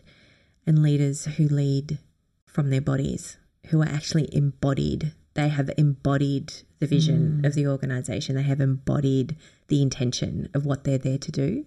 and 0.67 0.81
leaders 0.81 1.25
who 1.25 1.47
lead 1.47 1.99
from 2.45 2.69
their 2.69 2.81
bodies, 2.81 3.37
who 3.67 3.81
are 3.81 3.87
actually 3.87 4.33
embodied. 4.35 5.13
They 5.35 5.47
have 5.47 5.71
embodied 5.77 6.53
the 6.79 6.85
vision 6.85 7.43
of 7.43 7.55
the 7.55 7.65
organization. 7.65 8.35
They 8.35 8.43
have 8.43 8.61
embodied 8.61 9.35
the 9.67 9.81
intention 9.81 10.49
of 10.53 10.65
what 10.65 10.83
they're 10.83 10.99
there 10.99 11.17
to 11.17 11.31
do. 11.31 11.65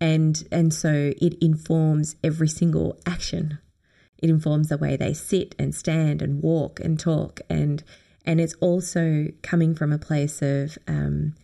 And 0.00 0.46
and 0.50 0.72
so 0.74 1.12
it 1.20 1.34
informs 1.42 2.16
every 2.22 2.48
single 2.48 2.98
action. 3.06 3.58
It 4.18 4.30
informs 4.30 4.68
the 4.68 4.78
way 4.78 4.96
they 4.96 5.12
sit 5.14 5.54
and 5.58 5.74
stand 5.74 6.22
and 6.22 6.42
walk 6.42 6.80
and 6.80 6.98
talk 6.98 7.40
and 7.48 7.82
and 8.26 8.40
it's 8.40 8.54
also 8.54 9.26
coming 9.42 9.74
from 9.74 9.92
a 9.92 9.98
place 9.98 10.40
of 10.40 10.78
um, 10.88 11.34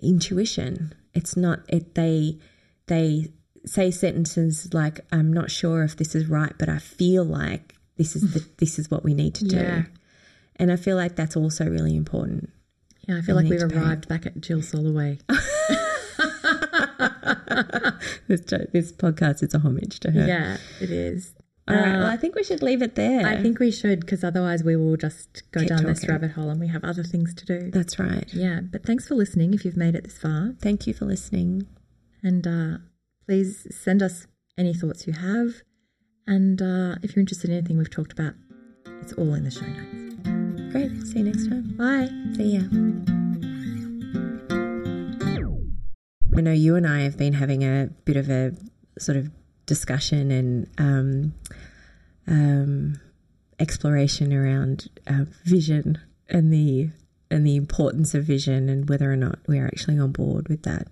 intuition. 0.00 0.94
It's 1.14 1.36
not 1.36 1.60
it 1.68 1.94
they 1.94 2.38
they 2.86 3.32
say 3.66 3.90
sentences 3.90 4.72
like 4.72 5.00
I'm 5.12 5.32
not 5.32 5.50
sure 5.50 5.82
if 5.82 5.96
this 5.96 6.14
is 6.14 6.26
right, 6.26 6.52
but 6.58 6.68
I 6.68 6.78
feel 6.78 7.24
like 7.24 7.74
this 7.96 8.14
is 8.14 8.32
the, 8.32 8.48
this 8.58 8.78
is 8.78 8.90
what 8.90 9.04
we 9.04 9.14
need 9.14 9.34
to 9.36 9.44
do. 9.44 9.56
Yeah. 9.56 9.82
And 10.56 10.72
I 10.72 10.76
feel 10.76 10.96
like 10.96 11.16
that's 11.16 11.36
also 11.36 11.66
really 11.66 11.96
important. 11.96 12.50
Yeah, 13.08 13.18
I 13.18 13.20
feel 13.22 13.36
I 13.36 13.42
like 13.42 13.50
we've 13.50 13.60
to 13.60 13.68
pay. 13.68 13.76
arrived 13.76 14.08
back 14.08 14.26
at 14.26 14.40
Jill 14.40 14.60
Soloway. 14.60 15.20
This 18.28 18.40
this 18.72 18.92
podcast 18.92 19.42
is 19.42 19.54
a 19.54 19.58
homage 19.58 20.00
to 20.00 20.10
her. 20.10 20.26
yeah, 20.26 20.56
it 20.80 20.90
is. 20.90 21.34
All 21.66 21.74
right. 21.76 21.84
Uh, 21.94 21.98
Well, 21.98 22.06
I 22.06 22.16
think 22.16 22.34
we 22.34 22.42
should 22.44 22.62
leave 22.62 22.80
it 22.82 22.94
there. 22.94 23.26
I 23.26 23.40
think 23.42 23.58
we 23.58 23.70
should 23.70 24.00
because 24.00 24.24
otherwise 24.24 24.64
we 24.64 24.74
will 24.76 24.96
just 24.96 25.42
go 25.52 25.60
Keep 25.60 25.68
down 25.68 25.84
this 25.84 26.06
rabbit 26.08 26.30
hole 26.32 26.48
and 26.50 26.58
we 26.60 26.68
have 26.68 26.82
other 26.84 27.02
things 27.04 27.34
to 27.34 27.44
do. 27.44 27.70
that's 27.70 27.98
right. 27.98 28.28
Yeah, 28.32 28.60
but 28.62 28.84
thanks 28.84 29.06
for 29.08 29.14
listening 29.14 29.52
if 29.54 29.64
you've 29.64 29.76
made 29.76 29.94
it 29.94 30.04
this 30.04 30.18
far. 30.18 30.54
Thank 30.60 30.86
you 30.86 30.94
for 30.94 31.04
listening. 31.04 31.66
And 32.22 32.46
uh, 32.46 32.78
please 33.26 33.66
send 33.70 34.02
us 34.02 34.26
any 34.56 34.72
thoughts 34.74 35.06
you 35.06 35.12
have. 35.12 35.62
And 36.26 36.60
uh, 36.60 36.96
if 37.02 37.14
you're 37.14 37.20
interested 37.20 37.50
in 37.50 37.56
anything 37.58 37.78
we've 37.78 37.90
talked 37.90 38.12
about, 38.12 38.34
it's 39.02 39.12
all 39.12 39.34
in 39.34 39.44
the 39.44 39.50
show 39.50 39.66
notes. 39.66 40.72
Great. 40.72 41.06
See 41.06 41.18
you 41.18 41.24
next 41.24 41.46
time. 41.48 41.74
Bye. 41.76 42.08
See 42.36 42.56
ya. 42.58 43.27
I 46.38 46.40
know 46.40 46.52
you 46.52 46.76
and 46.76 46.86
I 46.86 47.00
have 47.00 47.18
been 47.18 47.32
having 47.32 47.64
a 47.64 47.90
bit 48.04 48.16
of 48.16 48.30
a 48.30 48.52
sort 48.96 49.18
of 49.18 49.28
discussion 49.66 50.30
and 50.30 50.70
um, 50.78 51.34
um, 52.28 53.00
exploration 53.58 54.32
around 54.32 54.88
uh, 55.08 55.24
vision 55.44 55.98
and 56.28 56.52
the 56.52 56.90
and 57.28 57.44
the 57.44 57.56
importance 57.56 58.14
of 58.14 58.22
vision 58.22 58.68
and 58.68 58.88
whether 58.88 59.12
or 59.12 59.16
not 59.16 59.40
we're 59.48 59.66
actually 59.66 59.98
on 59.98 60.12
board 60.12 60.48
with 60.48 60.62
that 60.62 60.86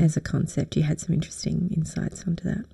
as 0.00 0.16
a 0.16 0.20
concept. 0.20 0.76
You 0.76 0.84
had 0.84 1.00
some 1.00 1.12
interesting 1.12 1.70
insights 1.76 2.24
onto 2.24 2.44
that. 2.44 2.64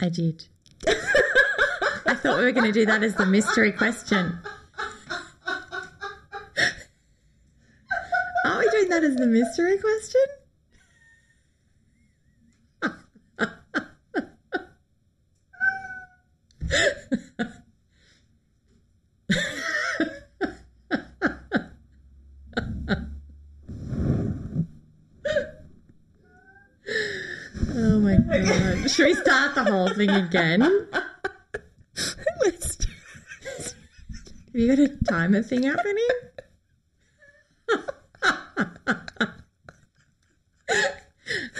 I 0.00 0.08
did. 0.08 0.46
I 0.86 2.14
thought 2.14 2.38
we 2.38 2.44
were 2.44 2.52
going 2.52 2.66
to 2.66 2.72
do 2.72 2.86
that 2.86 3.04
as 3.04 3.14
the 3.14 3.26
mystery 3.26 3.70
question. 3.70 4.38
Are 8.44 8.58
we 8.58 8.68
doing 8.70 8.81
that 8.92 9.04
as 9.04 9.16
the 9.16 9.26
mystery 9.26 9.78
question? 9.78 10.20
Oh 27.74 27.98
my 28.00 28.16
god. 28.16 28.90
Should 28.90 29.06
we 29.06 29.14
start 29.14 29.54
the 29.54 29.64
whole 29.64 29.88
thing 29.94 30.10
again? 30.10 30.60
Have 34.52 34.60
you 34.60 34.68
got 34.68 34.78
a 34.80 34.88
timer 35.08 35.42
thing 35.42 35.62
happening? 35.62 36.08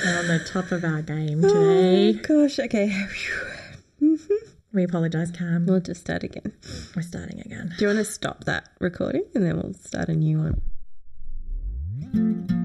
We're 0.05 0.18
on 0.18 0.26
the 0.26 0.42
top 0.53 0.71
of 0.71 0.85
our 0.85 1.01
game 1.01 1.43
oh, 1.43 1.49
today. 1.49 2.19
Oh, 2.19 2.43
Gosh, 2.47 2.59
okay. 2.59 3.07
Mm-hmm. 4.03 4.35
We 4.73 4.83
apologise, 4.83 5.31
Cam. 5.31 5.65
We'll 5.65 5.79
just 5.79 6.01
start 6.01 6.25
again. 6.25 6.53
We're 6.97 7.03
starting 7.03 7.39
again. 7.39 7.73
Do 7.79 7.85
you 7.85 7.87
want 7.87 8.05
to 8.05 8.05
stop 8.05 8.43
that 8.45 8.69
recording 8.81 9.23
and 9.33 9.47
then 9.47 9.61
we'll 9.61 9.75
start 9.75 10.09
a 10.09 10.15
new 10.15 10.39
one? 12.13 12.62